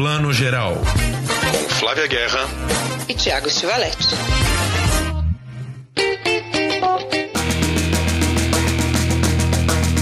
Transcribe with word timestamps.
Plano 0.00 0.32
Geral. 0.32 0.78
Com 1.52 1.74
Flávia 1.74 2.06
Guerra 2.06 2.48
e 3.06 3.12
Tiago 3.12 3.50
Stivaletti. 3.50 4.16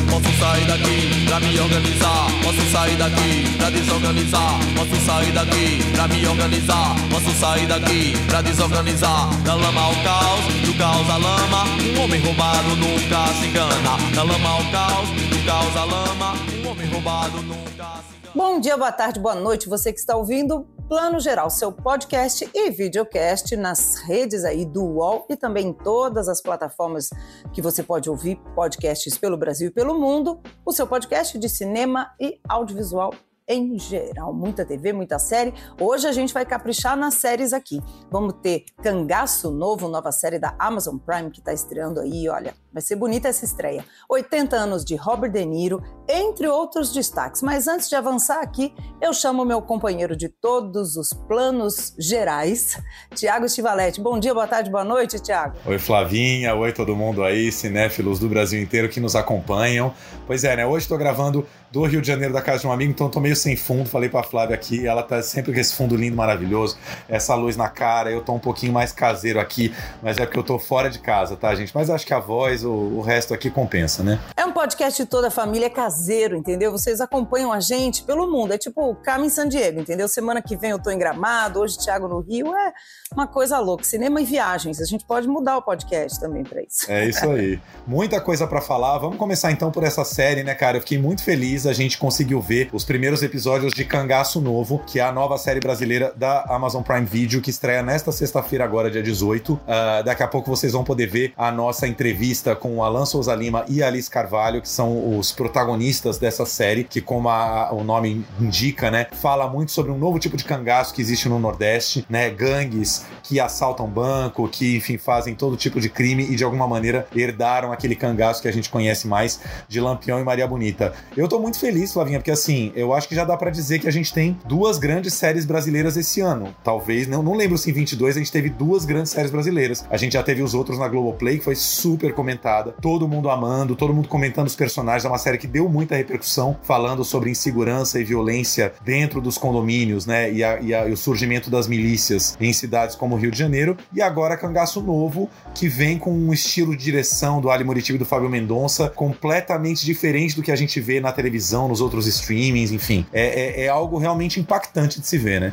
Posso 0.08 0.38
sair 0.38 0.66
daqui 0.66 1.24
pra 1.26 1.40
me 1.40 1.58
organizar. 1.58 2.26
Posso 2.44 2.70
sair 2.70 2.94
daqui 2.94 3.56
pra 3.58 3.70
desorganizar. 3.70 4.60
Posso 4.76 5.04
sair 5.04 5.32
daqui 5.32 5.82
pra 5.92 6.06
me 6.06 6.26
organizar. 6.28 6.94
Posso 7.10 7.32
sair 7.40 7.66
daqui 7.66 8.16
pra 8.28 8.40
desorganizar. 8.40 9.28
Da 9.42 9.54
lama 9.56 9.80
ao 9.80 9.96
caos, 9.96 10.44
do 10.64 10.78
caos 10.78 11.10
à 11.10 11.16
lama. 11.16 11.64
Um 11.96 12.04
homem 12.04 12.20
roubado 12.20 12.76
nunca 12.76 13.26
se 13.34 13.46
engana. 13.46 13.98
Da 14.14 14.22
lama 14.22 14.48
ao 14.48 14.64
caos, 14.70 15.08
do 15.08 15.44
caos 15.44 15.76
à 15.76 15.84
lama. 15.84 16.34
Um 16.62 16.68
homem 16.68 16.86
roubado 16.86 17.42
nunca 17.42 17.58
se 17.66 17.72
engana. 17.72 18.07
Bom 18.34 18.60
dia, 18.60 18.76
boa 18.76 18.92
tarde, 18.92 19.18
boa 19.18 19.34
noite. 19.34 19.68
Você 19.68 19.90
que 19.90 19.98
está 19.98 20.14
ouvindo 20.14 20.64
Plano 20.86 21.18
Geral, 21.18 21.48
seu 21.48 21.72
podcast 21.72 22.48
e 22.54 22.70
videocast 22.70 23.56
nas 23.56 23.96
redes 24.02 24.44
aí 24.44 24.66
do 24.66 24.84
UOL 24.84 25.26
e 25.30 25.36
também 25.36 25.68
em 25.68 25.72
todas 25.72 26.28
as 26.28 26.42
plataformas 26.42 27.08
que 27.52 27.62
você 27.62 27.82
pode 27.82 28.10
ouvir 28.10 28.36
podcasts 28.54 29.16
pelo 29.16 29.36
Brasil 29.36 29.68
e 29.68 29.72
pelo 29.72 29.98
mundo. 29.98 30.40
O 30.64 30.72
seu 30.72 30.86
podcast 30.86 31.38
de 31.38 31.48
cinema 31.48 32.12
e 32.20 32.38
audiovisual 32.46 33.14
em 33.48 33.78
geral. 33.78 34.32
Muita 34.32 34.64
TV, 34.64 34.92
muita 34.92 35.18
série. 35.18 35.54
Hoje 35.80 36.06
a 36.06 36.12
gente 36.12 36.34
vai 36.34 36.44
caprichar 36.44 36.96
nas 36.96 37.14
séries 37.14 37.54
aqui. 37.54 37.80
Vamos 38.10 38.34
ter 38.42 38.66
Cangaço 38.82 39.50
Novo, 39.50 39.88
nova 39.88 40.12
série 40.12 40.38
da 40.38 40.54
Amazon 40.58 40.98
Prime 40.98 41.30
que 41.30 41.40
está 41.40 41.52
estreando 41.52 41.98
aí, 41.98 42.28
olha. 42.28 42.54
Vai 42.70 42.82
ser 42.82 42.96
bonita 42.96 43.28
essa 43.28 43.46
estreia. 43.46 43.84
80 44.08 44.54
anos 44.54 44.84
de 44.84 44.94
Robert 44.96 45.32
De 45.32 45.44
Niro, 45.46 45.82
entre 46.08 46.48
outros 46.48 46.92
destaques. 46.92 47.42
Mas 47.42 47.68
antes 47.68 47.88
de 47.88 47.94
avançar 47.94 48.40
aqui, 48.40 48.74
eu 49.00 49.12
chamo 49.12 49.44
meu 49.44 49.60
companheiro 49.60 50.16
de 50.16 50.28
todos 50.28 50.96
os 50.96 51.12
planos 51.12 51.94
gerais, 51.98 52.80
Tiago 53.14 53.48
Stivaletti. 53.48 54.00
Bom 54.00 54.18
dia, 54.18 54.32
boa 54.32 54.46
tarde, 54.46 54.70
boa 54.70 54.84
noite, 54.84 55.20
Tiago. 55.20 55.56
Oi, 55.66 55.78
Flavinha. 55.78 56.54
Oi, 56.54 56.72
todo 56.72 56.96
mundo 56.96 57.22
aí, 57.22 57.52
cinéfilos 57.52 58.18
do 58.18 58.28
Brasil 58.28 58.60
inteiro 58.60 58.88
que 58.88 59.00
nos 59.00 59.14
acompanham. 59.14 59.92
Pois 60.26 60.44
é, 60.44 60.56
né? 60.56 60.66
Hoje 60.66 60.84
estou 60.84 60.96
gravando 60.96 61.46
do 61.70 61.84
Rio 61.84 62.00
de 62.00 62.06
Janeiro, 62.06 62.32
da 62.32 62.40
casa 62.40 62.60
de 62.60 62.66
um 62.66 62.72
amigo, 62.72 62.90
então 62.90 63.10
tô 63.10 63.20
meio 63.20 63.36
sem 63.36 63.56
fundo. 63.56 63.88
Falei 63.88 64.08
pra 64.08 64.22
Flávia 64.22 64.54
aqui, 64.54 64.86
ela 64.86 65.02
tá 65.02 65.22
sempre 65.22 65.52
com 65.52 65.60
esse 65.60 65.74
fundo 65.74 65.94
lindo, 65.94 66.16
maravilhoso, 66.16 66.78
essa 67.08 67.34
luz 67.34 67.56
na 67.56 67.68
cara. 67.68 68.10
Eu 68.10 68.22
tô 68.22 68.32
um 68.32 68.38
pouquinho 68.38 68.72
mais 68.72 68.92
caseiro 68.92 69.38
aqui, 69.38 69.74
mas 70.02 70.16
é 70.18 70.24
porque 70.24 70.38
eu 70.38 70.42
tô 70.42 70.58
fora 70.58 70.88
de 70.88 70.98
casa, 70.98 71.36
tá, 71.36 71.54
gente? 71.54 71.72
Mas 71.74 71.90
acho 71.90 72.06
que 72.06 72.14
a 72.14 72.20
voz, 72.20 72.64
o, 72.64 72.70
o 72.70 73.00
resto 73.00 73.34
aqui 73.34 73.50
compensa, 73.50 74.02
né? 74.02 74.18
É 74.36 74.44
um 74.44 74.52
podcast 74.52 75.02
de 75.02 75.08
toda 75.08 75.28
a 75.28 75.30
família 75.30 75.68
caseiro, 75.68 75.97
entendeu? 76.36 76.70
Vocês 76.70 77.00
acompanham 77.00 77.52
a 77.52 77.60
gente 77.60 78.02
pelo 78.02 78.30
mundo. 78.30 78.52
É 78.52 78.58
tipo 78.58 78.94
Carmen 78.96 79.30
San 79.30 79.48
Diego, 79.48 79.80
entendeu? 79.80 80.08
Semana 80.08 80.42
que 80.42 80.56
vem 80.56 80.70
eu 80.70 80.78
tô 80.78 80.90
em 80.90 80.98
Gramado, 80.98 81.60
hoje 81.60 81.78
Thiago 81.78 82.08
no 82.08 82.20
Rio. 82.20 82.54
É 82.54 82.72
uma 83.12 83.26
coisa 83.26 83.58
louca. 83.58 83.84
Cinema 83.84 84.20
e 84.20 84.24
viagens. 84.24 84.80
A 84.80 84.84
gente 84.84 85.04
pode 85.04 85.26
mudar 85.26 85.56
o 85.56 85.62
podcast 85.62 86.20
também 86.20 86.44
pra 86.44 86.62
isso. 86.62 86.90
É 86.90 87.08
isso 87.08 87.28
aí. 87.30 87.60
Muita 87.86 88.20
coisa 88.20 88.46
para 88.46 88.60
falar. 88.60 88.98
Vamos 88.98 89.16
começar 89.16 89.50
então 89.50 89.70
por 89.70 89.84
essa 89.84 90.04
série, 90.04 90.42
né, 90.42 90.54
cara? 90.54 90.76
Eu 90.76 90.80
fiquei 90.80 90.98
muito 90.98 91.22
feliz 91.22 91.66
a 91.66 91.72
gente 91.72 91.98
conseguiu 91.98 92.40
ver 92.40 92.68
os 92.72 92.84
primeiros 92.84 93.22
episódios 93.22 93.72
de 93.72 93.84
Cangaço 93.84 94.40
Novo, 94.40 94.80
que 94.86 94.98
é 94.98 95.02
a 95.02 95.12
nova 95.12 95.38
série 95.38 95.60
brasileira 95.60 96.12
da 96.16 96.44
Amazon 96.48 96.82
Prime 96.82 97.06
Video, 97.06 97.40
que 97.40 97.50
estreia 97.50 97.82
nesta 97.82 98.12
sexta-feira, 98.12 98.64
agora, 98.64 98.90
dia 98.90 99.02
18. 99.02 99.52
Uh, 99.52 99.58
daqui 100.04 100.22
a 100.22 100.28
pouco 100.28 100.50
vocês 100.50 100.72
vão 100.72 100.84
poder 100.84 101.06
ver 101.06 101.32
a 101.36 101.50
nossa 101.50 101.86
entrevista 101.86 102.54
com 102.54 102.76
o 102.76 102.82
Alan 102.82 103.06
Souza 103.06 103.34
Lima 103.34 103.64
e 103.68 103.82
a 103.82 103.86
Alice 103.86 104.10
Carvalho, 104.10 104.60
que 104.60 104.68
são 104.68 105.18
os 105.18 105.32
protagonistas 105.32 105.87
dessa 106.18 106.44
série, 106.44 106.84
que, 106.84 107.00
como 107.00 107.28
a, 107.28 107.72
o 107.72 107.82
nome 107.82 108.24
indica, 108.40 108.90
né, 108.90 109.06
fala 109.20 109.48
muito 109.48 109.72
sobre 109.72 109.90
um 109.90 109.98
novo 109.98 110.18
tipo 110.18 110.36
de 110.36 110.44
cangaço 110.44 110.94
que 110.94 111.00
existe 111.00 111.28
no 111.28 111.38
Nordeste, 111.38 112.04
né, 112.08 112.30
gangues 112.30 113.04
que 113.22 113.40
assaltam 113.40 113.86
banco, 113.86 114.48
que, 114.48 114.76
enfim, 114.76 114.96
fazem 114.96 115.34
todo 115.34 115.56
tipo 115.56 115.80
de 115.80 115.88
crime 115.88 116.24
e, 116.24 116.36
de 116.36 116.44
alguma 116.44 116.66
maneira, 116.66 117.06
herdaram 117.14 117.72
aquele 117.72 117.94
cangaço 117.94 118.40
que 118.40 118.48
a 118.48 118.52
gente 118.52 118.70
conhece 118.70 119.06
mais 119.06 119.40
de 119.68 119.80
Lampião 119.80 120.18
e 120.20 120.24
Maria 120.24 120.46
Bonita. 120.46 120.92
Eu 121.16 121.28
tô 121.28 121.38
muito 121.38 121.58
feliz 121.58 121.92
Flavinha, 121.92 122.18
porque 122.18 122.30
assim, 122.30 122.72
eu 122.74 122.92
acho 122.92 123.08
que 123.08 123.14
já 123.14 123.24
dá 123.24 123.36
para 123.36 123.50
dizer 123.50 123.78
que 123.78 123.88
a 123.88 123.92
gente 123.92 124.12
tem 124.12 124.38
duas 124.46 124.78
grandes 124.78 125.14
séries 125.14 125.44
brasileiras 125.44 125.96
esse 125.96 126.20
ano. 126.20 126.54
Talvez, 126.64 127.06
não, 127.06 127.22
não 127.22 127.34
lembro 127.34 127.58
se 127.58 127.70
em 127.70 127.72
22 127.72 128.16
a 128.16 128.18
gente 128.18 128.32
teve 128.32 128.48
duas 128.48 128.84
grandes 128.84 129.12
séries 129.12 129.30
brasileiras. 129.30 129.84
A 129.90 129.96
gente 129.96 130.12
já 130.12 130.22
teve 130.22 130.42
os 130.42 130.54
outros 130.54 130.78
na 130.78 130.88
Globoplay, 130.88 131.38
que 131.38 131.44
foi 131.44 131.54
super 131.54 132.12
comentada, 132.12 132.74
todo 132.80 133.08
mundo 133.08 133.30
amando, 133.30 133.76
todo 133.76 133.92
mundo 133.92 134.08
comentando 134.08 134.46
os 134.46 134.56
personagens. 134.56 135.04
É 135.04 135.08
uma 135.08 135.18
série 135.18 135.38
que 135.38 135.46
deu 135.46 135.68
muita 135.78 135.94
repercussão, 135.94 136.58
falando 136.64 137.04
sobre 137.04 137.30
insegurança 137.30 138.00
e 138.00 138.04
violência 138.04 138.72
dentro 138.84 139.20
dos 139.20 139.38
condomínios, 139.38 140.06
né? 140.06 140.32
E, 140.32 140.42
a, 140.42 140.60
e, 140.60 140.74
a, 140.74 140.88
e 140.88 140.92
o 140.92 140.96
surgimento 140.96 141.48
das 141.48 141.68
milícias 141.68 142.36
em 142.40 142.52
cidades 142.52 142.96
como 142.96 143.14
o 143.14 143.18
Rio 143.18 143.30
de 143.30 143.38
Janeiro. 143.38 143.76
E 143.94 144.02
agora 144.02 144.36
Cangaço 144.36 144.82
Novo, 144.82 145.30
que 145.54 145.68
vem 145.68 145.96
com 145.96 146.12
um 146.12 146.32
estilo 146.32 146.76
de 146.76 146.82
direção 146.82 147.40
do 147.40 147.48
Ali 147.48 147.62
Muritiba 147.62 147.94
e 147.94 147.98
do 148.00 148.04
Fábio 148.04 148.28
Mendonça 148.28 148.88
completamente 148.90 149.86
diferente 149.86 150.34
do 150.34 150.42
que 150.42 150.50
a 150.50 150.56
gente 150.56 150.80
vê 150.80 151.00
na 151.00 151.12
televisão, 151.12 151.68
nos 151.68 151.80
outros 151.80 152.08
streamings, 152.08 152.72
enfim. 152.72 153.06
É, 153.12 153.62
é, 153.62 153.64
é 153.66 153.68
algo 153.68 153.98
realmente 153.98 154.40
impactante 154.40 155.00
de 155.00 155.06
se 155.06 155.16
ver, 155.16 155.40
né? 155.40 155.52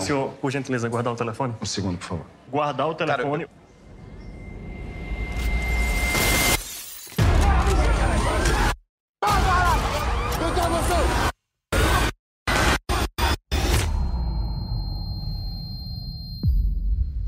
Senhor, 0.00 0.30
por 0.40 0.50
gentileza, 0.50 0.88
guardar 0.88 1.12
o 1.12 1.16
telefone? 1.16 1.54
Um 1.60 1.66
segundo, 1.66 1.98
por 1.98 2.04
favor. 2.06 2.26
Guardar 2.50 2.88
o 2.88 2.94
telefone. 2.94 3.46
Cara, 3.46 3.60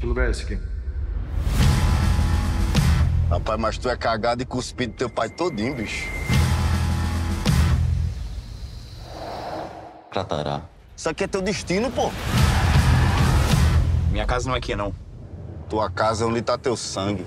Que 0.00 0.06
lugar 0.06 0.26
é 0.26 0.30
esse 0.30 0.42
aqui? 0.42 0.58
Rapaz, 3.30 3.60
mas 3.60 3.78
tu 3.78 3.88
é 3.88 3.96
cagado 3.96 4.42
e 4.42 4.44
cuspido 4.44 4.94
teu 4.94 5.08
pai 5.08 5.28
todinho, 5.30 5.74
bicho. 5.76 6.08
Cratará. 10.10 10.62
Isso 10.96 11.08
aqui 11.08 11.24
é 11.24 11.26
teu 11.26 11.40
destino, 11.40 11.90
pô. 11.90 12.10
Minha 14.12 14.26
casa 14.26 14.46
não 14.46 14.54
é 14.54 14.58
aqui, 14.58 14.76
não. 14.76 14.94
Tua 15.70 15.90
casa 15.90 16.24
é 16.24 16.26
onde 16.26 16.42
tá 16.42 16.58
teu 16.58 16.76
sangue. 16.76 17.26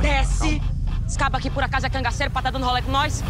Desce! 0.00 0.62
Esse 1.06 1.18
cabo 1.18 1.36
aqui 1.36 1.50
por 1.50 1.62
acaso 1.62 1.84
é 1.84 1.90
cangaceiro 1.90 2.32
pra 2.32 2.40
tá 2.40 2.50
dando 2.50 2.64
rolê 2.64 2.80
com 2.80 2.90
nós? 2.90 3.22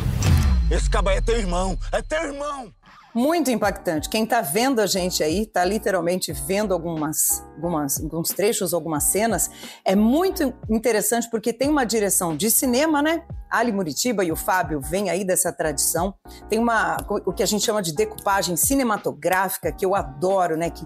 Esse 0.71 0.89
cabo 0.89 1.09
aí 1.09 1.17
é 1.17 1.21
teu 1.21 1.37
irmão. 1.37 1.77
É 1.91 2.01
teu 2.01 2.23
irmão. 2.23 2.73
Muito 3.12 3.51
impactante. 3.51 4.09
Quem 4.09 4.25
está 4.25 4.43
vendo 4.43 4.79
a 4.79 4.87
gente 4.87 5.25
aí, 5.25 5.43
está 5.43 5.65
literalmente 5.65 6.33
vendo 6.33 6.73
algumas, 6.73 7.43
algumas, 7.56 8.01
alguns 8.01 8.29
trechos, 8.29 8.73
algumas 8.73 9.05
cenas. 9.05 9.51
É 9.85 9.97
muito 9.97 10.55
interessante 10.71 11.29
porque 11.29 11.53
tem 11.53 11.69
uma 11.69 11.85
direção 11.85 12.37
de 12.37 12.51
cinema, 12.51 13.03
né? 13.03 13.25
Ali 13.51 13.73
Muritiba 13.73 14.23
e 14.23 14.31
o 14.31 14.37
Fábio 14.37 14.81
vêm 14.81 15.11
aí 15.11 15.25
dessa 15.25 15.53
tradição. 15.53 16.15
Tem 16.49 16.59
uma 16.59 16.99
o 17.09 17.33
que 17.33 17.43
a 17.43 17.47
gente 17.47 17.65
chama 17.65 17.83
de 17.83 17.95
decupagem 17.95 18.56
cinematográfica 18.56 19.73
que 19.73 19.85
eu 19.85 19.95
adoro, 19.95 20.56
né? 20.56 20.71
Que 20.71 20.85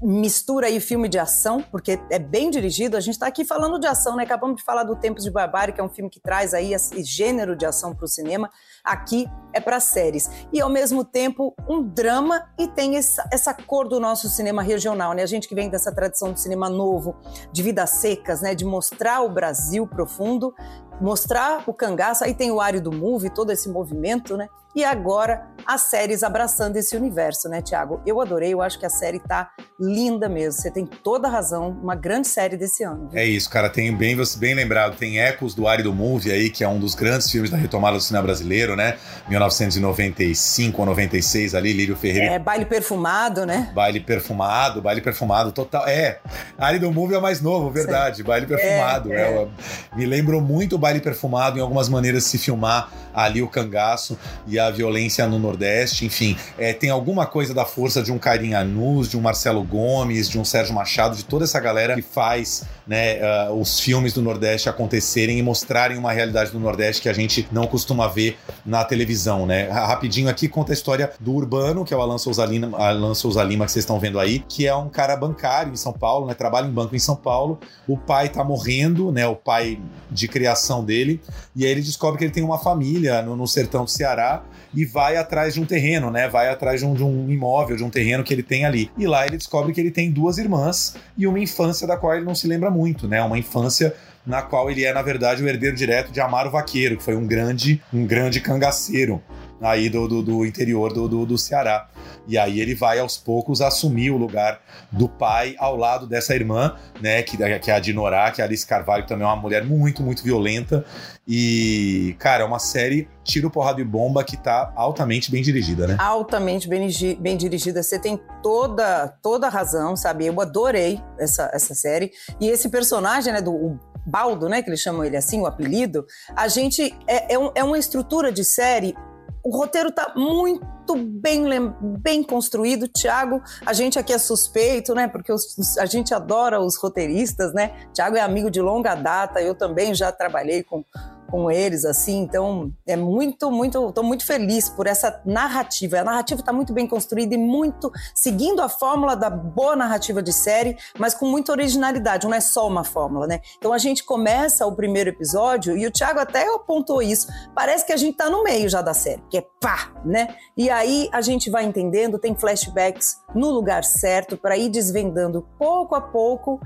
mistura 0.00 0.68
aí 0.68 0.78
filme 0.80 1.08
de 1.08 1.18
ação, 1.18 1.62
porque 1.70 1.98
é 2.10 2.18
bem 2.18 2.50
dirigido. 2.50 2.96
A 2.96 3.00
gente 3.00 3.14
está 3.14 3.26
aqui 3.26 3.44
falando 3.44 3.78
de 3.78 3.86
ação, 3.86 4.14
né? 4.16 4.22
Acabamos 4.22 4.56
de 4.56 4.62
falar 4.62 4.84
do 4.84 4.94
Tempos 4.94 5.24
de 5.24 5.30
Barbárie, 5.30 5.74
que 5.74 5.80
é 5.80 5.84
um 5.84 5.88
filme 5.88 6.08
que 6.08 6.20
traz 6.20 6.54
aí 6.54 6.72
esse 6.72 7.02
gênero 7.02 7.56
de 7.56 7.66
ação 7.66 7.94
para 7.94 8.04
o 8.04 8.08
cinema. 8.08 8.50
Aqui 8.84 9.26
é 9.52 9.60
para 9.60 9.80
séries. 9.80 10.30
E 10.52 10.60
ao 10.60 10.70
mesmo 10.70 11.04
tempo 11.04 11.54
um 11.68 11.82
drama 11.82 12.48
e 12.58 12.68
tem 12.68 12.96
essa, 12.96 13.28
essa 13.32 13.52
cor 13.52 13.88
do 13.88 13.98
nosso 13.98 14.28
cinema 14.28 14.62
regional, 14.62 15.12
né? 15.12 15.22
A 15.22 15.26
gente 15.26 15.48
que 15.48 15.54
vem 15.54 15.68
dessa 15.68 15.92
tradição 15.92 16.32
do 16.32 16.38
cinema 16.38 16.70
novo, 16.70 17.16
de 17.52 17.62
vidas 17.62 17.90
secas, 17.90 18.40
né? 18.40 18.54
De 18.54 18.64
mostrar 18.64 19.22
o 19.22 19.28
Brasil 19.28 19.86
profundo, 19.86 20.54
mostrar 21.00 21.64
o 21.66 21.74
cangaço. 21.74 22.22
Aí 22.22 22.34
tem 22.34 22.52
o 22.52 22.60
árido 22.60 22.92
movie, 22.92 23.30
todo 23.30 23.50
esse 23.50 23.68
movimento, 23.68 24.36
né? 24.36 24.48
E 24.74 24.84
agora 24.84 25.46
as 25.66 25.82
séries 25.82 26.22
abraçando 26.22 26.76
esse 26.76 26.96
universo, 26.96 27.48
né, 27.48 27.60
Tiago? 27.60 28.00
Eu 28.06 28.20
adorei, 28.20 28.54
eu 28.54 28.62
acho 28.62 28.78
que 28.78 28.86
a 28.86 28.90
série 28.90 29.18
tá 29.18 29.50
linda 29.78 30.28
mesmo. 30.28 30.60
Você 30.60 30.70
tem 30.70 30.86
toda 30.86 31.28
a 31.28 31.30
razão, 31.30 31.70
uma 31.82 31.94
grande 31.94 32.28
série 32.28 32.56
desse 32.56 32.82
ano. 32.82 33.08
Viu? 33.08 33.18
É 33.18 33.24
isso, 33.24 33.50
cara, 33.50 33.68
tem 33.68 33.94
bem, 33.94 34.16
bem 34.38 34.54
lembrado, 34.54 34.96
tem 34.96 35.20
Ecos 35.20 35.54
do 35.54 35.68
Árido 35.68 35.92
Movie 35.92 36.32
aí, 36.32 36.50
que 36.50 36.64
é 36.64 36.68
um 36.68 36.78
dos 36.78 36.94
grandes 36.94 37.30
filmes 37.30 37.50
da 37.50 37.56
retomada 37.56 37.96
do 37.96 38.02
cinema 38.02 38.24
brasileiro, 38.24 38.76
né? 38.76 38.96
1995 39.28 40.80
ou 40.80 40.86
96 40.86 41.54
ali, 41.54 41.72
Lírio 41.72 41.96
Ferreira. 41.96 42.34
É, 42.34 42.38
baile 42.38 42.64
perfumado, 42.64 43.44
né? 43.44 43.70
Baile 43.74 44.00
perfumado, 44.00 44.80
baile 44.80 45.00
perfumado 45.00 45.52
total. 45.52 45.86
É, 45.86 46.20
Árido 46.56 46.90
Movie 46.90 47.14
é 47.14 47.18
o 47.18 47.22
mais 47.22 47.40
novo, 47.40 47.70
verdade, 47.70 48.22
baile 48.22 48.46
perfumado. 48.46 49.12
É, 49.12 49.20
é. 49.20 49.42
É, 49.42 49.96
me 49.96 50.06
lembrou 50.06 50.40
muito 50.40 50.76
o 50.76 50.78
baile 50.78 51.00
perfumado 51.00 51.58
em 51.58 51.60
algumas 51.60 51.88
maneiras 51.88 52.24
de 52.24 52.28
se 52.30 52.38
filmar 52.38 52.90
ali 53.14 53.42
o 53.42 53.48
cangaço 53.48 54.18
e 54.46 54.57
a 54.58 54.70
violência 54.70 55.26
no 55.26 55.38
Nordeste, 55.38 56.04
enfim, 56.04 56.36
é, 56.58 56.72
tem 56.72 56.90
alguma 56.90 57.26
coisa 57.26 57.52
da 57.54 57.64
força 57.64 58.02
de 58.02 58.12
um 58.12 58.18
Carinha 58.18 58.64
Nus, 58.64 59.08
de 59.08 59.16
um 59.16 59.20
Marcelo 59.20 59.62
Gomes, 59.62 60.28
de 60.28 60.38
um 60.38 60.44
Sérgio 60.44 60.74
Machado, 60.74 61.16
de 61.16 61.24
toda 61.24 61.44
essa 61.44 61.60
galera 61.60 61.94
que 61.94 62.02
faz 62.02 62.64
né, 62.86 63.18
uh, 63.48 63.52
os 63.52 63.78
filmes 63.78 64.12
do 64.12 64.22
Nordeste 64.22 64.68
acontecerem 64.68 65.38
e 65.38 65.42
mostrarem 65.42 65.98
uma 65.98 66.10
realidade 66.10 66.50
do 66.50 66.58
Nordeste 66.58 67.02
que 67.02 67.08
a 67.08 67.12
gente 67.12 67.46
não 67.52 67.66
costuma 67.66 68.08
ver 68.08 68.38
na 68.64 68.82
televisão, 68.84 69.46
né? 69.46 69.68
Rapidinho 69.68 70.28
aqui 70.28 70.48
conta 70.48 70.72
a 70.72 70.74
história 70.74 71.12
do 71.20 71.34
Urbano, 71.34 71.84
que 71.84 71.92
é 71.92 71.96
o 71.96 72.00
Alan 72.00 72.18
Souza 72.18 72.44
Lima, 72.46 72.76
Alan 72.78 73.14
Souza 73.14 73.42
Lima 73.42 73.66
que 73.66 73.72
vocês 73.72 73.82
estão 73.82 74.00
vendo 74.00 74.18
aí, 74.18 74.38
que 74.48 74.66
é 74.66 74.74
um 74.74 74.88
cara 74.88 75.16
bancário 75.16 75.72
em 75.72 75.76
São 75.76 75.92
Paulo, 75.92 76.26
né? 76.26 76.34
Trabalha 76.34 76.66
em 76.66 76.70
banco 76.70 76.96
em 76.96 76.98
São 76.98 77.16
Paulo. 77.16 77.58
O 77.86 77.96
pai 77.96 78.28
tá 78.28 78.42
morrendo, 78.42 79.12
né? 79.12 79.26
O 79.26 79.36
pai 79.36 79.78
de 80.10 80.26
criação 80.26 80.82
dele, 80.82 81.20
e 81.54 81.64
aí 81.64 81.70
ele 81.70 81.82
descobre 81.82 82.18
que 82.18 82.24
ele 82.24 82.32
tem 82.32 82.42
uma 82.42 82.58
família 82.58 83.20
no, 83.20 83.36
no 83.36 83.46
sertão 83.46 83.84
do 83.84 83.90
Ceará 83.90 84.42
e 84.74 84.84
vai 84.84 85.16
atrás 85.16 85.54
de 85.54 85.60
um 85.60 85.64
terreno, 85.64 86.10
né? 86.10 86.28
Vai 86.28 86.48
atrás 86.48 86.80
de 86.80 86.86
um, 86.86 86.94
de 86.94 87.02
um, 87.02 87.30
imóvel, 87.30 87.76
de 87.76 87.84
um 87.84 87.90
terreno 87.90 88.22
que 88.22 88.32
ele 88.32 88.42
tem 88.42 88.64
ali. 88.64 88.90
E 88.96 89.06
lá 89.06 89.26
ele 89.26 89.36
descobre 89.36 89.72
que 89.72 89.80
ele 89.80 89.90
tem 89.90 90.10
duas 90.10 90.38
irmãs 90.38 90.96
e 91.16 91.26
uma 91.26 91.38
infância 91.38 91.86
da 91.86 91.96
qual 91.96 92.14
ele 92.14 92.24
não 92.24 92.34
se 92.34 92.46
lembra 92.46 92.70
muito, 92.70 93.08
né? 93.08 93.22
Uma 93.22 93.38
infância 93.38 93.94
na 94.26 94.42
qual 94.42 94.70
ele 94.70 94.84
é, 94.84 94.92
na 94.92 95.00
verdade, 95.00 95.42
o 95.42 95.48
herdeiro 95.48 95.74
direto 95.74 96.12
de 96.12 96.20
Amaro 96.20 96.50
Vaqueiro, 96.50 96.96
que 96.98 97.02
foi 97.02 97.16
um 97.16 97.26
grande, 97.26 97.80
um 97.92 98.06
grande 98.06 98.40
cangaceiro 98.40 99.22
aí 99.60 99.88
do, 99.88 100.06
do, 100.06 100.22
do 100.22 100.46
interior 100.46 100.92
do, 100.92 101.08
do, 101.08 101.26
do, 101.26 101.38
Ceará. 101.38 101.88
E 102.26 102.36
aí 102.36 102.60
ele 102.60 102.74
vai 102.74 102.98
aos 102.98 103.16
poucos 103.16 103.60
assumir 103.60 104.10
o 104.10 104.16
lugar 104.16 104.60
do 104.92 105.08
pai 105.08 105.54
ao 105.58 105.76
lado 105.76 106.06
dessa 106.06 106.34
irmã, 106.34 106.76
né, 107.00 107.22
que, 107.22 107.36
que 107.58 107.70
é 107.70 107.74
a 107.74 107.80
Dinorá, 107.80 108.30
que 108.30 108.40
é 108.40 108.44
a 108.44 108.46
Alice 108.46 108.66
Carvalho, 108.66 109.02
que 109.02 109.08
também 109.08 109.24
é 109.24 109.28
uma 109.28 109.36
mulher 109.36 109.64
muito, 109.64 110.02
muito 110.02 110.22
violenta. 110.22 110.84
E, 111.26 112.16
cara, 112.18 112.42
é 112.42 112.46
uma 112.46 112.58
série 112.58 113.08
tiro, 113.22 113.50
porrada 113.50 113.80
e 113.80 113.84
bomba 113.84 114.24
que 114.24 114.36
tá 114.36 114.72
altamente 114.74 115.30
bem 115.30 115.42
dirigida, 115.42 115.86
né? 115.86 115.96
Altamente 115.98 116.68
bem, 116.68 116.88
bem 117.20 117.36
dirigida. 117.36 117.82
Você 117.82 117.98
tem 117.98 118.18
toda, 118.42 119.08
toda 119.22 119.46
a 119.46 119.50
razão, 119.50 119.94
sabe? 119.96 120.26
Eu 120.26 120.40
adorei 120.40 121.00
essa, 121.18 121.50
essa 121.52 121.74
série. 121.74 122.10
E 122.40 122.48
esse 122.48 122.70
personagem, 122.70 123.32
né, 123.32 123.42
do 123.42 123.78
Baldo, 124.08 124.48
né, 124.48 124.62
que 124.62 124.70
eles 124.70 124.80
chamam 124.80 125.04
ele 125.04 125.16
assim, 125.16 125.40
o 125.40 125.46
apelido, 125.46 126.06
a 126.34 126.48
gente 126.48 126.96
é, 127.06 127.34
é, 127.34 127.38
um, 127.38 127.50
é 127.54 127.62
uma 127.62 127.78
estrutura 127.78 128.32
de 128.32 128.42
série 128.42 128.96
o 129.42 129.56
roteiro 129.56 129.90
tá 129.90 130.12
muito 130.16 130.96
bem, 130.96 131.44
bem 131.80 132.22
construído. 132.22 132.88
Tiago, 132.88 133.42
a 133.64 133.72
gente 133.72 133.98
aqui 133.98 134.12
é 134.12 134.18
suspeito, 134.18 134.94
né? 134.94 135.08
Porque 135.08 135.32
os, 135.32 135.78
a 135.78 135.86
gente 135.86 136.14
adora 136.14 136.60
os 136.60 136.76
roteiristas, 136.76 137.52
né? 137.52 137.72
Tiago 137.92 138.16
é 138.16 138.20
amigo 138.20 138.50
de 138.50 138.60
longa 138.60 138.94
data, 138.94 139.40
eu 139.40 139.54
também 139.54 139.94
já 139.94 140.10
trabalhei 140.12 140.62
com 140.62 140.84
com 141.30 141.50
eles, 141.50 141.84
assim. 141.84 142.20
Então, 142.20 142.72
é 142.86 142.96
muito, 142.96 143.50
muito. 143.50 143.88
Estou 143.88 144.04
muito 144.04 144.24
feliz 144.24 144.68
por 144.68 144.86
essa 144.86 145.20
narrativa. 145.24 146.00
A 146.00 146.04
narrativa 146.04 146.40
está 146.40 146.52
muito 146.52 146.72
bem 146.72 146.86
construída 146.86 147.34
e 147.34 147.38
muito 147.38 147.90
seguindo 148.14 148.60
a 148.60 148.68
fórmula 148.68 149.14
da 149.14 149.30
boa 149.30 149.76
narrativa 149.76 150.22
de 150.22 150.32
série, 150.32 150.76
mas 150.98 151.14
com 151.14 151.26
muita 151.26 151.52
originalidade. 151.52 152.26
Não 152.26 152.34
é 152.34 152.40
só 152.40 152.66
uma 152.66 152.84
fórmula, 152.84 153.26
né? 153.26 153.40
Então, 153.58 153.72
a 153.72 153.78
gente 153.78 154.04
começa 154.04 154.66
o 154.66 154.74
primeiro 154.74 155.10
episódio 155.10 155.76
e 155.76 155.86
o 155.86 155.90
Thiago 155.90 156.20
até 156.20 156.46
apontou 156.54 157.02
isso. 157.02 157.28
Parece 157.54 157.84
que 157.84 157.92
a 157.92 157.96
gente 157.96 158.12
está 158.12 158.30
no 158.30 158.42
meio 158.42 158.68
já 158.68 158.82
da 158.82 158.94
série, 158.94 159.22
que 159.30 159.38
é 159.38 159.46
pá, 159.60 159.92
né? 160.04 160.34
E 160.56 160.70
aí 160.70 161.08
a 161.12 161.20
gente 161.20 161.50
vai 161.50 161.64
entendendo, 161.64 162.18
tem 162.18 162.34
flashbacks 162.34 163.16
no 163.34 163.50
lugar 163.50 163.84
certo 163.84 164.36
para 164.36 164.56
ir 164.56 164.68
desvendando 164.68 165.46
pouco 165.58 165.94
a 165.94 166.00
pouco 166.00 166.60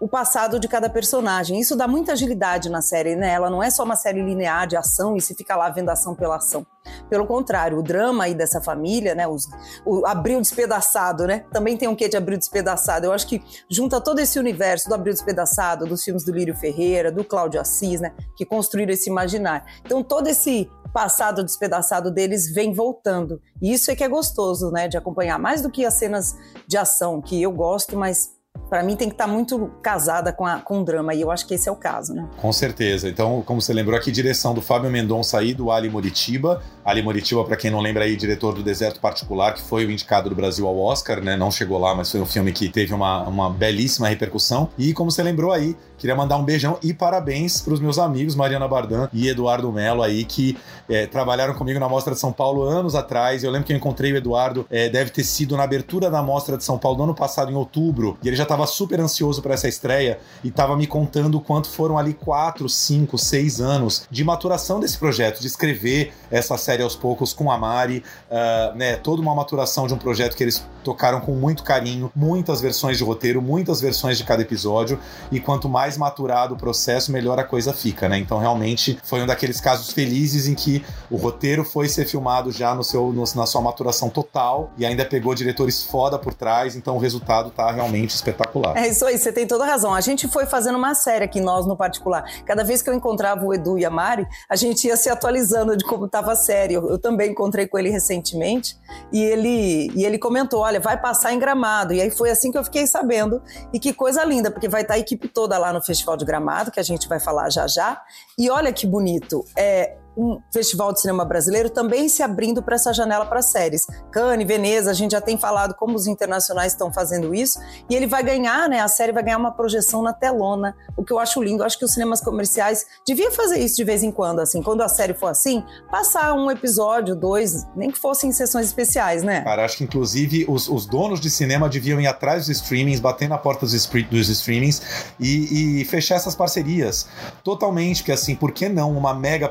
o 0.00 0.08
passado 0.08 0.58
de 0.58 0.68
cada 0.68 0.88
personagem. 0.88 1.60
Isso 1.60 1.76
dá 1.76 1.86
muita 1.86 2.12
agilidade 2.12 2.68
na 2.68 2.82
série, 2.82 3.16
né? 3.16 3.32
Ela 3.32 3.50
não 3.50 3.62
é 3.62 3.70
só 3.70 3.84
uma 3.84 3.96
série 3.96 4.07
série 4.08 4.22
linear 4.22 4.66
de 4.66 4.76
ação 4.76 5.16
e 5.16 5.20
se 5.20 5.34
fica 5.34 5.54
lá 5.54 5.68
vendo 5.68 5.90
ação 5.90 6.14
pela 6.14 6.36
ação. 6.36 6.66
Pelo 7.10 7.26
contrário, 7.26 7.78
o 7.78 7.82
drama 7.82 8.24
aí 8.24 8.34
dessa 8.34 8.60
família, 8.60 9.14
né, 9.14 9.28
os, 9.28 9.46
o 9.84 10.06
Abril 10.06 10.40
Despedaçado, 10.40 11.26
né, 11.26 11.44
também 11.52 11.76
tem 11.76 11.86
um 11.88 11.94
quê 11.94 12.08
de 12.08 12.16
Abril 12.16 12.38
Despedaçado. 12.38 13.04
Eu 13.04 13.12
acho 13.12 13.26
que 13.26 13.42
junta 13.70 14.00
todo 14.00 14.18
esse 14.18 14.38
universo 14.38 14.88
do 14.88 14.94
Abril 14.94 15.12
Despedaçado, 15.12 15.86
dos 15.86 16.02
filmes 16.02 16.24
do 16.24 16.32
Lírio 16.32 16.56
Ferreira, 16.56 17.12
do 17.12 17.22
Cláudio 17.22 17.60
Assis, 17.60 18.00
né, 18.00 18.14
que 18.34 18.46
construíram 18.46 18.92
esse 18.92 19.10
imaginário. 19.10 19.66
Então 19.84 20.02
todo 20.02 20.26
esse 20.28 20.70
passado 20.92 21.44
despedaçado 21.44 22.10
deles 22.10 22.50
vem 22.50 22.72
voltando. 22.72 23.42
E 23.60 23.74
isso 23.74 23.90
é 23.90 23.96
que 23.96 24.02
é 24.02 24.08
gostoso, 24.08 24.70
né, 24.70 24.88
de 24.88 24.96
acompanhar, 24.96 25.38
mais 25.38 25.60
do 25.60 25.70
que 25.70 25.84
as 25.84 25.94
cenas 25.94 26.34
de 26.66 26.78
ação, 26.78 27.20
que 27.20 27.42
eu 27.42 27.52
gosto, 27.52 27.96
mas 27.96 28.37
para 28.68 28.82
mim 28.82 28.96
tem 28.96 29.08
que 29.08 29.14
estar 29.14 29.26
tá 29.26 29.30
muito 29.30 29.70
casada 29.82 30.32
com, 30.32 30.44
a, 30.44 30.58
com 30.58 30.80
o 30.80 30.84
drama, 30.84 31.14
e 31.14 31.20
eu 31.20 31.30
acho 31.30 31.46
que 31.46 31.54
esse 31.54 31.68
é 31.68 31.72
o 31.72 31.76
caso, 31.76 32.14
né? 32.14 32.28
Com 32.36 32.52
certeza. 32.52 33.08
Então, 33.08 33.42
como 33.44 33.60
você 33.60 33.72
lembrou 33.72 33.98
aqui, 33.98 34.12
direção 34.12 34.54
do 34.54 34.60
Fábio 34.60 34.90
Mendonça 34.90 35.38
aí, 35.38 35.54
do 35.54 35.70
Ali 35.70 35.88
Moritiba. 35.88 36.62
Ali 36.84 37.02
Moritiba, 37.02 37.44
para 37.44 37.56
quem 37.56 37.70
não 37.70 37.80
lembra 37.80 38.04
aí, 38.04 38.16
diretor 38.16 38.54
do 38.54 38.62
Deserto 38.62 39.00
Particular, 39.00 39.54
que 39.54 39.62
foi 39.62 39.86
o 39.86 39.90
indicado 39.90 40.28
do 40.28 40.34
Brasil 40.34 40.66
ao 40.66 40.78
Oscar, 40.78 41.22
né? 41.22 41.36
Não 41.36 41.50
chegou 41.50 41.78
lá, 41.78 41.94
mas 41.94 42.10
foi 42.10 42.20
um 42.20 42.26
filme 42.26 42.52
que 42.52 42.68
teve 42.68 42.92
uma, 42.92 43.22
uma 43.24 43.50
belíssima 43.50 44.08
repercussão. 44.08 44.68
E 44.76 44.92
como 44.92 45.10
você 45.10 45.22
lembrou 45.22 45.52
aí, 45.52 45.76
queria 45.96 46.14
mandar 46.14 46.36
um 46.36 46.44
beijão 46.44 46.78
e 46.82 46.92
parabéns 46.94 47.60
para 47.60 47.74
os 47.74 47.80
meus 47.80 47.98
amigos 47.98 48.34
Mariana 48.34 48.68
Bardan 48.68 49.08
e 49.12 49.28
Eduardo 49.28 49.70
Melo 49.72 50.02
aí, 50.02 50.24
que 50.24 50.56
é, 50.88 51.06
trabalharam 51.06 51.54
comigo 51.54 51.78
na 51.78 51.88
Mostra 51.88 52.14
de 52.14 52.20
São 52.20 52.32
Paulo 52.32 52.62
anos 52.62 52.94
atrás. 52.94 53.42
Eu 53.42 53.50
lembro 53.50 53.66
que 53.66 53.72
eu 53.72 53.76
encontrei 53.76 54.12
o 54.12 54.16
Eduardo, 54.16 54.66
é, 54.70 54.88
deve 54.88 55.10
ter 55.10 55.24
sido 55.24 55.56
na 55.56 55.64
abertura 55.64 56.10
da 56.10 56.22
Mostra 56.22 56.56
de 56.56 56.64
São 56.64 56.78
Paulo 56.78 56.98
no 56.98 57.04
ano 57.04 57.14
passado, 57.14 57.50
em 57.50 57.54
outubro, 57.54 58.16
e 58.22 58.28
ele 58.28 58.36
já 58.36 58.44
estava 58.48 58.66
super 58.66 58.98
ansioso 59.00 59.42
para 59.42 59.54
essa 59.54 59.68
estreia 59.68 60.18
e 60.42 60.48
estava 60.48 60.76
me 60.76 60.86
contando 60.86 61.36
o 61.36 61.40
quanto 61.40 61.68
foram 61.68 61.98
ali 61.98 62.14
quatro, 62.14 62.68
cinco, 62.68 63.18
seis 63.18 63.60
anos 63.60 64.06
de 64.10 64.24
maturação 64.24 64.80
desse 64.80 64.98
projeto, 64.98 65.40
de 65.40 65.46
escrever 65.46 66.12
essa 66.30 66.56
série 66.56 66.82
aos 66.82 66.96
poucos 66.96 67.32
com 67.32 67.50
a 67.50 67.58
Mari, 67.58 68.02
uh, 68.30 68.74
né, 68.76 68.96
toda 68.96 69.20
uma 69.20 69.34
maturação 69.34 69.86
de 69.86 69.94
um 69.94 69.98
projeto 69.98 70.36
que 70.36 70.42
eles 70.42 70.66
tocaram 70.82 71.20
com 71.20 71.32
muito 71.32 71.62
carinho, 71.62 72.10
muitas 72.16 72.60
versões 72.60 72.96
de 72.96 73.04
roteiro, 73.04 73.42
muitas 73.42 73.80
versões 73.80 74.16
de 74.16 74.24
cada 74.24 74.40
episódio, 74.40 74.98
e 75.30 75.38
quanto 75.38 75.68
mais 75.68 75.98
maturado 75.98 76.54
o 76.54 76.56
processo, 76.56 77.12
melhor 77.12 77.38
a 77.38 77.44
coisa 77.44 77.72
fica, 77.72 78.08
né? 78.08 78.16
Então 78.16 78.38
realmente 78.38 78.98
foi 79.02 79.20
um 79.22 79.26
daqueles 79.26 79.60
casos 79.60 79.92
felizes 79.92 80.46
em 80.46 80.54
que 80.54 80.82
o 81.10 81.16
roteiro 81.16 81.64
foi 81.64 81.88
ser 81.88 82.06
filmado 82.06 82.50
já 82.50 82.74
no 82.74 82.82
seu, 82.82 83.12
no, 83.12 83.24
na 83.34 83.44
sua 83.44 83.60
maturação 83.60 84.08
total 84.08 84.70
e 84.78 84.86
ainda 84.86 85.04
pegou 85.04 85.34
diretores 85.34 85.82
foda 85.82 86.18
por 86.18 86.32
trás, 86.32 86.74
então 86.74 86.96
o 86.96 86.98
resultado 86.98 87.50
tá 87.50 87.70
realmente 87.70 88.14
espetacular. 88.14 88.37
É 88.76 88.88
isso 88.88 89.04
aí, 89.04 89.18
você 89.18 89.32
tem 89.32 89.46
toda 89.46 89.64
razão. 89.64 89.94
A 89.94 90.00
gente 90.00 90.28
foi 90.28 90.46
fazendo 90.46 90.76
uma 90.76 90.94
série 90.94 91.24
aqui, 91.24 91.40
nós 91.40 91.66
no 91.66 91.76
particular. 91.76 92.24
Cada 92.44 92.62
vez 92.62 92.82
que 92.82 92.88
eu 92.88 92.94
encontrava 92.94 93.44
o 93.44 93.52
Edu 93.52 93.78
e 93.78 93.84
a 93.84 93.90
Mari, 93.90 94.26
a 94.48 94.56
gente 94.56 94.86
ia 94.86 94.96
se 94.96 95.08
atualizando 95.08 95.76
de 95.76 95.84
como 95.84 96.06
estava 96.06 96.32
a 96.32 96.36
série. 96.36 96.74
Eu, 96.74 96.88
eu, 96.88 96.98
também 96.98 97.30
encontrei 97.30 97.66
com 97.66 97.78
ele 97.78 97.90
recentemente 97.90 98.76
e 99.12 99.22
ele, 99.22 99.90
e 99.94 100.04
ele 100.04 100.18
comentou: 100.18 100.60
olha, 100.60 100.80
vai 100.80 101.00
passar 101.00 101.32
em 101.32 101.38
gramado. 101.38 101.92
E 101.92 102.00
aí 102.00 102.10
foi 102.10 102.30
assim 102.30 102.50
que 102.50 102.58
eu 102.58 102.64
fiquei 102.64 102.86
sabendo. 102.86 103.42
E 103.72 103.78
que 103.78 103.92
coisa 103.92 104.24
linda, 104.24 104.50
porque 104.50 104.68
vai 104.68 104.82
estar 104.82 104.94
a 104.94 104.98
equipe 104.98 105.28
toda 105.28 105.58
lá 105.58 105.72
no 105.72 105.82
Festival 105.82 106.16
de 106.16 106.24
Gramado, 106.24 106.70
que 106.70 106.80
a 106.80 106.84
gente 106.84 107.08
vai 107.08 107.20
falar 107.20 107.50
já 107.50 107.66
já. 107.66 108.00
E 108.38 108.50
olha 108.50 108.72
que 108.72 108.86
bonito. 108.86 109.44
É, 109.56 109.96
um 110.16 110.40
festival 110.52 110.92
de 110.92 111.00
cinema 111.00 111.24
brasileiro 111.24 111.70
também 111.70 112.08
se 112.08 112.22
abrindo 112.22 112.62
para 112.62 112.74
essa 112.74 112.92
janela 112.92 113.24
para 113.26 113.42
séries. 113.42 113.86
Cannes, 114.10 114.46
Veneza, 114.46 114.90
a 114.90 114.94
gente 114.94 115.12
já 115.12 115.20
tem 115.20 115.38
falado 115.38 115.74
como 115.74 115.94
os 115.94 116.06
internacionais 116.06 116.72
estão 116.72 116.92
fazendo 116.92 117.34
isso, 117.34 117.58
e 117.88 117.94
ele 117.94 118.06
vai 118.06 118.22
ganhar, 118.22 118.68
né? 118.68 118.80
A 118.80 118.88
série 118.88 119.12
vai 119.12 119.22
ganhar 119.22 119.38
uma 119.38 119.52
projeção 119.52 120.02
na 120.02 120.12
telona, 120.12 120.74
o 120.96 121.04
que 121.04 121.12
eu 121.12 121.18
acho 121.18 121.42
lindo. 121.42 121.62
Eu 121.62 121.66
acho 121.66 121.78
que 121.78 121.84
os 121.84 121.92
cinemas 121.92 122.20
comerciais 122.20 122.84
deviam 123.06 123.30
fazer 123.30 123.58
isso 123.58 123.76
de 123.76 123.84
vez 123.84 124.02
em 124.02 124.10
quando, 124.10 124.40
assim, 124.40 124.62
quando 124.62 124.82
a 124.82 124.88
série 124.88 125.14
for 125.14 125.28
assim, 125.28 125.64
passar 125.90 126.34
um 126.34 126.50
episódio, 126.50 127.14
dois, 127.14 127.66
nem 127.76 127.90
que 127.90 127.98
fossem 127.98 128.32
sessões 128.32 128.66
especiais, 128.66 129.22
né? 129.22 129.42
Cara, 129.42 129.64
acho 129.64 129.76
que 129.76 129.84
inclusive 129.84 130.44
os, 130.48 130.68
os 130.68 130.86
donos 130.86 131.20
de 131.20 131.30
cinema 131.30 131.68
deviam 131.68 132.00
ir 132.00 132.06
atrás 132.06 132.46
dos 132.46 132.56
streamings, 132.56 133.00
bater 133.00 133.28
na 133.28 133.38
porta 133.38 133.66
dos, 133.66 133.86
dos 133.86 134.28
streamings 134.28 134.82
e, 135.18 135.80
e 135.80 135.84
fechar 135.84 136.16
essas 136.16 136.34
parcerias 136.34 137.08
totalmente, 137.44 137.98
porque 137.98 138.12
assim, 138.12 138.34
por 138.34 138.52
que 138.52 138.68
não 138.68 138.96
uma 138.96 139.14
mega 139.14 139.48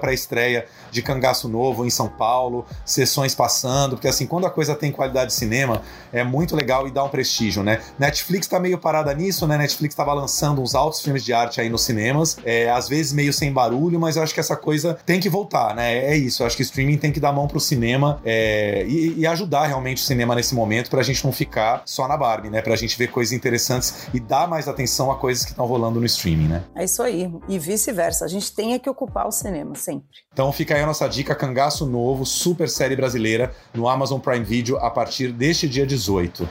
pré-estreia? 0.57 0.87
de 0.91 1.01
Cangaço 1.01 1.47
Novo 1.47 1.85
em 1.85 1.89
São 1.89 2.07
Paulo, 2.07 2.65
sessões 2.85 3.35
passando, 3.35 3.95
porque 3.95 4.07
assim, 4.07 4.25
quando 4.25 4.45
a 4.45 4.49
coisa 4.49 4.75
tem 4.75 4.91
qualidade 4.91 5.27
de 5.27 5.33
cinema, 5.33 5.81
é 6.11 6.23
muito 6.23 6.55
legal 6.55 6.87
e 6.87 6.91
dá 6.91 7.03
um 7.03 7.09
prestígio, 7.09 7.63
né? 7.63 7.81
Netflix 7.99 8.47
tá 8.47 8.59
meio 8.59 8.77
parada 8.77 9.13
nisso, 9.13 9.45
né? 9.47 9.57
Netflix 9.57 9.95
tava 9.95 10.13
lançando 10.13 10.61
uns 10.61 10.75
altos 10.75 11.01
filmes 11.01 11.23
de 11.23 11.33
arte 11.33 11.61
aí 11.61 11.69
nos 11.69 11.83
cinemas, 11.83 12.37
é, 12.43 12.69
às 12.69 12.87
vezes 12.87 13.13
meio 13.13 13.33
sem 13.33 13.51
barulho, 13.51 13.99
mas 13.99 14.15
eu 14.15 14.23
acho 14.23 14.33
que 14.33 14.39
essa 14.39 14.55
coisa 14.55 14.97
tem 15.05 15.19
que 15.19 15.29
voltar, 15.29 15.75
né? 15.75 15.97
É 15.97 16.15
isso, 16.15 16.43
eu 16.43 16.47
acho 16.47 16.55
que 16.55 16.63
streaming 16.63 16.97
tem 16.97 17.11
que 17.11 17.19
dar 17.19 17.31
mão 17.31 17.47
pro 17.47 17.59
cinema 17.59 18.21
é, 18.25 18.85
e, 18.87 19.19
e, 19.19 19.27
ajudar 19.27 19.67
realmente 19.67 20.01
o 20.01 20.05
cinema 20.05 20.35
nesse 20.35 20.55
momento 20.55 20.89
pra 20.89 21.03
gente 21.03 21.23
não 21.23 21.31
ficar 21.31 21.81
só 21.85 22.07
na 22.07 22.17
Barbie, 22.17 22.49
né? 22.49 22.61
Pra 22.61 22.75
gente 22.75 22.97
ver 22.97 23.07
coisas 23.07 23.33
interessantes 23.33 24.07
e 24.13 24.19
dar 24.19 24.47
mais 24.47 24.67
atenção 24.67 25.11
a 25.11 25.15
coisas 25.15 25.43
que 25.43 25.51
estão 25.51 25.65
rolando 25.65 25.99
no 25.99 26.05
streaming, 26.05 26.47
né? 26.47 26.63
É 26.75 26.83
isso 26.83 27.01
aí. 27.01 27.31
E 27.47 27.59
vice-versa. 27.59 28.25
A 28.25 28.27
gente 28.27 28.51
tem 28.53 28.77
que 28.79 28.89
ocupar 28.89 29.27
o 29.27 29.31
cinema 29.31 29.75
sempre. 29.75 30.07
Então 30.37 30.51
fica 30.51 30.75
aí 30.75 30.83
a 30.83 30.85
nossa 30.85 31.07
dica, 31.07 31.33
Cangaço 31.33 31.83
Novo, 31.83 32.23
super 32.23 32.69
série 32.69 32.95
brasileira 32.95 33.55
no 33.73 33.89
Amazon 33.89 34.19
Prime 34.19 34.45
Video 34.45 34.77
a 34.77 34.87
partir 34.87 35.31
deste 35.31 35.67
dia 35.67 35.83
18. 35.83 36.47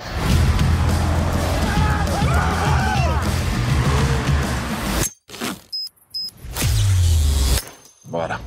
Bora. 8.07 8.41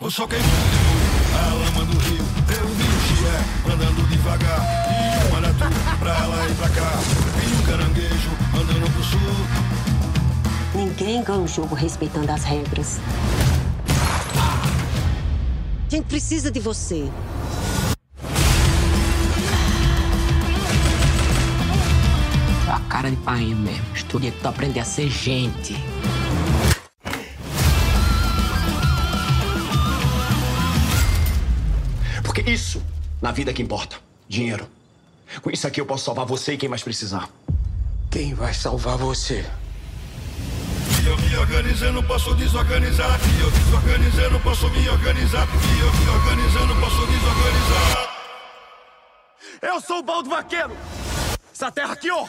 O 0.00 0.10
sol 0.10 0.26
queimou 0.26 0.48
a 1.34 1.52
lama 1.52 1.92
do 1.92 1.98
rio. 1.98 2.24
Eu 2.48 2.66
vi 2.66 2.82
o 2.82 3.00
Xie 3.02 3.70
andando 3.70 4.08
devagar. 4.08 4.60
E 4.88 5.28
uma 5.28 5.42
tu 5.52 5.98
pra 5.98 6.26
lá 6.28 6.48
e 6.48 6.54
pra 6.54 6.70
cá. 6.70 6.92
E 7.44 7.60
um 7.60 7.66
caranguejo 7.66 8.30
andando 8.54 8.90
pro 8.90 9.04
sul. 9.04 9.20
Ninguém 10.74 11.22
ganha 11.22 11.40
o 11.40 11.46
jogo 11.46 11.74
respeitando 11.74 12.32
as 12.32 12.42
regras. 12.42 12.98
A 15.96 15.98
gente 15.98 16.08
precisa 16.08 16.50
de 16.50 16.60
você. 16.60 17.10
A 22.68 22.80
cara 22.80 23.10
de 23.10 23.16
pai 23.16 23.46
mesmo. 23.46 23.94
Estudia 23.94 24.30
que 24.30 24.38
tu 24.38 24.46
aprender 24.46 24.80
a 24.80 24.84
ser 24.84 25.08
gente. 25.08 25.74
Porque 32.22 32.42
isso, 32.42 32.82
na 33.22 33.32
vida 33.32 33.54
que 33.54 33.62
importa. 33.62 33.96
Dinheiro. 34.28 34.68
Com 35.40 35.50
isso 35.50 35.66
aqui 35.66 35.80
eu 35.80 35.86
posso 35.86 36.04
salvar 36.04 36.26
você 36.26 36.52
e 36.52 36.56
quem 36.58 36.68
mais 36.68 36.82
precisar. 36.82 37.26
Quem 38.10 38.34
vai 38.34 38.52
salvar 38.52 38.98
você? 38.98 39.46
Eu 41.06 41.16
me 41.18 41.36
organizando, 41.36 42.02
posso 42.02 42.34
desorganizar. 42.34 43.20
E 43.38 43.40
eu 43.40 43.50
desorganizando, 43.50 44.40
posso 44.40 44.68
me 44.70 44.88
organizar. 44.88 45.46
E 45.46 45.80
eu 45.80 45.92
me 45.92 46.08
organizando, 46.08 46.74
posso 46.80 47.06
desorganizar. 47.06 48.16
Eu 49.62 49.80
sou 49.80 50.00
o 50.00 50.02
Baldo 50.02 50.28
Vaqueiro. 50.28 50.76
Essa 51.52 51.70
terra 51.70 51.92
aqui, 51.92 52.10
ó, 52.10 52.26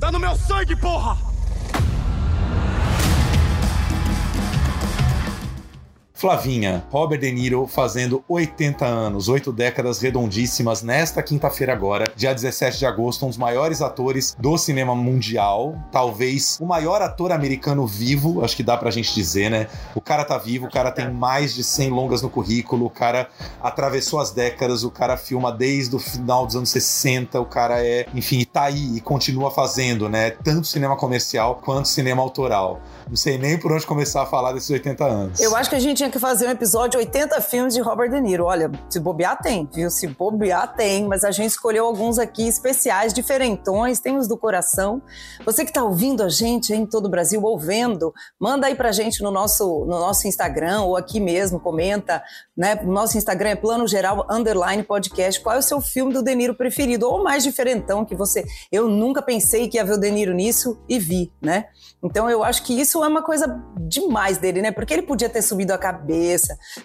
tá 0.00 0.10
no 0.10 0.18
meu 0.18 0.36
sangue, 0.36 0.74
porra! 0.76 1.35
Flavinha, 6.16 6.82
Robert 6.90 7.20
De 7.20 7.30
Niro 7.30 7.66
fazendo 7.66 8.24
80 8.26 8.86
anos, 8.86 9.28
oito 9.28 9.52
décadas 9.52 10.00
redondíssimas 10.00 10.80
nesta 10.80 11.22
quinta-feira 11.22 11.74
agora, 11.74 12.10
dia 12.16 12.32
17 12.32 12.78
de 12.78 12.86
agosto, 12.86 13.26
um 13.26 13.28
dos 13.28 13.36
maiores 13.36 13.82
atores 13.82 14.34
do 14.40 14.56
cinema 14.56 14.94
mundial, 14.94 15.76
talvez 15.92 16.56
o 16.58 16.64
maior 16.64 17.02
ator 17.02 17.32
americano 17.32 17.86
vivo, 17.86 18.42
acho 18.42 18.56
que 18.56 18.62
dá 18.62 18.78
pra 18.78 18.90
gente 18.90 19.14
dizer, 19.14 19.50
né? 19.50 19.66
O 19.94 20.00
cara 20.00 20.24
tá 20.24 20.38
vivo, 20.38 20.64
o 20.64 20.70
cara 20.70 20.90
tem 20.90 21.10
mais 21.12 21.54
de 21.54 21.62
100 21.62 21.90
longas 21.90 22.22
no 22.22 22.30
currículo, 22.30 22.86
o 22.86 22.90
cara 22.90 23.28
atravessou 23.62 24.18
as 24.18 24.30
décadas, 24.30 24.84
o 24.84 24.90
cara 24.90 25.18
filma 25.18 25.52
desde 25.52 25.94
o 25.94 25.98
final 25.98 26.46
dos 26.46 26.56
anos 26.56 26.70
60, 26.70 27.38
o 27.38 27.44
cara 27.44 27.84
é, 27.84 28.06
enfim, 28.14 28.42
tá 28.50 28.62
aí 28.62 28.96
e 28.96 29.02
continua 29.02 29.50
fazendo, 29.50 30.08
né? 30.08 30.30
Tanto 30.30 30.66
cinema 30.66 30.96
comercial 30.96 31.60
quanto 31.62 31.88
cinema 31.88 32.22
autoral. 32.22 32.80
Não 33.06 33.16
sei 33.16 33.36
nem 33.36 33.58
por 33.58 33.70
onde 33.70 33.86
começar 33.86 34.22
a 34.22 34.26
falar 34.26 34.52
desses 34.52 34.70
80 34.70 35.04
anos. 35.04 35.40
Eu 35.40 35.54
acho 35.54 35.68
que 35.68 35.76
a 35.76 35.78
gente 35.78 36.05
tinha 36.06 36.12
que 36.12 36.18
fazer 36.20 36.46
um 36.46 36.50
episódio 36.52 37.00
80 37.00 37.40
filmes 37.40 37.74
de 37.74 37.80
Robert 37.80 38.10
De 38.10 38.20
Niro. 38.20 38.44
Olha, 38.44 38.70
se 38.88 39.00
bobear 39.00 39.42
tem, 39.42 39.68
viu? 39.72 39.90
Se 39.90 40.06
bobear 40.06 40.76
tem, 40.76 41.04
mas 41.04 41.24
a 41.24 41.32
gente 41.32 41.50
escolheu 41.50 41.84
alguns 41.84 42.16
aqui 42.16 42.46
especiais, 42.46 43.12
diferentões, 43.12 43.98
tem 43.98 44.16
os 44.16 44.28
do 44.28 44.38
coração. 44.38 45.02
Você 45.44 45.64
que 45.64 45.70
está 45.70 45.82
ouvindo 45.82 46.22
a 46.22 46.28
gente 46.28 46.72
em 46.72 46.86
todo 46.86 47.06
o 47.06 47.08
Brasil, 47.08 47.42
ouvendo, 47.42 48.14
manda 48.38 48.68
aí 48.68 48.76
pra 48.76 48.92
gente 48.92 49.20
no 49.20 49.32
nosso, 49.32 49.84
no 49.84 49.98
nosso 49.98 50.28
Instagram 50.28 50.82
ou 50.82 50.96
aqui 50.96 51.18
mesmo, 51.18 51.58
comenta, 51.58 52.22
né? 52.56 52.76
Nosso 52.84 53.18
Instagram 53.18 53.50
é 53.50 53.56
plano 53.56 53.88
geral 53.88 54.24
underline 54.30 54.84
podcast. 54.84 55.40
Qual 55.40 55.56
é 55.56 55.58
o 55.58 55.62
seu 55.62 55.80
filme 55.80 56.12
do 56.12 56.22
De 56.22 56.34
Niro 56.36 56.54
preferido? 56.54 57.10
Ou 57.10 57.24
mais 57.24 57.42
diferentão 57.42 58.04
que 58.04 58.14
você... 58.14 58.44
Eu 58.70 58.88
nunca 58.88 59.20
pensei 59.20 59.68
que 59.68 59.76
ia 59.76 59.84
ver 59.84 59.94
o 59.94 60.00
De 60.00 60.10
Niro 60.10 60.32
nisso 60.32 60.80
e 60.88 61.00
vi, 61.00 61.32
né? 61.42 61.64
Então 62.02 62.30
eu 62.30 62.44
acho 62.44 62.62
que 62.62 62.80
isso 62.80 63.02
é 63.02 63.08
uma 63.08 63.22
coisa 63.22 63.60
demais 63.76 64.38
dele, 64.38 64.62
né? 64.62 64.70
Porque 64.70 64.94
ele 64.94 65.02
podia 65.02 65.28
ter 65.28 65.42
subido 65.42 65.72
a 65.72 65.78
cabeça, 65.78 65.95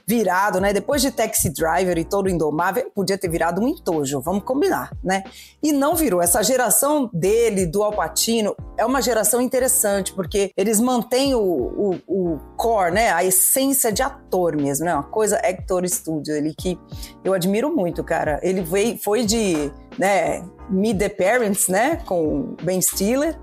virado, 0.08 0.60
né? 0.60 0.74
Depois 0.74 1.02
de 1.02 1.12
Taxi 1.12 1.50
Driver 1.50 1.98
e 1.98 2.06
todo 2.06 2.30
indomável, 2.30 2.90
podia 2.94 3.18
ter 3.18 3.30
virado 3.30 3.62
um 3.62 3.68
entojo, 3.68 4.22
vamos 4.22 4.44
combinar, 4.44 4.92
né? 5.04 5.24
E 5.62 5.72
não 5.72 5.96
virou. 5.96 6.22
Essa 6.22 6.44
geração 6.44 7.10
dele, 7.14 7.66
do 7.66 7.84
Alpatino, 7.84 8.56
é 8.78 8.86
uma 8.86 9.02
geração 9.02 9.42
interessante, 9.42 10.14
porque 10.14 10.52
eles 10.56 10.80
mantêm 10.80 11.36
o, 11.36 11.40
o, 11.40 12.00
o 12.08 12.40
core, 12.58 12.92
né? 12.94 13.12
A 13.12 13.24
essência 13.24 13.92
de 13.92 14.02
ator 14.02 14.56
mesmo, 14.56 14.86
né? 14.86 14.94
Uma 14.94 15.04
coisa 15.04 15.40
Hector 15.44 15.88
Studio, 15.88 16.36
ele 16.36 16.54
que 16.54 16.80
eu 17.24 17.34
admiro 17.34 17.76
muito, 17.76 18.04
cara. 18.04 18.40
Ele 18.42 18.62
veio, 18.62 18.98
foi 18.98 19.26
de, 19.26 19.72
né? 19.98 20.44
Meet 20.70 20.98
the 20.98 21.10
Parents, 21.10 21.68
né? 21.68 21.98
Com 22.06 22.56
Ben 22.64 22.82
Stiller 22.82 23.38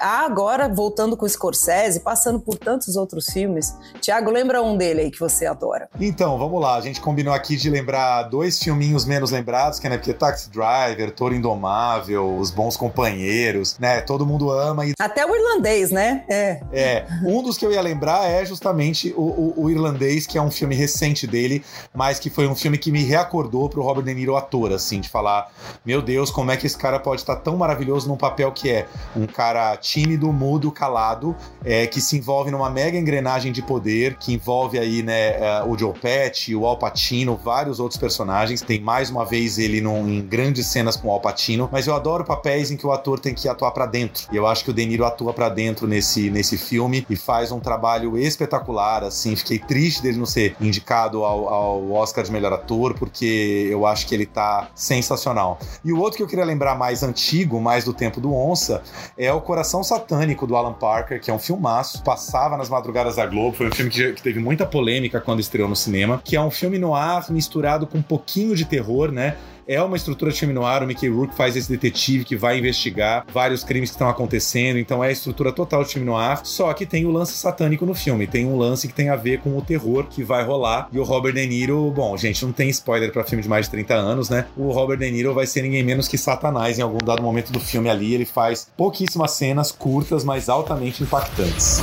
agora 0.00 0.68
voltando 0.68 1.16
com 1.16 1.24
o 1.24 1.28
Scorsese, 1.28 2.00
passando 2.00 2.40
por 2.40 2.58
tantos 2.58 2.96
outros 2.96 3.26
filmes. 3.26 3.74
Tiago, 4.00 4.30
lembra 4.30 4.62
um 4.62 4.76
dele 4.76 5.02
aí 5.02 5.10
que 5.10 5.20
você 5.20 5.46
adora? 5.46 5.88
Então, 6.00 6.36
vamos 6.36 6.60
lá. 6.60 6.76
A 6.76 6.80
gente 6.80 7.00
combinou 7.00 7.32
aqui 7.32 7.56
de 7.56 7.70
lembrar 7.70 8.24
dois 8.24 8.58
filminhos 8.58 9.04
menos 9.04 9.30
lembrados, 9.30 9.78
que 9.78 9.86
é 9.86 9.90
né, 9.90 9.96
porque 9.96 10.12
Taxi 10.12 10.50
Driver, 10.50 11.12
Toro 11.12 11.34
Indomável, 11.34 12.36
Os 12.36 12.50
Bons 12.50 12.76
Companheiros, 12.76 13.78
né? 13.78 14.00
Todo 14.00 14.26
mundo 14.26 14.50
ama. 14.50 14.84
E... 14.86 14.92
Até 14.98 15.24
o 15.24 15.34
irlandês, 15.34 15.90
né? 15.90 16.24
É. 16.28 16.60
É. 16.72 17.06
Um 17.24 17.42
dos 17.42 17.56
que 17.56 17.64
eu 17.64 17.70
ia 17.70 17.80
lembrar 17.80 18.28
é 18.28 18.44
justamente 18.44 19.14
o, 19.16 19.22
o, 19.22 19.64
o, 19.64 19.70
irlandês, 19.70 20.26
que 20.26 20.36
é 20.36 20.42
um 20.42 20.50
filme 20.50 20.74
recente 20.74 21.26
dele, 21.26 21.64
mas 21.94 22.18
que 22.18 22.30
foi 22.30 22.48
um 22.48 22.54
filme 22.54 22.78
que 22.78 22.90
me 22.90 23.02
reacordou 23.04 23.68
pro 23.68 23.82
Robert 23.82 24.04
De 24.04 24.14
Niro 24.14 24.36
ator, 24.36 24.72
assim, 24.72 25.00
de 25.00 25.08
falar: 25.08 25.52
meu 25.84 26.02
Deus, 26.02 26.30
como 26.30 26.50
é 26.50 26.56
que 26.56 26.66
esse 26.66 26.76
cara 26.76 26.98
pode 26.98 27.20
estar 27.20 27.36
tão 27.36 27.56
maravilhoso 27.56 28.08
num 28.08 28.16
papel 28.16 28.50
que 28.50 28.70
é 28.70 28.86
um 29.14 29.26
cara 29.26 29.76
tímido, 29.84 30.32
mudo, 30.32 30.72
calado, 30.72 31.36
é, 31.62 31.86
que 31.86 32.00
se 32.00 32.16
envolve 32.16 32.50
numa 32.50 32.70
mega 32.70 32.98
engrenagem 32.98 33.52
de 33.52 33.60
poder, 33.60 34.16
que 34.16 34.32
envolve 34.32 34.78
aí, 34.78 35.02
né, 35.02 35.36
é, 35.38 35.62
o 35.62 35.78
Joe 35.78 35.92
Pesci, 35.92 36.56
o 36.56 36.66
Al 36.66 36.78
Pacino, 36.78 37.36
vários 37.36 37.78
outros 37.78 38.00
personagens. 38.00 38.62
Tem 38.62 38.80
mais 38.80 39.10
uma 39.10 39.26
vez 39.26 39.58
ele 39.58 39.82
num, 39.82 40.08
em 40.08 40.22
grandes 40.22 40.66
cenas 40.68 40.96
com 40.96 41.08
o 41.08 41.10
Al 41.10 41.20
Pacino, 41.20 41.68
mas 41.70 41.86
eu 41.86 41.94
adoro 41.94 42.24
papéis 42.24 42.70
em 42.70 42.76
que 42.76 42.86
o 42.86 42.92
ator 42.92 43.20
tem 43.20 43.34
que 43.34 43.46
atuar 43.46 43.72
para 43.72 43.84
dentro. 43.84 44.26
E 44.32 44.36
eu 44.36 44.46
acho 44.46 44.64
que 44.64 44.70
o 44.70 44.72
De 44.72 44.86
Niro 44.86 45.04
atua 45.04 45.34
para 45.34 45.50
dentro 45.50 45.86
nesse, 45.86 46.30
nesse 46.30 46.56
filme 46.56 47.06
e 47.10 47.16
faz 47.16 47.52
um 47.52 47.60
trabalho 47.60 48.16
espetacular, 48.16 49.04
assim. 49.04 49.36
Fiquei 49.36 49.58
triste 49.58 50.02
dele 50.02 50.16
não 50.16 50.26
ser 50.26 50.56
indicado 50.60 51.24
ao, 51.24 51.48
ao 51.48 51.92
Oscar 51.92 52.24
de 52.24 52.32
melhor 52.32 52.52
ator, 52.54 52.94
porque 52.94 53.68
eu 53.70 53.84
acho 53.84 54.06
que 54.06 54.14
ele 54.14 54.24
tá 54.24 54.68
sensacional. 54.74 55.58
E 55.84 55.92
o 55.92 55.98
outro 55.98 56.16
que 56.16 56.22
eu 56.22 56.26
queria 56.26 56.44
lembrar 56.44 56.74
mais 56.74 57.02
antigo, 57.02 57.60
mais 57.60 57.84
do 57.84 57.92
tempo 57.92 58.20
do 58.20 58.34
Onça, 58.34 58.82
é 59.18 59.30
o 59.32 59.40
Coração 59.40 59.73
Coração 59.74 59.82
Satânico 59.82 60.46
do 60.46 60.54
Alan 60.54 60.72
Parker, 60.72 61.20
que 61.20 61.28
é 61.32 61.34
um 61.34 61.38
filmaço, 61.38 62.00
passava 62.04 62.56
nas 62.56 62.68
madrugadas 62.68 63.16
da 63.16 63.26
Globo, 63.26 63.56
foi 63.56 63.66
um 63.66 63.72
filme 63.72 63.90
que, 63.90 64.12
que 64.12 64.22
teve 64.22 64.38
muita 64.38 64.64
polêmica 64.64 65.20
quando 65.20 65.40
estreou 65.40 65.68
no 65.68 65.74
cinema, 65.74 66.22
que 66.24 66.36
é 66.36 66.40
um 66.40 66.50
filme 66.50 66.78
no 66.78 66.94
ar 66.94 67.28
misturado 67.28 67.84
com 67.84 67.98
um 67.98 68.02
pouquinho 68.02 68.54
de 68.54 68.64
terror, 68.64 69.10
né? 69.10 69.36
É 69.66 69.80
uma 69.82 69.96
estrutura 69.96 70.30
de 70.30 70.38
filme 70.38 70.52
no 70.52 70.64
ar, 70.64 70.82
o 70.82 70.86
Mickey 70.86 71.08
Rourke 71.08 71.34
faz 71.34 71.56
esse 71.56 71.70
detetive 71.70 72.24
que 72.24 72.36
vai 72.36 72.58
investigar 72.58 73.24
vários 73.32 73.64
crimes 73.64 73.88
que 73.88 73.94
estão 73.94 74.10
acontecendo, 74.10 74.78
então 74.78 75.02
é 75.02 75.08
a 75.08 75.12
estrutura 75.12 75.52
total 75.52 75.82
de 75.84 75.90
filme 75.94 76.06
no 76.06 76.14
ar, 76.14 76.44
só 76.44 76.72
que 76.74 76.84
tem 76.84 77.06
o 77.06 77.10
lance 77.10 77.32
satânico 77.32 77.86
no 77.86 77.94
filme, 77.94 78.26
tem 78.26 78.44
um 78.44 78.58
lance 78.58 78.86
que 78.86 78.92
tem 78.92 79.08
a 79.08 79.16
ver 79.16 79.40
com 79.40 79.56
o 79.56 79.62
terror 79.62 80.04
que 80.04 80.22
vai 80.22 80.44
rolar, 80.44 80.88
e 80.92 80.98
o 80.98 81.02
Robert 81.02 81.32
De 81.32 81.46
Niro, 81.46 81.90
bom, 81.90 82.14
gente, 82.16 82.44
não 82.44 82.52
tem 82.52 82.68
spoiler 82.68 83.10
para 83.10 83.24
filme 83.24 83.42
de 83.42 83.48
mais 83.48 83.64
de 83.64 83.70
30 83.70 83.94
anos, 83.94 84.28
né? 84.28 84.46
O 84.54 84.70
Robert 84.70 84.98
De 84.98 85.10
Niro 85.10 85.32
vai 85.32 85.46
ser 85.46 85.62
ninguém 85.62 85.82
menos 85.82 86.06
que 86.08 86.18
Satanás 86.18 86.78
em 86.78 86.82
algum 86.82 86.98
dado 86.98 87.22
momento 87.22 87.50
do 87.50 87.60
filme 87.60 87.88
ali, 87.88 88.12
ele 88.12 88.26
faz 88.26 88.68
pouquíssimas 88.76 89.30
cenas 89.30 89.72
curtas, 89.72 90.24
mas 90.24 90.50
altamente 90.50 91.02
impactantes. 91.02 91.82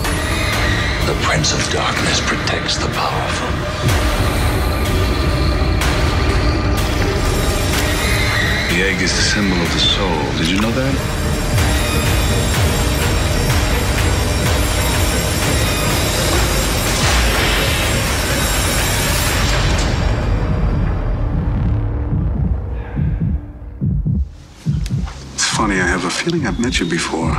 The 1.08 1.14
Prince 1.26 1.52
of 1.56 1.74
Darkness 1.74 2.20
protects 2.22 2.78
the 2.78 2.88
powerful. 2.90 4.01
Egg 8.82 9.00
is 9.00 9.12
the 9.16 9.22
symbol 9.22 9.62
of 9.62 9.72
the 9.74 9.80
soul. 9.80 10.38
Did 10.40 10.48
you 10.50 10.60
know 10.60 10.72
that? 10.72 10.96
It's 25.36 25.46
funny, 25.46 25.76
I 25.76 25.86
have 25.86 26.04
a 26.06 26.10
feeling 26.10 26.48
I've 26.48 26.60
met 26.60 26.80
you 26.80 26.88
before. 26.88 27.36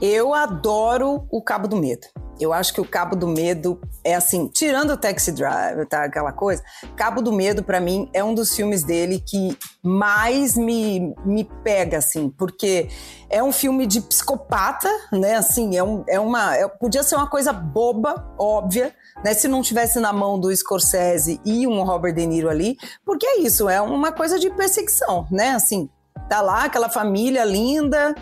Eu 0.00 0.34
adoro 0.34 1.28
o 1.30 1.40
Cabo 1.40 1.68
do 1.68 1.76
Medo. 1.76 2.08
Eu 2.42 2.52
acho 2.52 2.74
que 2.74 2.80
o 2.80 2.84
Cabo 2.84 3.14
do 3.14 3.28
Medo 3.28 3.80
é 4.02 4.16
assim, 4.16 4.48
tirando 4.48 4.90
o 4.90 4.96
Taxi 4.96 5.30
Driver, 5.30 5.86
tá, 5.86 6.04
aquela 6.04 6.32
coisa, 6.32 6.60
Cabo 6.96 7.22
do 7.22 7.32
Medo 7.32 7.62
para 7.62 7.80
mim 7.80 8.10
é 8.12 8.24
um 8.24 8.34
dos 8.34 8.54
filmes 8.54 8.82
dele 8.82 9.22
que 9.24 9.56
mais 9.80 10.56
me, 10.56 11.14
me 11.24 11.44
pega 11.62 11.98
assim, 11.98 12.28
porque 12.28 12.88
é 13.30 13.40
um 13.42 13.52
filme 13.52 13.86
de 13.86 14.00
psicopata, 14.00 14.88
né? 15.12 15.36
Assim, 15.36 15.76
é, 15.76 15.84
um, 15.84 16.04
é 16.08 16.18
uma 16.18 16.56
é, 16.56 16.66
podia 16.66 17.04
ser 17.04 17.14
uma 17.14 17.28
coisa 17.28 17.52
boba, 17.52 18.34
óbvia, 18.36 18.92
né? 19.24 19.34
Se 19.34 19.46
não 19.46 19.62
tivesse 19.62 20.00
na 20.00 20.12
mão 20.12 20.38
do 20.38 20.54
Scorsese 20.54 21.40
e 21.44 21.64
um 21.66 21.84
Robert 21.84 22.14
De 22.14 22.26
Niro 22.26 22.48
ali, 22.48 22.76
porque 23.04 23.24
é 23.24 23.38
isso, 23.38 23.68
é 23.68 23.80
uma 23.80 24.10
coisa 24.10 24.36
de 24.36 24.50
perseguição, 24.50 25.28
né? 25.30 25.50
Assim, 25.50 25.88
tá 26.28 26.40
lá 26.40 26.64
aquela 26.64 26.88
família 26.88 27.44
linda, 27.44 28.14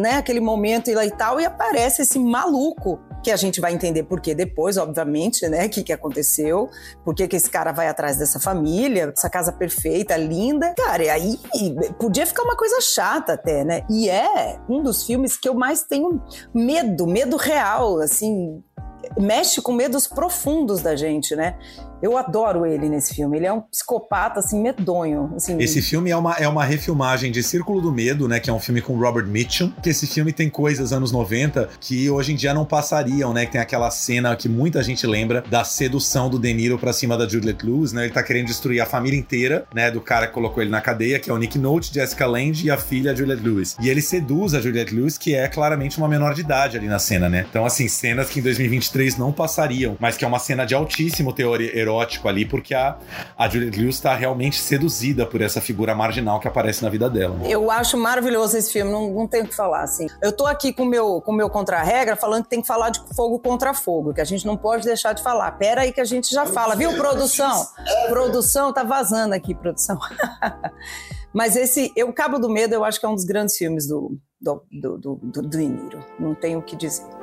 né, 0.00 0.16
aquele 0.16 0.40
momento 0.40 0.90
e 0.90 1.10
tal, 1.10 1.40
e 1.40 1.44
aparece 1.44 2.02
esse 2.02 2.18
maluco 2.18 2.98
que 3.22 3.30
a 3.30 3.36
gente 3.36 3.60
vai 3.60 3.72
entender 3.72 4.04
por 4.04 4.20
que 4.20 4.34
depois, 4.34 4.76
obviamente, 4.76 5.48
né? 5.48 5.66
O 5.66 5.70
que, 5.70 5.82
que 5.82 5.92
aconteceu, 5.92 6.68
por 7.04 7.14
que, 7.14 7.28
que 7.28 7.36
esse 7.36 7.50
cara 7.50 7.72
vai 7.72 7.88
atrás 7.88 8.16
dessa 8.16 8.40
família, 8.40 9.12
essa 9.16 9.28
casa 9.28 9.52
perfeita, 9.52 10.16
linda. 10.16 10.74
Cara, 10.76 11.04
e 11.04 11.08
aí 11.08 11.38
podia 11.98 12.26
ficar 12.26 12.42
uma 12.42 12.56
coisa 12.56 12.80
chata 12.80 13.34
até, 13.34 13.64
né? 13.64 13.82
E 13.90 14.08
é 14.08 14.58
um 14.68 14.82
dos 14.82 15.04
filmes 15.04 15.36
que 15.36 15.48
eu 15.48 15.54
mais 15.54 15.82
tenho 15.82 16.22
medo, 16.54 17.06
medo 17.06 17.36
real, 17.36 18.00
assim, 18.00 18.62
mexe 19.18 19.60
com 19.60 19.72
medos 19.72 20.06
profundos 20.06 20.80
da 20.80 20.96
gente, 20.96 21.34
né? 21.34 21.58
Eu 22.02 22.16
adoro 22.16 22.64
ele 22.64 22.88
nesse 22.88 23.14
filme. 23.14 23.36
Ele 23.36 23.46
é 23.46 23.52
um 23.52 23.60
psicopata, 23.60 24.40
assim, 24.40 24.60
medonho. 24.60 25.32
Assim. 25.36 25.60
Esse 25.60 25.82
filme 25.82 26.10
é 26.10 26.16
uma, 26.16 26.34
é 26.34 26.48
uma 26.48 26.64
refilmagem 26.64 27.30
de 27.30 27.42
Círculo 27.42 27.80
do 27.80 27.92
Medo, 27.92 28.26
né? 28.26 28.40
Que 28.40 28.48
é 28.48 28.52
um 28.52 28.58
filme 28.58 28.80
com 28.80 28.98
Robert 28.98 29.26
Mitchum. 29.26 29.70
Que 29.82 29.90
esse 29.90 30.06
filme 30.06 30.32
tem 30.32 30.48
coisas 30.48 30.92
anos 30.92 31.12
90 31.12 31.68
que 31.78 32.08
hoje 32.08 32.32
em 32.32 32.36
dia 32.36 32.54
não 32.54 32.64
passariam, 32.64 33.34
né? 33.34 33.44
Que 33.44 33.52
tem 33.52 33.60
aquela 33.60 33.90
cena 33.90 34.34
que 34.34 34.48
muita 34.48 34.82
gente 34.82 35.06
lembra 35.06 35.44
da 35.50 35.62
sedução 35.62 36.30
do 36.30 36.38
De 36.38 36.52
Niro 36.54 36.78
pra 36.78 36.92
cima 36.92 37.18
da 37.18 37.28
Juliette 37.28 37.66
Lewis, 37.66 37.92
né? 37.92 38.04
Ele 38.04 38.14
tá 38.14 38.22
querendo 38.22 38.46
destruir 38.46 38.80
a 38.80 38.86
família 38.86 39.18
inteira, 39.18 39.66
né? 39.74 39.90
Do 39.90 40.00
cara 40.00 40.26
que 40.26 40.32
colocou 40.32 40.62
ele 40.62 40.70
na 40.70 40.80
cadeia, 40.80 41.18
que 41.18 41.30
é 41.30 41.34
o 41.34 41.38
Nick 41.38 41.58
Note, 41.58 41.92
Jessica 41.92 42.26
Lange 42.26 42.66
e 42.66 42.70
a 42.70 42.78
filha 42.78 43.14
Juliette 43.14 43.42
Lewis. 43.42 43.76
E 43.78 43.90
ele 43.90 44.00
seduz 44.00 44.54
a 44.54 44.60
Juliette 44.60 44.94
Lewis, 44.94 45.18
que 45.18 45.34
é 45.34 45.46
claramente 45.48 45.98
uma 45.98 46.08
menor 46.08 46.34
de 46.34 46.40
idade 46.40 46.78
ali 46.78 46.86
na 46.86 46.98
cena, 46.98 47.28
né? 47.28 47.44
Então, 47.48 47.66
assim, 47.66 47.88
cenas 47.88 48.30
que 48.30 48.40
em 48.40 48.42
2023 48.42 49.18
não 49.18 49.32
passariam, 49.32 49.96
mas 50.00 50.16
que 50.16 50.24
é 50.24 50.28
uma 50.28 50.38
cena 50.38 50.64
de 50.64 50.74
altíssimo 50.74 51.32
teor 51.32 51.60
erótico 51.60 51.89
ali, 52.28 52.44
porque 52.44 52.74
a, 52.74 52.96
a 53.36 53.48
Juliette 53.48 53.80
Lewis 53.80 53.96
está 53.96 54.14
realmente 54.14 54.60
seduzida 54.60 55.26
por 55.26 55.40
essa 55.40 55.60
figura 55.60 55.94
marginal 55.94 56.38
que 56.38 56.46
aparece 56.46 56.82
na 56.82 56.88
vida 56.88 57.08
dela. 57.08 57.36
Eu 57.44 57.70
acho 57.70 57.96
maravilhoso 57.96 58.56
esse 58.56 58.72
filme, 58.72 58.90
não, 58.90 59.10
não 59.10 59.26
tenho 59.26 59.44
o 59.44 59.48
que 59.48 59.54
falar, 59.54 59.82
assim. 59.82 60.06
Eu 60.22 60.32
tô 60.32 60.46
aqui 60.46 60.72
com 60.72 60.84
meu, 60.84 61.20
com 61.20 61.32
meu 61.32 61.48
contra-regra 61.48 62.16
falando 62.16 62.44
que 62.44 62.50
tem 62.50 62.60
que 62.60 62.66
falar 62.66 62.90
de 62.90 63.00
fogo 63.14 63.38
contra 63.38 63.74
fogo, 63.74 64.12
que 64.14 64.20
a 64.20 64.24
gente 64.24 64.46
não 64.46 64.56
pode 64.56 64.84
deixar 64.84 65.12
de 65.12 65.22
falar. 65.22 65.50
Pera 65.52 65.82
aí 65.82 65.92
que 65.92 66.00
a 66.00 66.04
gente 66.04 66.32
já 66.32 66.46
fala, 66.46 66.76
viu, 66.76 66.94
produção? 66.94 67.66
Produção, 68.08 68.72
tá 68.72 68.84
vazando 68.84 69.34
aqui, 69.34 69.54
produção. 69.54 69.98
Mas 71.32 71.54
esse, 71.54 71.92
eu, 71.94 72.12
Cabo 72.12 72.38
do 72.38 72.48
Medo, 72.48 72.74
eu 72.74 72.84
acho 72.84 72.98
que 72.98 73.06
é 73.06 73.08
um 73.08 73.14
dos 73.14 73.24
grandes 73.24 73.56
filmes 73.56 73.86
do, 73.86 74.18
do, 74.40 74.62
do, 74.70 74.98
do, 74.98 75.16
do. 75.16 76.04
Não 76.18 76.34
tenho 76.34 76.58
o 76.58 76.62
que 76.62 76.74
dizer. 76.74 77.19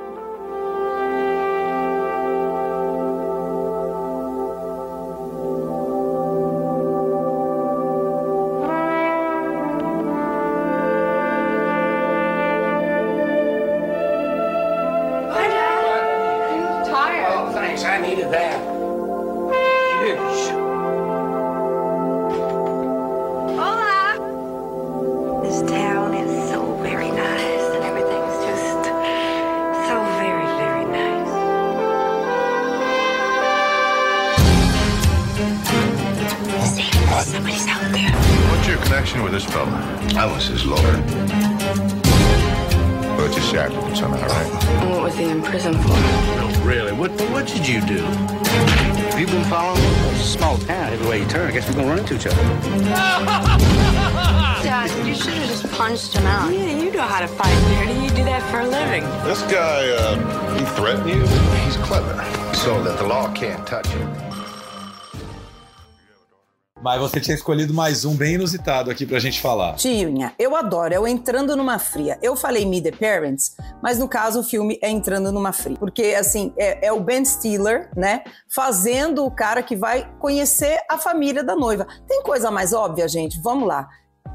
Mas 66.80 67.00
você 67.00 67.20
tinha 67.20 67.34
escolhido 67.34 67.74
mais 67.74 68.04
um 68.04 68.14
bem 68.14 68.34
inusitado 68.34 68.90
aqui 68.90 69.04
pra 69.04 69.18
gente 69.18 69.40
falar. 69.40 69.74
Tinha. 69.74 70.32
Eu 70.38 70.54
adoro. 70.54 70.94
É 70.94 71.00
o 71.00 71.08
Entrando 71.08 71.56
Numa 71.56 71.78
Fria. 71.78 72.16
Eu 72.22 72.36
falei 72.36 72.64
Me 72.64 72.80
The 72.80 72.92
Parents, 72.92 73.56
mas 73.82 73.98
no 73.98 74.08
caso 74.08 74.40
o 74.40 74.44
filme 74.44 74.78
é 74.80 74.88
Entrando 74.88 75.32
Numa 75.32 75.52
Fria. 75.52 75.76
Porque, 75.76 76.14
assim, 76.18 76.52
é, 76.56 76.86
é 76.86 76.92
o 76.92 77.00
Ben 77.00 77.24
Stiller, 77.24 77.90
né? 77.96 78.22
Fazendo 78.54 79.24
o 79.24 79.30
cara 79.30 79.62
que 79.62 79.74
vai 79.74 80.08
conhecer 80.20 80.78
a 80.88 80.96
família 80.96 81.42
da 81.42 81.56
noiva. 81.56 81.86
Tem 82.06 82.22
coisa 82.22 82.50
mais 82.50 82.72
óbvia, 82.72 83.08
gente? 83.08 83.40
Vamos 83.42 83.66
lá. 83.66 83.88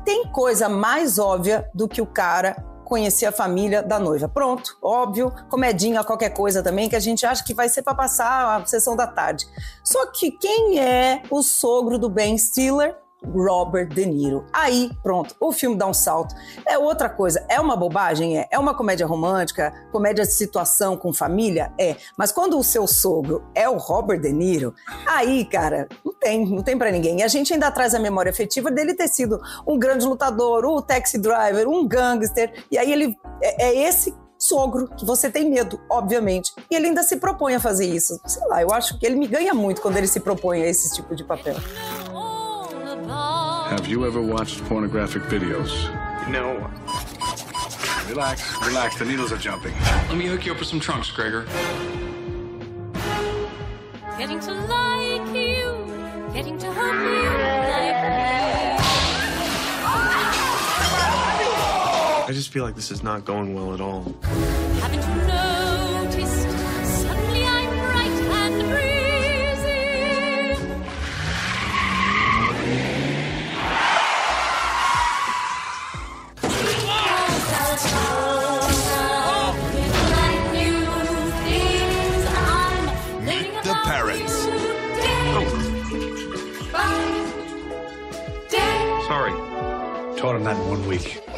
Tem 0.03 0.25
coisa 0.27 0.67
mais 0.67 1.17
óbvia 1.17 1.65
do 1.73 1.88
que 1.88 2.01
o 2.01 2.06
cara 2.06 2.58
conhecer 2.84 3.26
a 3.26 3.32
família 3.32 3.82
da 3.82 4.00
noiva. 4.00 4.28
Pronto, 4.28 4.78
óbvio, 4.82 5.32
comedinha, 5.50 6.04
qualquer 6.04 6.30
coisa 6.30 6.62
também, 6.62 6.89
que 6.89 6.96
a 6.96 7.00
gente 7.00 7.26
acha 7.26 7.43
que 7.43 7.54
vai 7.54 7.69
ser 7.69 7.82
para 7.82 7.96
passar 7.96 8.62
a 8.62 8.65
sessão 8.65 8.96
da 8.96 9.08
tarde. 9.08 9.48
Só 9.84 10.06
que 10.08 10.32
quem 10.32 10.80
é 10.80 11.24
o 11.30 11.41
sogro 11.41 11.98
do 11.98 12.10
Ben 12.10 12.38
Stiller? 12.38 13.03
Robert 13.25 13.89
De 13.89 14.05
Niro. 14.05 14.45
Aí, 14.51 14.91
pronto, 15.01 15.36
o 15.39 15.51
filme 15.51 15.75
dá 15.75 15.88
um 15.88 15.93
salto. 15.93 16.36
É 16.67 16.77
outra 16.77 17.09
coisa. 17.09 17.45
É 17.49 17.59
uma 17.59 17.75
bobagem? 17.75 18.38
É. 18.38 18.47
É 18.51 18.59
uma 18.59 18.75
comédia 18.75 19.05
romântica, 19.05 19.73
comédia 19.91 20.25
de 20.25 20.31
situação 20.31 20.97
com 20.97 21.13
família? 21.13 21.71
É. 21.77 21.95
Mas 22.17 22.31
quando 22.31 22.57
o 22.57 22.63
seu 22.63 22.88
sogro 22.88 23.43
é 23.55 23.67
o 23.67 23.77
Robert 23.77 24.19
De 24.19 24.31
Niro, 24.31 24.73
aí, 25.07 25.45
cara, 25.45 25.88
não 26.05 26.13
tem, 26.13 26.45
não 26.45 26.63
tem 26.63 26.77
para 26.77 26.91
ninguém. 26.91 27.19
E 27.19 27.23
a 27.23 27.27
gente 27.27 27.53
ainda 27.53 27.71
traz 27.71 27.93
a 27.93 27.99
memória 27.99 28.29
afetiva 28.29 28.69
dele 28.69 28.93
ter 28.93 29.07
sido 29.07 29.39
um 29.67 29.77
grande 29.77 30.05
lutador, 30.05 30.65
um 30.65 30.81
taxi 30.81 31.17
driver, 31.17 31.67
um 31.67 31.88
gangster. 31.88 32.65
E 32.71 32.77
aí 32.77 32.91
ele 32.91 33.15
é, 33.41 33.65
é 33.67 33.88
esse 33.88 34.13
sogro, 34.43 34.89
que 34.89 35.05
você 35.05 35.29
tem 35.29 35.49
medo, 35.49 35.79
obviamente. 35.89 36.53
E 36.69 36.75
ele 36.75 36.88
ainda 36.88 37.03
se 37.03 37.15
propõe 37.17 37.55
a 37.55 37.59
fazer 37.59 37.86
isso. 37.86 38.19
Sei 38.25 38.45
lá, 38.47 38.62
eu 38.62 38.71
acho 38.71 38.99
que 38.99 39.05
ele 39.05 39.15
me 39.15 39.27
ganha 39.27 39.53
muito 39.53 39.81
quando 39.81 39.97
ele 39.97 40.07
se 40.07 40.19
propõe 40.19 40.62
a 40.63 40.67
esse 40.67 40.93
tipo 40.93 41.15
de 41.15 41.23
papel. 41.23 41.55
Have 43.69 43.88
you 43.88 44.06
ever 44.06 44.21
watched 44.21 44.63
pornographic 44.65 45.23
videos? 45.23 45.71
No. 46.30 46.69
Relax, 48.10 48.56
relax. 48.67 48.99
The 48.99 49.06
needles 49.06 49.32
are 49.32 49.38
jumping. 49.38 49.73
Let 49.73 50.15
me 50.15 50.26
hook 50.26 50.45
you 50.45 50.52
up 50.52 50.60
with 50.60 50.67
some 50.67 50.80
trunks, 50.80 51.10
Gregor. 51.10 51.45
Getting 54.17 54.39
to 54.41 54.54
like 54.54 55.36
you, 55.36 56.32
getting 56.34 56.58
to 56.60 56.67
hook 56.71 56.93
you 56.93 57.30
like 57.71 58.04
me. 58.04 58.34
I 62.26 62.30
just 62.32 62.49
feel 62.49 62.63
like 62.63 62.76
this 62.76 62.91
is 62.91 63.02
not 63.02 63.26
going 63.26 63.54
well 63.56 63.73
at 63.73 63.82
all. 63.82 64.15
Taught 90.23 90.38
him 90.38 90.43
that 90.45 90.55
in 90.55 90.69
one 90.69 90.88
week. 90.88 91.33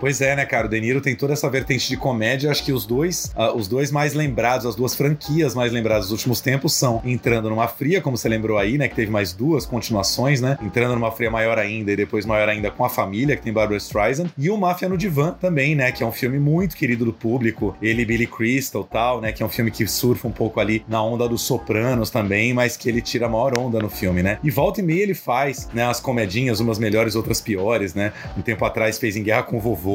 Pois 0.00 0.22
é, 0.22 0.34
né, 0.34 0.46
cara? 0.46 0.66
O 0.66 0.70
De 0.70 0.80
Niro 0.80 1.02
tem 1.02 1.14
toda 1.14 1.34
essa 1.34 1.48
vertente 1.50 1.86
de 1.86 1.94
comédia. 1.94 2.50
Acho 2.50 2.64
que 2.64 2.72
os 2.72 2.86
dois, 2.86 3.34
uh, 3.36 3.54
os 3.54 3.68
dois 3.68 3.92
mais 3.92 4.14
lembrados, 4.14 4.64
as 4.64 4.74
duas 4.74 4.94
franquias 4.94 5.54
mais 5.54 5.72
lembradas 5.72 6.04
dos 6.06 6.12
últimos 6.12 6.40
tempos 6.40 6.72
são 6.72 7.02
Entrando 7.04 7.50
numa 7.50 7.68
Fria, 7.68 8.00
como 8.00 8.16
você 8.16 8.26
lembrou 8.26 8.56
aí, 8.56 8.78
né? 8.78 8.88
Que 8.88 8.94
teve 8.94 9.10
mais 9.10 9.34
duas 9.34 9.66
continuações, 9.66 10.40
né? 10.40 10.56
Entrando 10.62 10.94
numa 10.94 11.10
Fria 11.10 11.30
maior 11.30 11.58
ainda 11.58 11.92
e 11.92 11.96
depois 11.96 12.24
maior 12.24 12.48
ainda 12.48 12.70
com 12.70 12.82
a 12.82 12.88
família, 12.88 13.36
que 13.36 13.42
tem 13.42 13.52
Barbara 13.52 13.76
Streisand. 13.76 14.30
E 14.38 14.48
o 14.48 14.56
Máfia 14.56 14.88
no 14.88 14.96
Divã 14.96 15.36
também, 15.38 15.74
né? 15.74 15.92
Que 15.92 16.02
é 16.02 16.06
um 16.06 16.12
filme 16.12 16.38
muito 16.38 16.76
querido 16.76 17.04
do 17.04 17.12
público. 17.12 17.76
Ele 17.82 18.06
Billy 18.06 18.26
Crystal 18.26 18.82
tal, 18.84 19.20
né? 19.20 19.32
Que 19.32 19.42
é 19.42 19.46
um 19.46 19.50
filme 19.50 19.70
que 19.70 19.86
surfa 19.86 20.26
um 20.26 20.32
pouco 20.32 20.60
ali 20.60 20.82
na 20.88 21.02
onda 21.02 21.28
dos 21.28 21.42
Sopranos 21.42 22.08
também, 22.08 22.54
mas 22.54 22.74
que 22.74 22.88
ele 22.88 23.02
tira 23.02 23.26
a 23.26 23.28
maior 23.28 23.58
onda 23.58 23.78
no 23.78 23.90
filme, 23.90 24.22
né? 24.22 24.38
E 24.42 24.50
volta 24.50 24.80
e 24.80 24.82
meia 24.82 25.02
ele 25.02 25.14
faz, 25.14 25.68
né? 25.74 25.84
As 25.84 26.00
comedinhas, 26.00 26.58
umas 26.58 26.78
melhores, 26.78 27.14
outras 27.14 27.38
piores, 27.42 27.92
né? 27.92 28.14
Um 28.34 28.40
tempo 28.40 28.64
atrás 28.64 28.98
fez 28.98 29.14
Em 29.14 29.22
Guerra 29.22 29.42
com 29.42 29.58
o 29.58 29.60
Vovô 29.60 29.89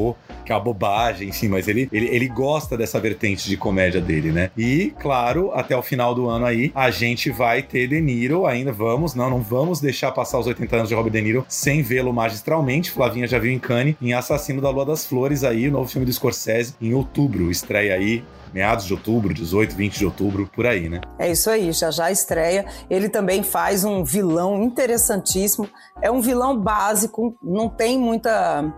que 0.45 0.51
é 0.51 0.55
uma 0.55 0.61
bobagem, 0.61 1.29
enfim, 1.29 1.47
mas 1.47 1.67
ele, 1.67 1.89
ele, 1.91 2.07
ele 2.07 2.27
gosta 2.27 2.77
dessa 2.77 2.99
vertente 2.99 3.49
de 3.49 3.57
comédia 3.57 3.99
dele, 3.99 4.31
né? 4.31 4.51
E, 4.57 4.93
claro, 4.99 5.51
até 5.53 5.75
o 5.75 5.81
final 5.81 6.13
do 6.13 6.29
ano 6.29 6.45
aí, 6.45 6.71
a 6.75 6.91
gente 6.91 7.29
vai 7.31 7.61
ter 7.63 7.87
De 7.87 7.99
Niro 7.99 8.45
ainda, 8.45 8.71
vamos, 8.71 9.15
não, 9.15 9.29
não 9.29 9.41
vamos 9.41 9.79
deixar 9.79 10.11
passar 10.11 10.39
os 10.39 10.47
80 10.47 10.75
anos 10.75 10.89
de 10.89 10.95
Robert 10.95 11.11
De 11.11 11.21
Niro 11.21 11.45
sem 11.47 11.81
vê-lo 11.81 12.13
magistralmente. 12.13 12.91
Flavinha 12.91 13.27
já 13.27 13.39
viu 13.39 13.51
em 13.51 13.59
Cannes, 13.59 13.95
em 14.01 14.13
Assassino 14.13 14.61
da 14.61 14.69
Lua 14.69 14.85
das 14.85 15.05
Flores 15.05 15.43
aí, 15.43 15.67
o 15.67 15.71
novo 15.71 15.89
filme 15.89 16.05
do 16.05 16.13
Scorsese, 16.13 16.75
em 16.79 16.93
outubro, 16.93 17.49
estreia 17.49 17.95
aí 17.95 18.23
meados 18.55 18.85
de 18.85 18.93
outubro, 18.93 19.33
18, 19.33 19.75
20 19.75 19.97
de 19.97 20.05
outubro, 20.05 20.49
por 20.55 20.65
aí, 20.65 20.87
né? 20.87 21.01
É 21.19 21.29
isso 21.29 21.49
aí, 21.49 21.73
já 21.73 21.91
já 21.91 22.09
estreia. 22.09 22.65
Ele 22.89 23.09
também 23.09 23.43
faz 23.43 23.83
um 23.83 24.01
vilão 24.01 24.63
interessantíssimo. 24.63 25.67
É 26.01 26.09
um 26.09 26.21
vilão 26.21 26.57
básico, 26.57 27.37
não 27.43 27.67
tem 27.67 27.99
muita 27.99 28.73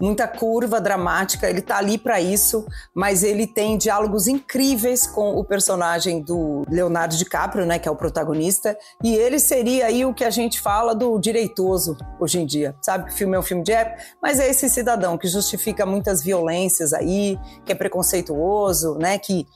muita 0.00 0.28
curva 0.28 0.80
dramática, 0.80 1.48
ele 1.48 1.60
tá 1.60 1.78
ali 1.78 1.98
para 1.98 2.20
isso, 2.20 2.66
mas 2.94 3.22
ele 3.22 3.46
tem 3.46 3.78
diálogos 3.78 4.26
incríveis 4.26 5.06
com 5.06 5.36
o 5.36 5.44
personagem 5.44 6.20
do 6.22 6.62
Leonardo 6.68 7.16
DiCaprio, 7.16 7.66
né, 7.66 7.78
que 7.78 7.88
é 7.88 7.90
o 7.90 7.96
protagonista, 7.96 8.76
e 9.02 9.14
ele 9.14 9.38
seria 9.38 9.86
aí 9.86 10.04
o 10.04 10.14
que 10.14 10.24
a 10.24 10.30
gente 10.30 10.60
fala 10.60 10.94
do 10.94 11.18
direitoso 11.18 11.96
hoje 12.20 12.40
em 12.40 12.46
dia. 12.46 12.74
Sabe 12.82 13.06
que 13.06 13.12
o 13.12 13.16
filme 13.16 13.36
é 13.36 13.38
um 13.38 13.42
filme 13.42 13.62
de 13.62 13.72
época, 13.72 14.02
mas 14.22 14.38
é 14.38 14.48
esse 14.48 14.68
cidadão 14.68 15.16
que 15.18 15.28
justifica 15.28 15.86
muitas 15.86 16.22
violências 16.22 16.92
aí, 16.92 17.38
que 17.64 17.72
é 17.72 17.74
preconceituoso, 17.74 18.96
né, 18.98 19.18
que 19.18 19.46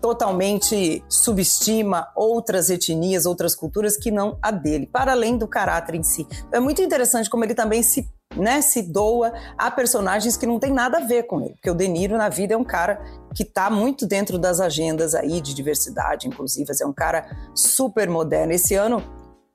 totalmente 0.00 1.04
subestima 1.08 2.08
outras 2.16 2.70
etnias, 2.70 3.26
outras 3.26 3.54
culturas 3.54 3.96
que 3.96 4.10
não 4.10 4.38
a 4.40 4.50
dele, 4.50 4.86
para 4.86 5.12
além 5.12 5.36
do 5.36 5.46
caráter 5.46 5.94
em 5.94 6.02
si. 6.02 6.26
É 6.50 6.58
muito 6.58 6.80
interessante 6.80 7.28
como 7.28 7.44
ele 7.44 7.54
também 7.54 7.82
se 7.82 8.08
né, 8.36 8.60
se 8.62 8.82
doa 8.82 9.32
a 9.58 9.70
personagens 9.70 10.36
que 10.36 10.46
não 10.46 10.58
tem 10.58 10.72
nada 10.72 10.98
a 10.98 11.04
ver 11.04 11.24
com 11.24 11.40
ele. 11.40 11.54
Porque 11.54 11.70
o 11.70 11.74
De 11.74 11.88
Niro 11.88 12.16
na 12.16 12.28
vida 12.28 12.54
é 12.54 12.56
um 12.56 12.64
cara 12.64 13.00
que 13.34 13.42
está 13.42 13.70
muito 13.70 14.06
dentro 14.06 14.38
das 14.38 14.60
agendas 14.60 15.14
aí 15.14 15.40
de 15.40 15.54
diversidade, 15.54 16.26
inclusive, 16.26 16.70
é 16.80 16.86
um 16.86 16.92
cara 16.92 17.28
super 17.54 18.08
moderno. 18.08 18.52
Esse 18.52 18.74
ano 18.74 19.02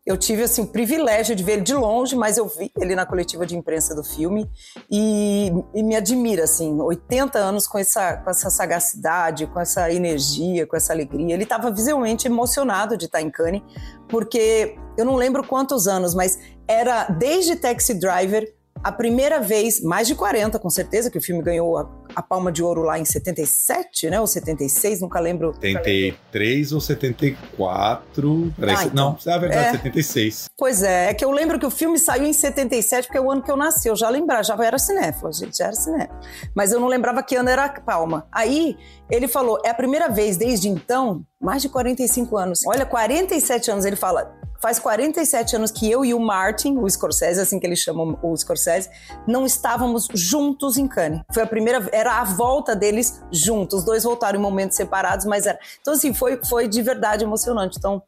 eu 0.06 0.16
tive 0.16 0.44
assim 0.44 0.62
o 0.62 0.68
privilégio 0.68 1.36
de 1.36 1.44
ver 1.44 1.54
ele 1.54 1.62
de 1.64 1.74
longe, 1.74 2.16
mas 2.16 2.38
eu 2.38 2.48
vi 2.48 2.72
ele 2.80 2.96
na 2.96 3.08
coletiva 3.08 3.44
de 3.44 3.58
imprensa 3.58 3.96
do 3.96 4.04
filme 4.04 4.48
e, 4.90 5.52
e, 5.74 5.82
me 5.82 5.96
admira 5.96 6.44
assim, 6.44 6.80
80 6.80 7.40
anos 7.40 7.68
com 7.68 7.80
essa, 7.80 8.18
com 8.18 8.30
essa 8.30 8.52
sagacidade, 8.52 9.48
com 9.48 9.60
essa 9.60 9.92
energia, 9.92 10.68
com 10.68 10.76
essa 10.76 10.94
alegria. 10.94 11.34
Ele 11.34 11.44
estava 11.44 11.72
visivelmente 11.72 12.28
emocionado 12.28 12.96
de 12.96 13.06
estar 13.06 13.20
em 13.20 13.32
Cannes, 13.32 13.64
porque 14.08 14.78
eu 14.96 15.06
não 15.06 15.16
lembro 15.16 15.46
quantos 15.46 15.88
anos, 15.88 16.14
mas 16.14 16.38
era 16.68 17.06
desde 17.06 17.56
Taxi 17.56 17.96
Driver 17.96 18.54
a 18.84 18.92
primeira 18.92 19.40
vez, 19.40 19.82
mais 19.82 20.08
de 20.08 20.14
40 20.14 20.60
com 20.60 20.70
certeza, 20.70 21.10
que 21.10 21.18
o 21.18 21.22
filme 21.22 21.42
ganhou 21.42 21.78
a, 21.78 21.90
a, 22.16 22.22
Palma 22.22 22.52
de 22.52 22.62
Ouro 22.62 22.84
lá 22.84 23.00
em 23.00 23.06
77, 23.06 24.10
né? 24.10 24.20
Ou 24.20 24.28
76, 24.28 25.02
nunca 25.02 25.20
lembro. 25.20 25.54
73 25.54 26.72
ou 26.72 26.80
74. 26.80 28.54
Peraí, 28.60 28.76
ah, 28.76 28.84
então, 28.84 29.18
não, 29.26 29.32
é 29.32 29.36
a 29.36 29.38
verdade, 29.40 29.68
é, 29.68 29.72
76. 29.72 30.46
Pois 30.58 30.84
é, 30.84 31.10
é 31.10 31.14
que 31.14 31.26
eu 31.26 31.32
lembro 31.32 31.58
que 31.58 31.66
o 31.66 31.72
filme 31.72 31.98
saiu 31.98 32.26
em 32.26 32.34
77, 32.34 33.08
porque 33.08 33.18
é 33.18 33.22
o 33.22 33.32
ano 33.32 33.42
que 33.42 33.52
eu 33.52 33.58
nasci. 33.58 33.88
Eu 33.88 33.96
já 33.96 34.10
lembrava, 34.10 34.44
já 34.44 34.56
era 34.64 34.78
cinéfilo, 34.78 35.32
gente, 35.34 35.58
já 35.58 35.66
era 35.66 35.76
cinéfilo. 35.76 36.20
Mas 36.56 36.72
eu 36.72 36.80
não 36.80 36.88
lembrava 36.88 37.24
que 37.24 37.36
ano 37.36 37.50
era 37.50 37.66
a 37.66 37.82
Palma. 37.82 38.28
Aí 38.32 38.78
ele 39.10 39.28
falou: 39.28 39.60
é 39.66 39.70
a 39.70 39.74
primeira 39.74 40.10
vez 40.10 40.38
desde 40.38 40.70
então, 40.70 41.26
mais 41.42 41.62
de 41.62 41.70
45 41.70 42.38
anos. 42.38 42.62
Olha, 42.68 42.86
47 42.86 43.72
anos, 43.72 43.86
ele 43.86 43.96
fala 43.96 44.45
faz 44.60 44.80
47 44.80 45.56
anos 45.56 45.72
que 45.72 45.90
eu 45.90 46.04
e 46.04 46.14
o 46.14 46.20
Martin, 46.20 46.78
o 46.78 46.90
Scorsese, 46.90 47.40
assim 47.40 47.60
que 47.60 47.66
ele 47.66 47.76
chama 47.76 48.18
o 48.22 48.36
Scorsese, 48.36 48.90
não 49.28 49.46
estávamos 49.46 50.08
juntos 50.14 50.78
em 50.78 50.88
Cannes. 50.88 51.22
Foi 51.34 51.44
a 51.44 51.48
primeira, 51.48 51.88
era 51.92 52.20
a 52.20 52.24
volta 52.24 52.76
deles 52.76 53.22
juntos. 53.32 53.80
Os 53.80 53.86
dois 53.86 54.04
voltaram 54.04 54.40
em 54.40 54.42
momentos 54.42 54.78
separados, 54.78 55.26
mas 55.26 55.46
era. 55.46 55.60
Então, 55.82 55.94
assim, 55.94 56.14
foi, 56.14 56.40
foi 56.44 56.68
de 56.68 56.82
verdade 56.82 57.24
emocionante. 57.24 57.78
Então, 57.78 58.02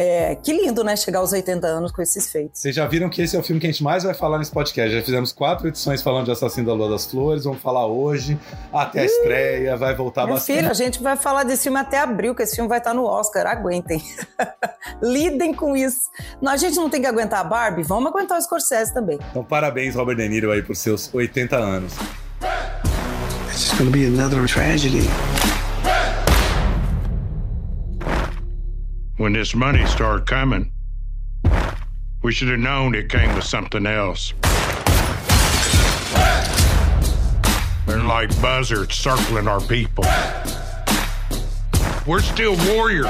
é, 0.00 0.36
que 0.36 0.52
lindo, 0.52 0.84
né? 0.84 0.94
Chegar 0.94 1.18
aos 1.18 1.32
80 1.32 1.66
anos 1.66 1.90
com 1.90 2.00
esses 2.00 2.30
feitos. 2.30 2.60
Vocês 2.60 2.72
já 2.72 2.86
viram 2.86 3.10
que 3.10 3.20
esse 3.20 3.34
é 3.34 3.38
o 3.38 3.42
filme 3.42 3.60
que 3.60 3.66
a 3.66 3.70
gente 3.70 3.82
mais 3.82 4.04
vai 4.04 4.14
falar 4.14 4.38
nesse 4.38 4.52
podcast. 4.52 4.94
Já 4.94 5.02
fizemos 5.02 5.32
quatro 5.32 5.66
edições 5.66 6.00
falando 6.00 6.26
de 6.26 6.30
Assassino 6.30 6.68
da 6.68 6.72
Lua 6.72 6.88
das 6.88 7.06
Flores, 7.06 7.42
vamos 7.42 7.60
falar 7.60 7.84
hoje, 7.84 8.38
até 8.72 9.00
a 9.00 9.04
estreia, 9.04 9.76
vai 9.76 9.96
voltar 9.96 10.24
Meu 10.24 10.36
bastante. 10.36 10.56
Filho, 10.56 10.70
a 10.70 10.74
gente 10.74 11.02
vai 11.02 11.16
falar 11.16 11.42
desse 11.42 11.64
filme 11.64 11.80
até 11.80 11.98
abril, 11.98 12.32
que 12.32 12.44
esse 12.44 12.54
filme 12.54 12.68
vai 12.68 12.78
estar 12.78 12.94
no 12.94 13.02
Oscar, 13.06 13.44
aguentem. 13.48 14.00
Lidem 15.02 15.52
com 15.52 15.76
isso. 15.76 16.02
Não, 16.40 16.52
a 16.52 16.56
gente 16.56 16.76
não 16.76 16.88
tem 16.88 17.00
que 17.00 17.06
aguentar 17.08 17.40
a 17.40 17.44
Barbie, 17.44 17.82
vamos 17.82 18.08
aguentar 18.08 18.38
o 18.38 18.40
Scorsese 18.40 18.94
também. 18.94 19.18
Então, 19.30 19.42
parabéns, 19.42 19.96
Robert 19.96 20.14
De 20.14 20.28
Niro, 20.28 20.52
aí, 20.52 20.62
por 20.62 20.76
seus 20.76 21.12
80 21.12 21.56
anos. 21.56 21.92
This 23.48 23.64
is 23.64 23.72
gonna 23.76 23.90
be 23.90 24.06
another 24.06 24.46
tragedy. 24.46 25.08
When 29.18 29.32
this 29.32 29.54
money 29.54 29.84
started 29.86 30.26
coming, 30.26 30.72
we 32.22 32.32
should 32.32 32.48
have 32.48 32.60
known 32.60 32.94
it 32.94 33.08
came 33.10 33.34
with 33.34 33.44
something 33.44 33.84
else. 33.84 34.32
They're 37.86 38.02
like 38.02 38.30
buzzards 38.40 38.94
circling 38.94 39.48
our 39.48 39.60
people. 39.60 40.04
We're 42.06 42.20
still 42.20 42.56
warriors. 42.72 43.06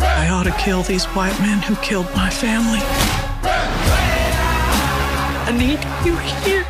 I 0.00 0.28
ought 0.30 0.44
to 0.44 0.52
kill 0.52 0.82
these 0.82 1.04
white 1.06 1.38
men 1.40 1.62
who 1.62 1.76
killed 1.76 2.06
my 2.16 2.30
family. 2.30 2.80
I 5.44 5.52
need 5.56 5.80
you 6.06 6.16
here. 6.44 6.67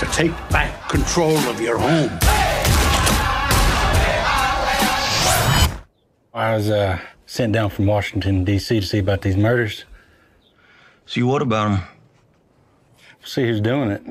Got 0.00 0.12
to 0.12 0.18
take 0.18 0.32
back 0.50 0.88
control 0.88 1.36
of 1.48 1.60
your 1.60 1.78
home. 1.78 2.10
I 6.32 6.56
was 6.56 6.68
uh, 6.68 6.98
sent 7.26 7.52
down 7.52 7.70
from 7.70 7.86
Washington, 7.86 8.44
D.C. 8.44 8.80
to 8.80 8.86
see 8.86 8.98
about 8.98 9.22
these 9.22 9.36
murders. 9.36 9.84
See 11.06 11.22
what 11.22 11.42
about 11.42 11.70
them? 11.70 11.88
See 13.22 13.46
who's 13.46 13.60
doing 13.60 13.90
it. 13.90 14.02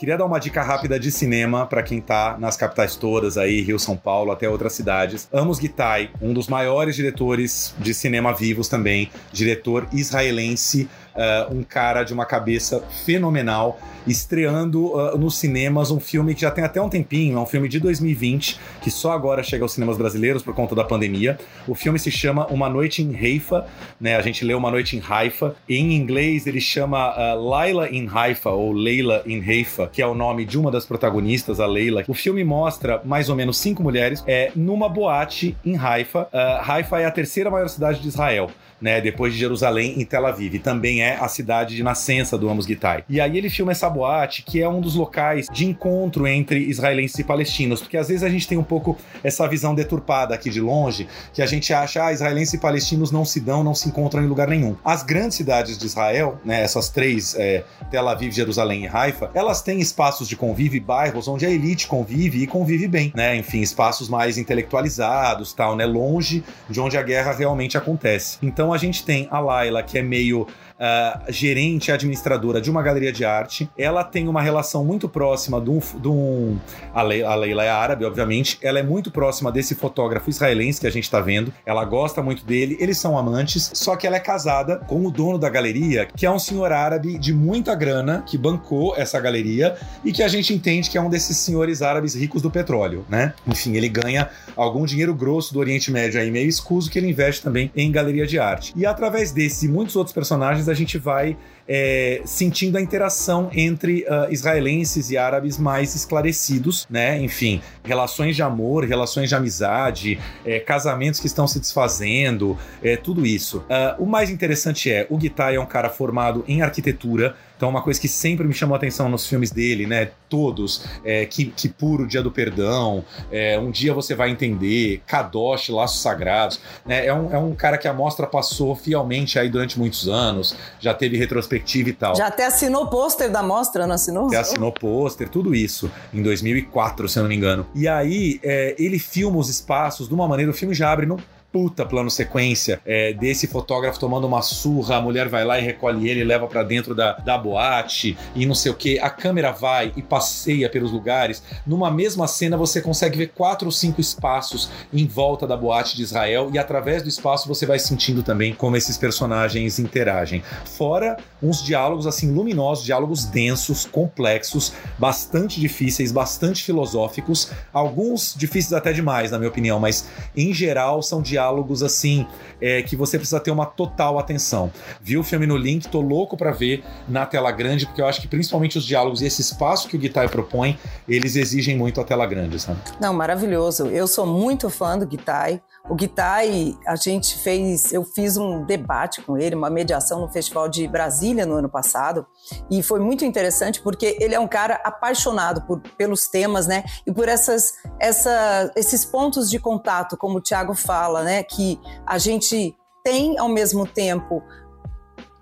Queria 0.00 0.16
dar 0.16 0.24
uma 0.24 0.38
dica 0.38 0.62
rápida 0.62 0.98
de 0.98 1.12
cinema 1.12 1.66
para 1.66 1.82
quem 1.82 2.00
tá 2.00 2.34
nas 2.38 2.56
capitais 2.56 2.96
todas 2.96 3.36
aí, 3.36 3.60
Rio, 3.60 3.78
São 3.78 3.98
Paulo, 3.98 4.32
até 4.32 4.48
outras 4.48 4.72
cidades. 4.72 5.28
Amos 5.30 5.58
Gitai, 5.58 6.08
um 6.22 6.32
dos 6.32 6.48
maiores 6.48 6.96
diretores 6.96 7.74
de 7.78 7.92
cinema 7.92 8.32
vivos 8.32 8.66
também, 8.66 9.10
diretor 9.30 9.86
israelense, 9.92 10.88
uh, 11.14 11.54
um 11.54 11.62
cara 11.62 12.02
de 12.04 12.12
uma 12.12 12.24
cabeça 12.24 12.80
fenomenal 13.04 13.78
estreando 14.06 14.94
uh, 14.94 15.18
nos 15.18 15.36
cinemas 15.36 15.90
um 15.90 16.00
filme 16.00 16.34
que 16.34 16.40
já 16.40 16.50
tem 16.50 16.64
até 16.64 16.80
um 16.80 16.88
tempinho, 16.88 17.38
é 17.38 17.40
um 17.40 17.46
filme 17.46 17.68
de 17.68 17.78
2020, 17.78 18.58
que 18.80 18.90
só 18.90 19.12
agora 19.12 19.42
chega 19.42 19.64
aos 19.64 19.72
cinemas 19.72 19.96
brasileiros 19.96 20.42
por 20.42 20.54
conta 20.54 20.74
da 20.74 20.84
pandemia. 20.84 21.38
O 21.66 21.74
filme 21.74 21.98
se 21.98 22.10
chama 22.10 22.46
Uma 22.46 22.68
Noite 22.68 23.02
em 23.02 23.14
Haifa, 23.14 23.66
né? 24.00 24.16
A 24.16 24.22
gente 24.22 24.44
lê 24.44 24.54
Uma 24.54 24.70
Noite 24.70 24.96
em 24.96 25.02
Haifa. 25.06 25.54
Em 25.68 25.94
inglês 25.94 26.46
ele 26.46 26.60
chama 26.60 27.14
uh, 27.14 27.48
Laila 27.48 27.88
in 27.90 28.08
Haifa 28.12 28.50
ou 28.50 28.72
Leila 28.72 29.22
in 29.26 29.40
Haifa, 29.40 29.88
que 29.92 30.02
é 30.02 30.06
o 30.06 30.14
nome 30.14 30.44
de 30.44 30.58
uma 30.58 30.70
das 30.70 30.86
protagonistas, 30.86 31.60
a 31.60 31.66
Leila. 31.66 32.04
O 32.08 32.14
filme 32.14 32.42
mostra 32.42 33.00
mais 33.04 33.28
ou 33.28 33.36
menos 33.36 33.58
cinco 33.58 33.82
mulheres 33.82 34.22
é, 34.26 34.50
numa 34.56 34.88
boate 34.88 35.56
em 35.64 35.76
Haifa. 35.76 36.22
Uh, 36.32 36.70
Haifa 36.70 37.00
é 37.00 37.04
a 37.04 37.10
terceira 37.10 37.50
maior 37.50 37.68
cidade 37.68 38.00
de 38.00 38.08
Israel 38.08 38.50
né? 38.80 39.00
Depois 39.00 39.32
de 39.32 39.38
Jerusalém, 39.38 40.00
em 40.00 40.04
Tel 40.04 40.26
Aviv. 40.26 40.58
também 40.58 41.02
é 41.02 41.16
a 41.20 41.28
cidade 41.28 41.76
de 41.76 41.82
nascença 41.82 42.36
do 42.36 42.48
Amos 42.48 42.66
Gitai. 42.66 43.04
E 43.08 43.20
aí 43.20 43.36
ele 43.36 43.50
filma 43.50 43.72
essa 43.72 43.88
boate, 43.88 44.42
que 44.42 44.62
é 44.62 44.68
um 44.68 44.80
dos 44.80 44.94
locais 44.94 45.46
de 45.52 45.66
encontro 45.66 46.26
entre 46.26 46.58
israelenses 46.58 47.18
e 47.18 47.24
palestinos, 47.24 47.80
porque 47.80 47.96
às 47.96 48.08
vezes 48.08 48.22
a 48.22 48.28
gente 48.28 48.46
tem 48.46 48.58
um 48.58 48.64
pouco 48.64 48.96
essa 49.22 49.46
visão 49.48 49.74
deturpada 49.74 50.34
aqui 50.34 50.50
de 50.50 50.60
longe, 50.60 51.08
que 51.32 51.42
a 51.42 51.46
gente 51.46 51.72
acha, 51.72 52.04
ah, 52.04 52.12
israelenses 52.12 52.54
e 52.54 52.58
palestinos 52.58 53.10
não 53.10 53.24
se 53.24 53.40
dão, 53.40 53.62
não 53.62 53.74
se 53.74 53.88
encontram 53.88 54.22
em 54.22 54.26
lugar 54.26 54.48
nenhum. 54.48 54.76
As 54.84 55.02
grandes 55.02 55.36
cidades 55.36 55.78
de 55.78 55.86
Israel, 55.86 56.38
né, 56.44 56.62
essas 56.62 56.88
três, 56.88 57.34
é, 57.38 57.64
Tel 57.90 58.08
Aviv, 58.08 58.32
Jerusalém 58.32 58.84
e 58.84 58.88
Haifa, 58.88 59.30
elas 59.34 59.62
têm 59.62 59.80
espaços 59.80 60.28
de 60.28 60.36
convívio, 60.36 60.80
bairros 60.80 61.28
onde 61.28 61.46
a 61.46 61.50
elite 61.50 61.86
convive 61.86 62.42
e 62.42 62.46
convive 62.46 62.88
bem, 62.88 63.12
né? 63.14 63.36
Enfim, 63.36 63.60
espaços 63.60 64.08
mais 64.08 64.38
intelectualizados, 64.38 65.52
tal, 65.52 65.76
né? 65.76 65.84
Longe 65.84 66.42
de 66.68 66.80
onde 66.80 66.96
a 66.96 67.02
guerra 67.02 67.32
realmente 67.32 67.76
acontece. 67.76 68.38
Então 68.42 68.69
a 68.72 68.78
gente 68.78 69.04
tem 69.04 69.28
a 69.30 69.38
Laila, 69.40 69.82
que 69.82 69.98
é 69.98 70.02
meio 70.02 70.46
uh, 70.80 71.30
gerente, 71.30 71.92
administradora 71.92 72.60
de 72.60 72.70
uma 72.70 72.82
galeria 72.82 73.12
de 73.12 73.24
arte. 73.24 73.70
Ela 73.76 74.02
tem 74.02 74.26
uma 74.26 74.40
relação 74.40 74.84
muito 74.84 75.08
próxima 75.08 75.60
de 75.60 75.70
um. 75.70 75.78
De 75.78 76.08
um 76.08 76.58
a, 76.94 77.02
Leila, 77.02 77.30
a 77.30 77.34
Leila 77.34 77.64
é 77.64 77.68
árabe, 77.68 78.04
obviamente. 78.04 78.58
Ela 78.62 78.80
é 78.80 78.82
muito 78.82 79.10
próxima 79.10 79.52
desse 79.52 79.74
fotógrafo 79.74 80.30
israelense 80.30 80.80
que 80.80 80.86
a 80.86 80.90
gente 80.90 81.04
está 81.04 81.20
vendo. 81.20 81.52
Ela 81.66 81.84
gosta 81.84 82.22
muito 82.22 82.44
dele, 82.44 82.76
eles 82.80 82.98
são 82.98 83.18
amantes, 83.18 83.70
só 83.74 83.94
que 83.96 84.06
ela 84.06 84.16
é 84.16 84.20
casada 84.20 84.78
com 84.78 85.04
o 85.04 85.10
dono 85.10 85.38
da 85.38 85.48
galeria, 85.48 86.06
que 86.06 86.24
é 86.24 86.30
um 86.30 86.38
senhor 86.38 86.72
árabe 86.72 87.18
de 87.18 87.32
muita 87.32 87.74
grana, 87.74 88.22
que 88.26 88.38
bancou 88.38 88.96
essa 88.96 89.20
galeria 89.20 89.76
e 90.04 90.12
que 90.12 90.22
a 90.22 90.28
gente 90.28 90.54
entende 90.54 90.88
que 90.88 90.96
é 90.96 91.00
um 91.00 91.10
desses 91.10 91.36
senhores 91.36 91.82
árabes 91.82 92.14
ricos 92.14 92.40
do 92.40 92.50
petróleo, 92.50 93.04
né? 93.08 93.34
Enfim, 93.46 93.76
ele 93.76 93.88
ganha 93.88 94.28
algum 94.56 94.84
dinheiro 94.84 95.14
grosso 95.14 95.52
do 95.52 95.58
Oriente 95.58 95.90
Médio 95.90 96.20
aí 96.20 96.30
meio 96.30 96.48
escuso 96.48 96.90
que 96.90 96.98
ele 96.98 97.08
investe 97.08 97.42
também 97.42 97.70
em 97.76 97.90
galeria 97.90 98.26
de 98.26 98.38
arte. 98.38 98.72
E 98.76 98.86
através 98.86 99.32
desses 99.32 99.60
e 99.62 99.68
muitos 99.68 99.96
outros 99.96 100.14
personagens 100.14 100.68
a 100.70 100.74
gente 100.74 100.98
vai 100.98 101.36
é, 101.72 102.20
sentindo 102.24 102.76
a 102.76 102.80
interação 102.80 103.48
entre 103.52 104.00
uh, 104.02 104.32
israelenses 104.32 105.08
e 105.12 105.16
árabes 105.16 105.56
mais 105.56 105.94
esclarecidos, 105.94 106.84
né? 106.90 107.22
Enfim, 107.22 107.62
relações 107.84 108.34
de 108.34 108.42
amor, 108.42 108.84
relações 108.84 109.28
de 109.28 109.36
amizade, 109.36 110.18
é, 110.44 110.58
casamentos 110.58 111.20
que 111.20 111.28
estão 111.28 111.46
se 111.46 111.60
desfazendo, 111.60 112.58
é, 112.82 112.96
tudo 112.96 113.24
isso. 113.24 113.58
Uh, 113.58 114.02
o 114.02 114.06
mais 114.06 114.30
interessante 114.30 114.90
é, 114.90 115.06
o 115.08 115.16
Guitai 115.16 115.54
é 115.54 115.60
um 115.60 115.66
cara 115.66 115.88
formado 115.88 116.44
em 116.48 116.60
arquitetura, 116.60 117.36
então, 117.60 117.68
uma 117.68 117.82
coisa 117.82 118.00
que 118.00 118.08
sempre 118.08 118.48
me 118.48 118.54
chamou 118.54 118.74
a 118.74 118.78
atenção 118.78 119.06
nos 119.10 119.26
filmes 119.26 119.50
dele, 119.50 119.86
né? 119.86 120.12
Todos, 120.30 120.86
é, 121.04 121.26
que, 121.26 121.44
que 121.44 121.68
puro 121.68 122.06
Dia 122.06 122.22
do 122.22 122.30
Perdão, 122.30 123.04
é, 123.30 123.58
Um 123.58 123.70
Dia 123.70 123.92
Você 123.92 124.14
Vai 124.14 124.30
Entender, 124.30 125.02
Kadosh, 125.06 125.68
Laços 125.68 126.00
Sagrados, 126.00 126.58
né? 126.86 127.04
É 127.04 127.12
um, 127.12 127.30
é 127.30 127.36
um 127.36 127.54
cara 127.54 127.76
que 127.76 127.86
a 127.86 127.92
mostra 127.92 128.26
passou 128.26 128.74
fielmente 128.74 129.38
aí 129.38 129.50
durante 129.50 129.78
muitos 129.78 130.08
anos, 130.08 130.56
já 130.80 130.94
teve 130.94 131.18
retrospectiva 131.18 131.59
e 131.90 131.92
tal. 131.92 132.16
Já 132.16 132.26
até 132.26 132.46
assinou 132.46 132.84
o 132.84 132.86
pôster 132.88 133.30
da 133.30 133.42
mostra, 133.42 133.86
não 133.86 133.94
assinou? 133.94 134.26
Até 134.26 134.38
assinou 134.38 134.72
pôster, 134.72 135.28
tudo 135.28 135.54
isso, 135.54 135.90
em 136.12 136.22
2004, 136.22 137.08
se 137.08 137.18
eu 137.18 137.22
não 137.22 137.28
me 137.28 137.36
engano. 137.36 137.66
E 137.74 137.86
aí, 137.86 138.40
é, 138.42 138.74
ele 138.78 138.98
filma 138.98 139.38
os 139.38 139.48
espaços 139.48 140.08
de 140.08 140.14
uma 140.14 140.26
maneira, 140.26 140.50
o 140.50 140.54
filme 140.54 140.74
já 140.74 140.90
abre 140.90 141.06
num 141.06 141.18
puta 141.52 141.84
plano 141.84 142.10
sequência 142.10 142.80
é, 142.86 143.12
desse 143.12 143.46
fotógrafo 143.46 143.98
tomando 143.98 144.26
uma 144.26 144.42
surra, 144.42 144.96
a 144.96 145.00
mulher 145.00 145.28
vai 145.28 145.44
lá 145.44 145.58
e 145.58 145.62
recolhe 145.62 146.08
ele, 146.08 146.22
leva 146.22 146.46
para 146.46 146.62
dentro 146.62 146.94
da, 146.94 147.12
da 147.14 147.36
boate 147.36 148.16
e 148.34 148.46
não 148.46 148.54
sei 148.54 148.70
o 148.70 148.74
que. 148.74 148.98
A 149.00 149.10
câmera 149.10 149.50
vai 149.50 149.92
e 149.96 150.02
passeia 150.02 150.68
pelos 150.68 150.92
lugares. 150.92 151.42
Numa 151.66 151.90
mesma 151.90 152.26
cena 152.28 152.56
você 152.56 152.80
consegue 152.80 153.18
ver 153.18 153.28
quatro 153.28 153.66
ou 153.66 153.72
cinco 153.72 154.00
espaços 154.00 154.70
em 154.92 155.06
volta 155.06 155.46
da 155.46 155.56
boate 155.56 155.96
de 155.96 156.02
Israel 156.02 156.50
e 156.52 156.58
através 156.58 157.02
do 157.02 157.08
espaço 157.08 157.48
você 157.48 157.66
vai 157.66 157.78
sentindo 157.78 158.22
também 158.22 158.54
como 158.54 158.76
esses 158.76 158.96
personagens 158.96 159.78
interagem. 159.78 160.42
Fora 160.64 161.16
uns 161.42 161.64
diálogos 161.64 162.06
assim 162.06 162.30
luminosos, 162.30 162.84
diálogos 162.84 163.24
densos, 163.24 163.84
complexos, 163.84 164.72
bastante 164.98 165.58
difíceis, 165.58 166.12
bastante 166.12 166.62
filosóficos, 166.62 167.50
alguns 167.72 168.34
difíceis 168.36 168.72
até 168.72 168.92
demais, 168.92 169.30
na 169.30 169.38
minha 169.38 169.50
opinião, 169.50 169.80
mas 169.80 170.06
em 170.36 170.52
geral 170.52 171.02
são 171.02 171.20
diálogos 171.20 171.39
diálogos 171.40 171.82
assim 171.82 172.26
é, 172.60 172.82
que 172.82 172.94
você 172.94 173.16
precisa 173.16 173.40
ter 173.40 173.50
uma 173.50 173.64
total 173.64 174.18
atenção. 174.18 174.70
Vi 175.00 175.16
o 175.16 175.22
filme 175.22 175.46
no 175.46 175.56
link, 175.56 175.88
tô 175.88 176.00
louco 176.00 176.36
para 176.36 176.50
ver 176.50 176.84
na 177.08 177.24
tela 177.24 177.50
grande, 177.50 177.86
porque 177.86 178.02
eu 178.02 178.06
acho 178.06 178.20
que 178.20 178.28
principalmente 178.28 178.76
os 178.76 178.84
diálogos 178.84 179.22
e 179.22 179.26
esse 179.26 179.40
espaço 179.40 179.88
que 179.88 179.96
o 179.96 179.98
Guitar 179.98 180.28
propõe, 180.28 180.78
eles 181.08 181.36
exigem 181.36 181.76
muito 181.76 182.00
a 182.00 182.04
tela 182.04 182.26
grande, 182.26 182.60
sabe? 182.60 182.78
Não, 183.00 183.14
maravilhoso. 183.14 183.86
Eu 183.86 184.06
sou 184.06 184.26
muito 184.26 184.68
fã 184.68 184.98
do 184.98 185.06
Guitar. 185.06 185.60
O 185.88 185.94
Guitai, 185.94 186.76
a 186.86 186.94
gente 186.94 187.36
fez, 187.38 187.92
eu 187.92 188.04
fiz 188.04 188.36
um 188.36 188.64
debate 188.64 189.22
com 189.22 189.36
ele, 189.36 189.56
uma 189.56 189.70
mediação 189.70 190.20
no 190.20 190.28
Festival 190.28 190.68
de 190.68 190.86
Brasília 190.86 191.44
no 191.44 191.54
ano 191.54 191.68
passado, 191.68 192.26
e 192.70 192.82
foi 192.82 193.00
muito 193.00 193.24
interessante 193.24 193.80
porque 193.80 194.16
ele 194.20 194.34
é 194.34 194.40
um 194.40 194.46
cara 194.46 194.80
apaixonado 194.84 195.62
por, 195.62 195.80
pelos 195.96 196.28
temas, 196.28 196.66
né? 196.66 196.84
E 197.06 197.12
por 197.12 197.28
essas, 197.28 197.74
essa, 197.98 198.70
esses 198.76 199.04
pontos 199.04 199.50
de 199.50 199.58
contato, 199.58 200.16
como 200.16 200.38
o 200.38 200.40
Tiago 200.40 200.74
fala, 200.74 201.24
né? 201.24 201.42
Que 201.42 201.80
a 202.06 202.18
gente 202.18 202.76
tem 203.02 203.38
ao 203.38 203.48
mesmo 203.48 203.86
tempo 203.86 204.42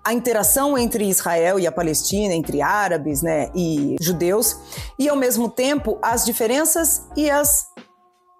a 0.03 0.13
interação 0.13 0.77
entre 0.77 1.07
Israel 1.07 1.59
e 1.59 1.67
a 1.67 1.71
Palestina, 1.71 2.33
entre 2.33 2.61
árabes 2.61 3.21
né, 3.21 3.51
e 3.53 3.95
judeus, 4.01 4.57
e 4.97 5.07
ao 5.07 5.15
mesmo 5.15 5.49
tempo 5.49 5.99
as 6.01 6.25
diferenças 6.25 7.07
e 7.15 7.29
as 7.29 7.67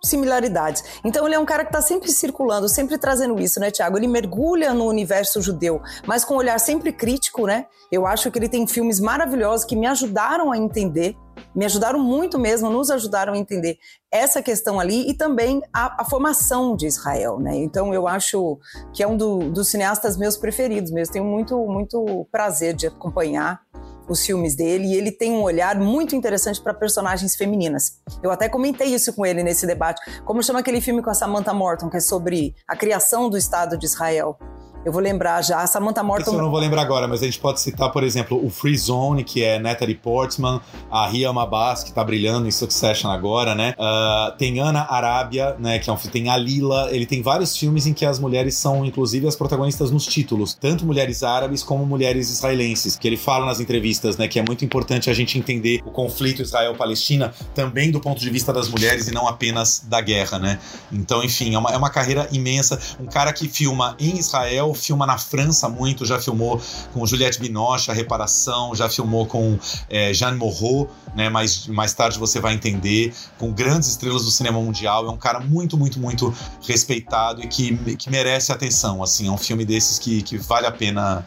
similaridades. 0.03 0.83
Então 1.03 1.25
ele 1.25 1.35
é 1.35 1.39
um 1.39 1.45
cara 1.45 1.63
que 1.63 1.69
está 1.69 1.81
sempre 1.81 2.11
circulando, 2.11 2.69
sempre 2.69 2.97
trazendo 2.97 3.39
isso, 3.39 3.59
né, 3.59 3.71
Tiago? 3.71 3.97
Ele 3.97 4.07
mergulha 4.07 4.73
no 4.73 4.85
universo 4.85 5.41
judeu, 5.41 5.81
mas 6.05 6.23
com 6.23 6.35
um 6.35 6.37
olhar 6.37 6.59
sempre 6.59 6.91
crítico, 6.91 7.45
né? 7.45 7.65
Eu 7.91 8.05
acho 8.05 8.29
que 8.31 8.37
ele 8.37 8.49
tem 8.49 8.67
filmes 8.67 8.99
maravilhosos 8.99 9.65
que 9.65 9.75
me 9.75 9.87
ajudaram 9.87 10.51
a 10.51 10.57
entender, 10.57 11.15
me 11.55 11.65
ajudaram 11.65 11.99
muito 11.99 12.37
mesmo, 12.37 12.69
nos 12.69 12.89
ajudaram 12.89 13.33
a 13.33 13.37
entender 13.37 13.77
essa 14.11 14.41
questão 14.41 14.79
ali 14.79 15.09
e 15.09 15.13
também 15.13 15.61
a, 15.73 16.01
a 16.01 16.05
formação 16.05 16.75
de 16.75 16.85
Israel, 16.85 17.39
né? 17.39 17.55
Então 17.55 17.93
eu 17.93 18.07
acho 18.07 18.59
que 18.93 19.01
é 19.01 19.07
um 19.07 19.17
do, 19.17 19.49
dos 19.51 19.69
cineastas 19.69 20.17
meus 20.17 20.37
preferidos 20.37 20.91
mesmo. 20.91 21.13
Tenho 21.13 21.25
muito, 21.25 21.57
muito 21.65 22.27
prazer 22.31 22.75
de 22.75 22.87
acompanhar 22.87 23.61
os 24.09 24.25
filmes 24.25 24.55
dele 24.55 24.87
e 24.87 24.95
ele 24.95 25.11
tem 25.11 25.31
um 25.31 25.41
olhar 25.41 25.79
muito 25.79 26.15
interessante 26.15 26.61
para 26.61 26.73
personagens 26.73 27.35
femininas. 27.35 27.99
Eu 28.21 28.31
até 28.31 28.49
comentei 28.49 28.87
isso 28.93 29.13
com 29.13 29.25
ele 29.25 29.43
nesse 29.43 29.65
debate. 29.65 30.01
Como 30.25 30.43
chama 30.43 30.59
aquele 30.59 30.81
filme 30.81 31.01
com 31.01 31.09
a 31.09 31.13
Samantha 31.13 31.53
Morton, 31.53 31.89
que 31.89 31.97
é 31.97 32.01
sobre 32.01 32.55
a 32.67 32.75
criação 32.75 33.29
do 33.29 33.37
Estado 33.37 33.77
de 33.77 33.85
Israel? 33.85 34.37
Eu 34.85 34.93
vou 34.93 35.01
lembrar 35.01 35.41
já. 35.41 35.61
A 35.61 35.67
Samantha 35.67 36.01
Morton. 36.01 36.31
Isso 36.31 36.39
eu 36.39 36.41
não 36.41 36.49
vou 36.49 36.59
lembrar 36.59 36.81
agora, 36.81 37.07
mas 37.07 37.21
a 37.21 37.25
gente 37.25 37.39
pode 37.39 37.59
citar, 37.59 37.91
por 37.91 38.01
exemplo, 38.03 38.43
o 38.43 38.49
Free 38.49 38.77
Zone, 38.77 39.23
que 39.25 39.43
é 39.43 39.59
Natalie 39.59 39.95
Portman, 39.95 40.61
a 40.89 41.05
Ria 41.07 41.31
Mabas, 41.33 41.83
que 41.83 41.91
tá 41.91 42.01
brilhando 42.03 42.47
em 42.47 42.51
Succession 42.51 43.09
agora, 43.09 43.53
né? 43.53 43.73
Uh, 43.77 44.37
tem 44.37 44.59
Ana 44.59 44.87
Arábia, 44.89 45.55
né? 45.59 45.79
Que 45.79 45.89
é 45.89 45.93
um 45.93 45.97
tem 45.97 46.29
a 46.29 46.37
Lila. 46.37 46.87
Ele 46.91 47.05
tem 47.05 47.21
vários 47.21 47.55
filmes 47.57 47.85
em 47.85 47.93
que 47.93 48.05
as 48.05 48.19
mulheres 48.19 48.55
são, 48.55 48.85
inclusive, 48.85 49.27
as 49.27 49.35
protagonistas 49.35 49.91
nos 49.91 50.05
títulos, 50.05 50.53
tanto 50.53 50.85
mulheres 50.85 51.23
árabes 51.23 51.61
como 51.61 51.85
mulheres 51.85 52.29
israelenses. 52.29 52.95
Que 52.95 53.07
ele 53.07 53.17
fala 53.17 53.45
nas 53.45 53.59
entrevistas, 53.59 54.17
né? 54.17 54.27
Que 54.27 54.39
é 54.39 54.43
muito 54.43 54.63
importante 54.63 55.09
a 55.09 55.13
gente 55.13 55.37
entender 55.37 55.81
o 55.85 55.91
conflito 55.91 56.41
Israel-Palestina 56.41 57.33
também 57.53 57.91
do 57.91 57.99
ponto 57.99 58.19
de 58.19 58.29
vista 58.29 58.53
das 58.53 58.69
mulheres 58.69 59.09
e 59.09 59.13
não 59.13 59.27
apenas 59.27 59.83
da 59.87 59.99
guerra, 59.99 60.39
né? 60.39 60.57
Então, 60.91 61.21
enfim, 61.21 61.53
é 61.53 61.59
uma, 61.59 61.69
é 61.69 61.77
uma 61.77 61.89
carreira 61.89 62.29
imensa. 62.31 62.79
Um 62.97 63.05
cara 63.05 63.33
que 63.33 63.49
filma 63.49 63.95
em 63.99 64.17
Israel 64.17 64.68
filma 64.74 65.06
na 65.06 65.18
França 65.18 65.68
muito, 65.68 66.04
já 66.04 66.20
filmou 66.20 66.60
com 66.92 67.04
Juliette 67.06 67.40
Binoche, 67.40 67.90
a 67.90 67.94
reparação, 67.94 68.74
já 68.74 68.88
filmou 68.88 69.26
com 69.26 69.58
é, 69.88 70.12
Jeanne 70.12 70.36
Moreau, 70.36 70.90
né? 71.14 71.28
Mais, 71.28 71.66
mais 71.66 71.92
tarde 71.92 72.18
você 72.18 72.40
vai 72.40 72.54
entender, 72.54 73.12
com 73.38 73.52
grandes 73.52 73.88
estrelas 73.88 74.24
do 74.24 74.30
cinema 74.30 74.60
mundial. 74.60 75.06
É 75.06 75.10
um 75.10 75.16
cara 75.16 75.40
muito, 75.40 75.76
muito, 75.76 75.98
muito 75.98 76.34
respeitado 76.66 77.42
e 77.42 77.48
que, 77.48 77.76
que 77.96 78.10
merece 78.10 78.52
atenção. 78.52 79.02
Assim, 79.02 79.28
é 79.28 79.30
um 79.30 79.38
filme 79.38 79.64
desses 79.64 79.98
que, 79.98 80.22
que 80.22 80.36
vale 80.36 80.66
a 80.66 80.72
pena. 80.72 81.26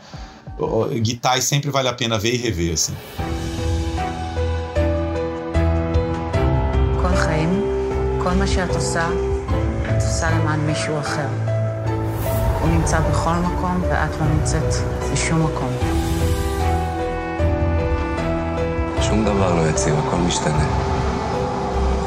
Guitar 1.01 1.41
sempre 1.41 1.69
vale 1.69 1.87
a 1.87 1.93
pena 1.93 2.17
ver 2.17 2.33
e 2.33 2.37
rever. 2.37 2.73
Assim. 2.73 2.93
כל 7.01 7.15
חיים, 7.15 7.61
כל 8.23 8.33
מה 8.33 8.47
שאת 8.47 8.75
עושה, 8.75 9.07
את 9.89 10.01
עושה 10.01 10.29
למען 10.29 10.59
מישהו 10.59 10.99
אחר. 10.99 11.50
הוא 12.61 12.69
נמצא 12.69 12.99
בכל 12.99 13.33
מקום 13.33 13.81
ואת 13.89 14.09
לא 14.21 14.27
נמצאת 14.27 14.73
בשום 15.13 15.43
מקום. 15.43 15.69
שום 19.01 19.25
דבר 19.25 19.55
לא 19.55 19.69
יציב, 19.69 19.95
הכל 20.07 20.17
משתנה. 20.17 20.65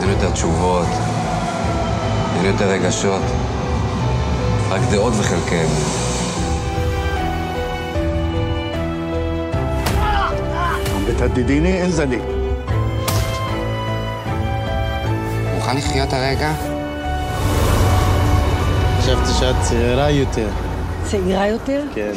אין 0.00 0.08
יותר 0.08 0.30
תשובות, 0.30 0.86
אין 2.36 2.44
יותר 2.44 2.64
רגשות, 2.68 3.22
רק 4.70 4.80
דעות 4.90 5.12
וחלקיהם. 5.18 5.70
بتهدديني 11.08 11.84
انزلي 11.84 12.20
מוכן 15.54 15.76
לחיות 15.76 16.12
הרגע? 16.12 16.73
חשבתי 19.04 19.32
שאת 19.40 19.56
צעירה 19.68 20.10
יותר. 20.10 20.48
צעירה 21.10 21.46
יותר? 21.48 21.84
כן. 21.94 22.12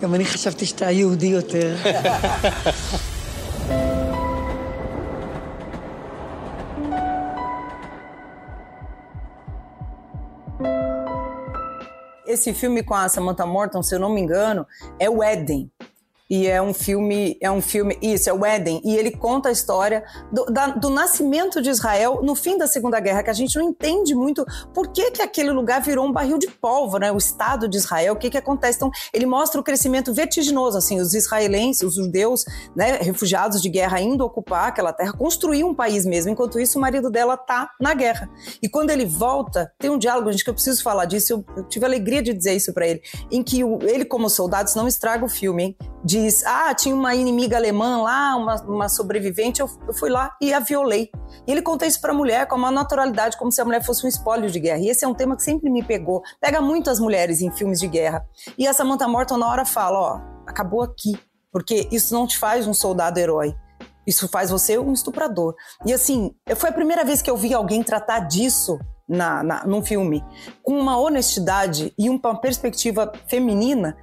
גם 0.00 0.14
אני 0.14 0.24
חשבתי 0.24 0.66
שאתה 0.66 0.90
יהודי 0.90 1.26
יותר. 1.26 1.76
Esse 12.26 12.52
filme 12.52 12.82
com 12.82 12.94
a 12.94 13.08
Samantha 13.08 13.46
Morton, 13.46 13.82
se 13.82 13.94
eu 13.94 14.00
não 14.00 14.12
me 14.12 14.20
engano, 14.20 14.66
é 14.98 15.08
o 15.08 15.22
Éden. 15.22 15.70
e 16.29 16.47
é 16.47 16.61
um 16.61 16.73
filme, 16.73 17.37
é 17.41 17.49
um 17.49 17.61
filme, 17.61 17.97
isso, 18.01 18.29
é 18.29 18.33
o 18.33 18.45
Éden, 18.45 18.81
e 18.85 18.95
ele 18.95 19.11
conta 19.11 19.49
a 19.49 19.51
história 19.51 20.03
do, 20.31 20.45
da, 20.45 20.67
do 20.67 20.89
nascimento 20.89 21.61
de 21.61 21.69
Israel 21.69 22.19
no 22.21 22.35
fim 22.35 22.57
da 22.57 22.67
Segunda 22.67 22.99
Guerra, 22.99 23.23
que 23.23 23.29
a 23.29 23.33
gente 23.33 23.57
não 23.57 23.69
entende 23.69 24.13
muito 24.13 24.45
por 24.73 24.89
que, 24.89 25.11
que 25.11 25.21
aquele 25.21 25.51
lugar 25.51 25.81
virou 25.81 26.05
um 26.05 26.11
barril 26.11 26.37
de 26.37 26.47
pólvora, 26.47 27.07
né? 27.07 27.11
O 27.11 27.17
Estado 27.17 27.67
de 27.67 27.77
Israel, 27.77 28.13
o 28.13 28.17
que 28.17 28.29
que 28.29 28.37
acontece? 28.37 28.77
Então, 28.77 28.91
ele 29.13 29.25
mostra 29.25 29.59
o 29.59 29.63
crescimento 29.63 30.13
vertiginoso, 30.13 30.77
assim, 30.77 30.99
os 30.99 31.13
israelenses, 31.13 31.81
os 31.81 31.95
judeus, 31.95 32.45
né, 32.75 32.97
refugiados 32.97 33.61
de 33.61 33.69
guerra 33.69 33.99
indo 33.99 34.23
ocupar 34.23 34.67
aquela 34.67 34.93
terra, 34.93 35.13
construir 35.13 35.63
um 35.63 35.73
país 35.73 36.05
mesmo. 36.05 36.31
Enquanto 36.31 36.59
isso, 36.59 36.77
o 36.77 36.81
marido 36.81 37.09
dela 37.09 37.37
tá 37.37 37.71
na 37.79 37.93
guerra. 37.93 38.29
E 38.61 38.69
quando 38.69 38.89
ele 38.91 39.05
volta, 39.05 39.71
tem 39.79 39.89
um 39.89 39.97
diálogo, 39.97 40.31
gente, 40.31 40.43
que 40.43 40.49
eu 40.49 40.53
preciso 40.53 40.83
falar 40.83 41.05
disso, 41.05 41.33
eu, 41.33 41.45
eu 41.57 41.63
tive 41.67 41.85
a 41.85 41.87
alegria 41.87 42.21
de 42.21 42.33
dizer 42.33 42.53
isso 42.53 42.73
para 42.73 42.87
ele, 42.87 43.01
em 43.31 43.41
que 43.41 43.63
o, 43.63 43.79
ele, 43.81 44.05
como 44.05 44.29
soldado, 44.29 44.69
não 44.75 44.87
estraga 44.87 45.25
o 45.25 45.29
filme, 45.29 45.63
hein? 45.63 45.77
Diz: 46.03 46.45
Ah, 46.45 46.73
tinha 46.73 46.95
uma 46.95 47.15
inimiga 47.15 47.57
alemã 47.57 48.01
lá, 48.01 48.35
uma, 48.35 48.55
uma 48.63 48.89
sobrevivente, 48.89 49.61
eu, 49.61 49.69
eu, 49.87 49.93
fui 49.93 50.09
lá 50.09 50.35
e 50.41 50.53
a 50.53 50.59
violei. 50.59 51.09
E 51.47 51.51
ele 51.51 51.61
conta 51.61 51.85
isso 51.85 51.99
para 51.99 52.11
a 52.11 52.15
mulher 52.15 52.47
com 52.47 52.55
uma 52.55 52.71
naturalidade, 52.71 53.37
como 53.37 53.51
se 53.51 53.61
a 53.61 53.65
mulher 53.65 53.83
fosse 53.83 54.05
um 54.05 54.09
espólio 54.09 54.49
de 54.49 54.59
guerra. 54.59 54.79
E 54.79 54.89
esse 54.89 55.05
é 55.05 55.07
um 55.07 55.13
tema 55.13 55.35
que 55.35 55.43
sempre 55.43 55.69
me 55.69 55.83
pegou. 55.83 56.21
Pega 56.39 56.61
muito 56.61 56.89
as 56.89 56.99
mulheres 56.99 57.41
em 57.41 57.51
filmes 57.51 57.79
de 57.79 57.87
guerra. 57.87 58.25
E 58.57 58.67
a 58.67 58.73
Samantha 58.73 59.07
Morton, 59.07 59.37
na 59.37 59.47
hora, 59.47 59.65
fala: 59.65 59.99
Ó, 59.99 60.21
acabou 60.47 60.81
aqui. 60.81 61.19
Porque 61.51 61.87
isso 61.91 62.13
não 62.13 62.27
te 62.27 62.37
faz 62.37 62.67
um 62.67 62.73
soldado 62.73 63.19
herói. 63.19 63.55
Isso 64.05 64.27
faz 64.27 64.49
você 64.49 64.77
um 64.77 64.93
estuprador. 64.93 65.55
E 65.85 65.93
assim, 65.93 66.31
foi 66.55 66.69
a 66.69 66.73
primeira 66.73 67.03
vez 67.03 67.21
que 67.21 67.29
eu 67.29 67.37
vi 67.37 67.53
alguém 67.53 67.83
tratar 67.83 68.21
disso 68.21 68.79
na, 69.07 69.43
na, 69.43 69.65
num 69.65 69.83
filme, 69.83 70.23
com 70.61 70.79
uma 70.79 70.99
honestidade 70.99 71.91
e 71.97 72.09
uma 72.09 72.39
perspectiva 72.39 73.11
feminina, 73.27 73.97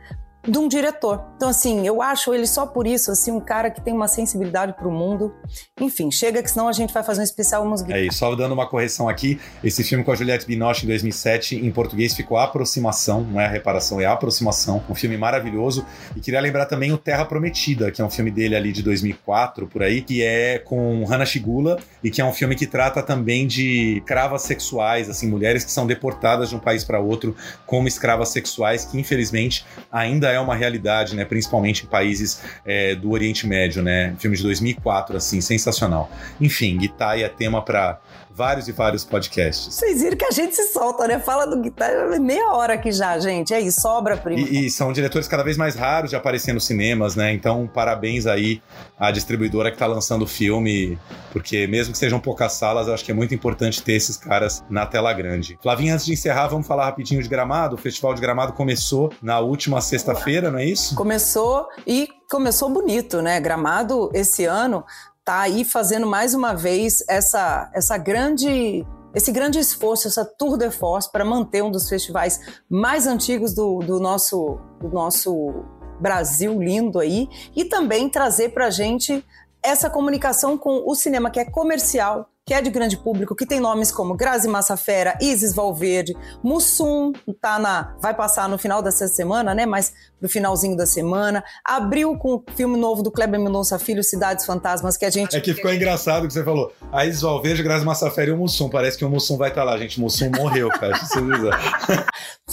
de 0.46 0.58
um 0.58 0.68
diretor. 0.68 1.24
Então, 1.36 1.48
assim, 1.48 1.86
eu 1.86 2.00
acho 2.00 2.32
ele 2.32 2.46
só 2.46 2.66
por 2.66 2.86
isso, 2.86 3.10
assim, 3.10 3.30
um 3.30 3.40
cara 3.40 3.70
que 3.70 3.80
tem 3.80 3.92
uma 3.92 4.08
sensibilidade 4.08 4.72
para 4.74 4.88
o 4.88 4.90
mundo. 4.90 5.34
Enfim, 5.80 6.10
chega 6.10 6.42
que 6.42 6.50
senão 6.50 6.68
a 6.68 6.72
gente 6.72 6.92
vai 6.92 7.02
fazer 7.02 7.20
um 7.20 7.24
especial 7.24 7.66
música. 7.66 7.92
É 7.92 8.04
isso, 8.04 8.18
só 8.18 8.34
dando 8.34 8.52
uma 8.52 8.66
correção 8.66 9.08
aqui, 9.08 9.38
esse 9.62 9.82
filme 9.82 10.04
com 10.04 10.12
a 10.12 10.14
Juliette 10.14 10.46
Binoche 10.46 10.84
em 10.84 10.88
2007, 10.88 11.56
em 11.56 11.70
português 11.70 12.14
ficou 12.14 12.38
Aproximação, 12.38 13.22
não 13.22 13.40
é 13.40 13.46
a 13.46 13.48
reparação, 13.48 14.00
é 14.00 14.06
a 14.06 14.12
Aproximação, 14.12 14.82
um 14.88 14.94
filme 14.94 15.16
maravilhoso. 15.16 15.84
E 16.14 16.20
queria 16.20 16.40
lembrar 16.40 16.66
também 16.66 16.92
o 16.92 16.98
Terra 16.98 17.24
Prometida, 17.24 17.90
que 17.90 18.00
é 18.00 18.04
um 18.04 18.10
filme 18.10 18.30
dele 18.30 18.56
ali 18.56 18.72
de 18.72 18.82
2004, 18.82 19.66
por 19.66 19.82
aí, 19.82 20.02
que 20.02 20.22
é 20.22 20.58
com 20.58 21.04
Hana 21.10 21.26
Shigula 21.26 21.78
e 22.02 22.10
que 22.10 22.20
é 22.20 22.24
um 22.24 22.32
filme 22.32 22.54
que 22.54 22.66
trata 22.66 23.02
também 23.02 23.46
de 23.46 23.98
escravas 23.98 24.42
sexuais, 24.42 25.10
assim, 25.10 25.28
mulheres 25.28 25.64
que 25.64 25.70
são 25.70 25.86
deportadas 25.86 26.50
de 26.50 26.56
um 26.56 26.60
país 26.60 26.84
para 26.84 27.00
outro 27.00 27.36
como 27.66 27.88
escravas 27.88 28.28
sexuais, 28.28 28.84
que 28.84 28.98
infelizmente 28.98 29.64
ainda 29.90 30.30
é 30.30 30.35
é 30.36 30.40
uma 30.40 30.54
realidade, 30.54 31.16
né? 31.16 31.24
Principalmente 31.24 31.84
em 31.84 31.86
países 31.86 32.42
é, 32.64 32.94
do 32.94 33.10
Oriente 33.10 33.46
Médio, 33.46 33.82
né? 33.82 34.14
Filme 34.18 34.36
de 34.36 34.42
2004, 34.42 35.16
assim, 35.16 35.40
sensacional. 35.40 36.10
Enfim, 36.40 36.76
guitarra 36.78 37.20
é 37.20 37.28
tema 37.28 37.62
para 37.62 37.98
vários 38.36 38.68
e 38.68 38.72
vários 38.72 39.02
podcasts. 39.02 39.74
Vocês 39.74 40.02
viram 40.02 40.16
que 40.16 40.24
a 40.26 40.30
gente 40.30 40.54
se 40.54 40.68
solta, 40.68 41.08
né? 41.08 41.18
Fala 41.18 41.46
do 41.46 41.58
guitarra 41.58 42.18
meia 42.20 42.52
hora 42.52 42.74
aqui 42.74 42.92
já, 42.92 43.18
gente. 43.18 43.54
É 43.54 43.60
isso, 43.60 43.80
sobra, 43.80 44.14
primo. 44.14 44.46
E, 44.46 44.66
e, 44.66 44.70
são 44.70 44.92
diretores 44.92 45.26
cada 45.26 45.42
vez 45.42 45.56
mais 45.56 45.74
raros 45.74 46.10
de 46.10 46.16
aparecer 46.16 46.52
nos 46.52 46.66
cinemas, 46.66 47.16
né? 47.16 47.32
Então, 47.32 47.66
parabéns 47.66 48.26
aí 48.26 48.60
à 48.98 49.10
distribuidora 49.10 49.70
que 49.70 49.78
tá 49.78 49.86
lançando 49.86 50.22
o 50.22 50.26
filme, 50.26 50.98
porque 51.32 51.66
mesmo 51.66 51.92
que 51.92 51.98
sejam 51.98 52.20
poucas 52.20 52.52
salas, 52.52 52.88
eu 52.88 52.94
acho 52.94 53.04
que 53.04 53.10
é 53.10 53.14
muito 53.14 53.34
importante 53.34 53.82
ter 53.82 53.94
esses 53.94 54.18
caras 54.18 54.62
na 54.68 54.84
tela 54.84 55.12
grande. 55.14 55.58
Flavinha, 55.62 55.94
antes 55.94 56.04
de 56.04 56.12
encerrar, 56.12 56.48
vamos 56.48 56.66
falar 56.66 56.84
rapidinho 56.84 57.22
de 57.22 57.28
Gramado. 57.28 57.76
O 57.76 57.78
Festival 57.78 58.12
de 58.12 58.20
Gramado 58.20 58.52
começou 58.52 59.10
na 59.22 59.40
última 59.40 59.80
sexta-feira, 59.80 60.50
não 60.50 60.58
é 60.58 60.66
isso? 60.66 60.94
Começou 60.94 61.66
e 61.86 62.06
começou 62.30 62.68
bonito, 62.68 63.22
né? 63.22 63.40
Gramado 63.40 64.10
esse 64.12 64.44
ano 64.44 64.84
tá 65.26 65.40
aí 65.40 65.64
fazendo 65.64 66.06
mais 66.06 66.34
uma 66.34 66.54
vez 66.54 67.04
essa, 67.08 67.68
essa 67.74 67.98
grande 67.98 68.86
esse 69.12 69.32
grande 69.32 69.58
esforço, 69.58 70.06
essa 70.06 70.24
tour 70.24 70.58
de 70.58 70.70
force 70.70 71.10
para 71.10 71.24
manter 71.24 71.62
um 71.62 71.70
dos 71.70 71.88
festivais 71.88 72.38
mais 72.68 73.06
antigos 73.06 73.54
do, 73.54 73.78
do, 73.78 73.98
nosso, 73.98 74.58
do 74.78 74.90
nosso 74.90 75.64
Brasil 75.98 76.62
lindo 76.62 77.00
aí 77.00 77.26
e 77.56 77.64
também 77.64 78.10
trazer 78.10 78.50
para 78.50 78.66
a 78.66 78.70
gente 78.70 79.24
essa 79.62 79.88
comunicação 79.88 80.56
com 80.58 80.82
o 80.86 80.94
cinema 80.94 81.30
que 81.30 81.40
é 81.40 81.46
comercial, 81.46 82.28
que 82.46 82.54
é 82.54 82.62
de 82.62 82.70
grande 82.70 82.96
público, 82.96 83.34
que 83.34 83.44
tem 83.44 83.58
nomes 83.58 83.90
como 83.90 84.14
Grazi 84.14 84.46
Massafera, 84.46 85.18
Isis 85.20 85.52
Valverde, 85.52 86.16
Mussum, 86.44 87.12
tá 87.40 87.58
na, 87.58 87.96
vai 88.00 88.14
passar 88.14 88.48
no 88.48 88.56
final 88.56 88.80
dessa 88.80 89.08
semana, 89.08 89.52
né? 89.52 89.66
Mas 89.66 89.92
pro 90.18 90.28
finalzinho 90.28 90.76
da 90.76 90.86
semana. 90.86 91.44
Abriu 91.64 92.16
com 92.16 92.34
o 92.34 92.44
filme 92.54 92.76
novo 92.78 93.02
do 93.02 93.10
Kleber 93.10 93.38
Mendonça 93.38 93.78
Filho, 93.78 94.02
Cidades 94.02 94.44
Fantasmas, 94.44 94.96
que 94.96 95.04
a 95.04 95.10
gente. 95.10 95.36
É 95.36 95.40
que 95.40 95.54
ficou 95.54 95.72
engraçado 95.72 96.26
que 96.26 96.32
você 96.32 96.42
falou. 96.42 96.72
A 96.92 97.04
Isis 97.04 97.22
Valverde, 97.22 97.62
Grazi 97.62 97.84
Massafera 97.84 98.30
e 98.30 98.32
o 98.32 98.36
Mussum. 98.36 98.68
Parece 98.68 98.98
que 98.98 99.04
o 99.04 99.10
Mussum 99.10 99.36
vai 99.36 99.50
estar 99.50 99.62
tá 99.62 99.70
lá, 99.70 99.78
gente. 99.78 100.00
Mussum 100.00 100.30
morreu, 100.36 100.68
cara. 100.68 100.98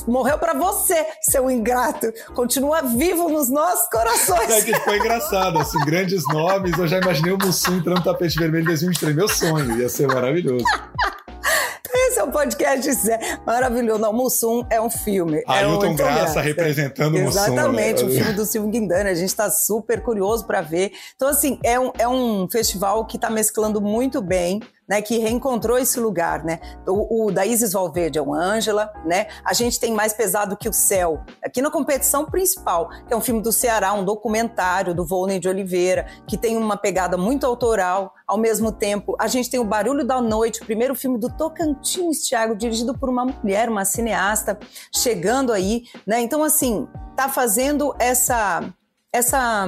morreu 0.07 0.37
para 0.37 0.53
você, 0.53 1.05
seu 1.21 1.49
ingrato. 1.49 2.11
Continua 2.33 2.81
vivo 2.81 3.29
nos 3.29 3.49
nossos 3.49 3.89
corações. 3.89 4.49
É 4.49 4.61
que 4.61 4.73
ficou 4.73 4.95
engraçado, 4.95 5.59
assim, 5.59 5.79
grandes 5.85 6.23
nomes. 6.27 6.77
Eu 6.77 6.87
já 6.87 6.99
imaginei 6.99 7.33
o 7.33 7.37
Mussum 7.37 7.77
entrando 7.77 7.99
no 7.99 8.03
tapete 8.03 8.37
vermelho 8.37 8.63
em 8.63 8.67
2023. 8.67 9.15
Meu 9.15 9.27
sonho. 9.27 9.82
Ia 9.83 9.89
ser 9.89 10.07
maravilhoso. 10.07 10.63
Esse 11.93 12.19
é 12.19 12.23
um 12.23 12.31
podcast 12.31 12.89
maravilhoso. 13.45 13.99
Não, 13.99 14.13
Mussum 14.13 14.63
é 14.69 14.79
um 14.79 14.89
filme. 14.89 15.43
Ailton 15.45 15.85
é 15.85 15.89
um 15.89 15.95
Graça, 15.95 16.19
Graça 16.21 16.41
representando 16.41 17.15
o 17.17 17.21
Mussum. 17.21 17.39
Exatamente, 17.39 18.03
né? 18.03 18.09
o 18.09 18.13
filme 18.13 18.33
do 18.33 18.45
Silvio 18.45 18.71
Guindana. 18.71 19.09
A 19.09 19.13
gente 19.13 19.27
está 19.27 19.49
super 19.49 20.01
curioso 20.01 20.47
para 20.47 20.61
ver. 20.61 20.93
Então, 21.15 21.27
assim, 21.27 21.59
é 21.63 21.77
um, 21.77 21.91
é 21.99 22.07
um 22.07 22.47
festival 22.49 23.05
que 23.05 23.17
está 23.17 23.29
mesclando 23.29 23.81
muito 23.81 24.21
bem 24.21 24.61
né, 24.87 25.01
que 25.01 25.17
reencontrou 25.17 25.77
esse 25.77 25.99
lugar, 25.99 26.43
né? 26.43 26.59
O, 26.87 27.25
o 27.25 27.31
da 27.31 27.45
Isis 27.45 27.73
Valverde 27.73 28.19
é 28.19 28.21
o 28.21 28.33
Ângela, 28.33 28.91
né? 29.05 29.27
A 29.43 29.53
gente 29.53 29.79
tem 29.79 29.93
Mais 29.93 30.13
Pesado 30.13 30.57
que 30.57 30.67
o 30.67 30.73
Céu, 30.73 31.21
aqui 31.43 31.61
na 31.61 31.71
competição 31.71 32.25
principal, 32.25 32.89
que 33.07 33.13
é 33.13 33.17
um 33.17 33.21
filme 33.21 33.41
do 33.41 33.51
Ceará, 33.51 33.93
um 33.93 34.03
documentário 34.03 34.93
do 34.93 35.05
Volney 35.05 35.39
de 35.39 35.47
Oliveira, 35.47 36.07
que 36.27 36.37
tem 36.37 36.57
uma 36.57 36.77
pegada 36.77 37.17
muito 37.17 37.45
autoral, 37.45 38.13
ao 38.27 38.37
mesmo 38.37 38.71
tempo, 38.71 39.15
a 39.19 39.27
gente 39.27 39.49
tem 39.49 39.59
o 39.59 39.65
Barulho 39.65 40.05
da 40.05 40.21
Noite, 40.21 40.61
o 40.61 40.65
primeiro 40.65 40.95
filme 40.95 41.19
do 41.19 41.29
Tocantins, 41.29 42.27
Thiago, 42.27 42.55
dirigido 42.55 42.97
por 42.97 43.09
uma 43.09 43.25
mulher, 43.25 43.69
uma 43.69 43.85
cineasta, 43.85 44.57
chegando 44.95 45.51
aí, 45.51 45.83
né? 46.05 46.21
Então, 46.21 46.43
assim, 46.43 46.87
tá 47.15 47.29
fazendo 47.29 47.93
essa 47.99 48.63
essa 49.11 49.67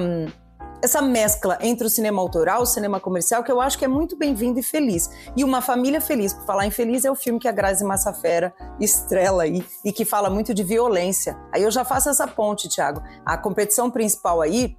essa 0.85 1.01
mescla 1.01 1.57
entre 1.61 1.85
o 1.85 1.89
cinema 1.89 2.21
autoral, 2.21 2.61
o 2.61 2.65
cinema 2.65 2.99
comercial, 2.99 3.43
que 3.43 3.51
eu 3.51 3.59
acho 3.59 3.77
que 3.77 3.85
é 3.85 3.87
muito 3.87 4.15
bem-vindo 4.15 4.59
e 4.59 4.63
feliz. 4.63 5.09
E 5.35 5.43
Uma 5.43 5.61
Família 5.61 5.99
Feliz, 5.99 6.33
por 6.33 6.45
falar 6.45 6.65
em 6.65 6.71
feliz, 6.71 7.03
é 7.03 7.11
o 7.11 7.15
filme 7.15 7.39
que 7.39 7.47
a 7.47 7.51
Grazi 7.51 7.83
Massafera 7.83 8.53
estrela 8.79 9.43
aí 9.43 9.65
e 9.83 9.91
que 9.91 10.05
fala 10.05 10.29
muito 10.29 10.53
de 10.53 10.63
violência. 10.63 11.37
Aí 11.51 11.63
eu 11.63 11.71
já 11.71 11.83
faço 11.83 12.09
essa 12.09 12.27
ponte, 12.27 12.69
Thiago. 12.69 13.01
A 13.25 13.37
competição 13.37 13.89
principal 13.89 14.41
aí 14.41 14.77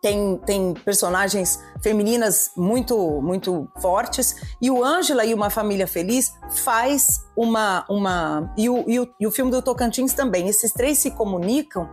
tem, 0.00 0.36
tem 0.44 0.74
personagens 0.74 1.58
femininas 1.82 2.50
muito 2.54 3.22
muito 3.22 3.66
fortes 3.80 4.36
e 4.60 4.70
o 4.70 4.84
Ângela 4.84 5.24
e 5.24 5.32
uma 5.32 5.48
família 5.48 5.86
feliz 5.86 6.30
faz 6.62 7.24
uma 7.34 7.86
uma 7.88 8.52
e 8.54 8.68
o, 8.68 8.84
e 8.86 9.00
o, 9.00 9.08
e 9.18 9.26
o 9.26 9.30
filme 9.30 9.50
do 9.50 9.62
Tocantins 9.62 10.12
também 10.12 10.46
esses 10.46 10.74
três 10.74 10.98
se 10.98 11.10
comunicam 11.10 11.88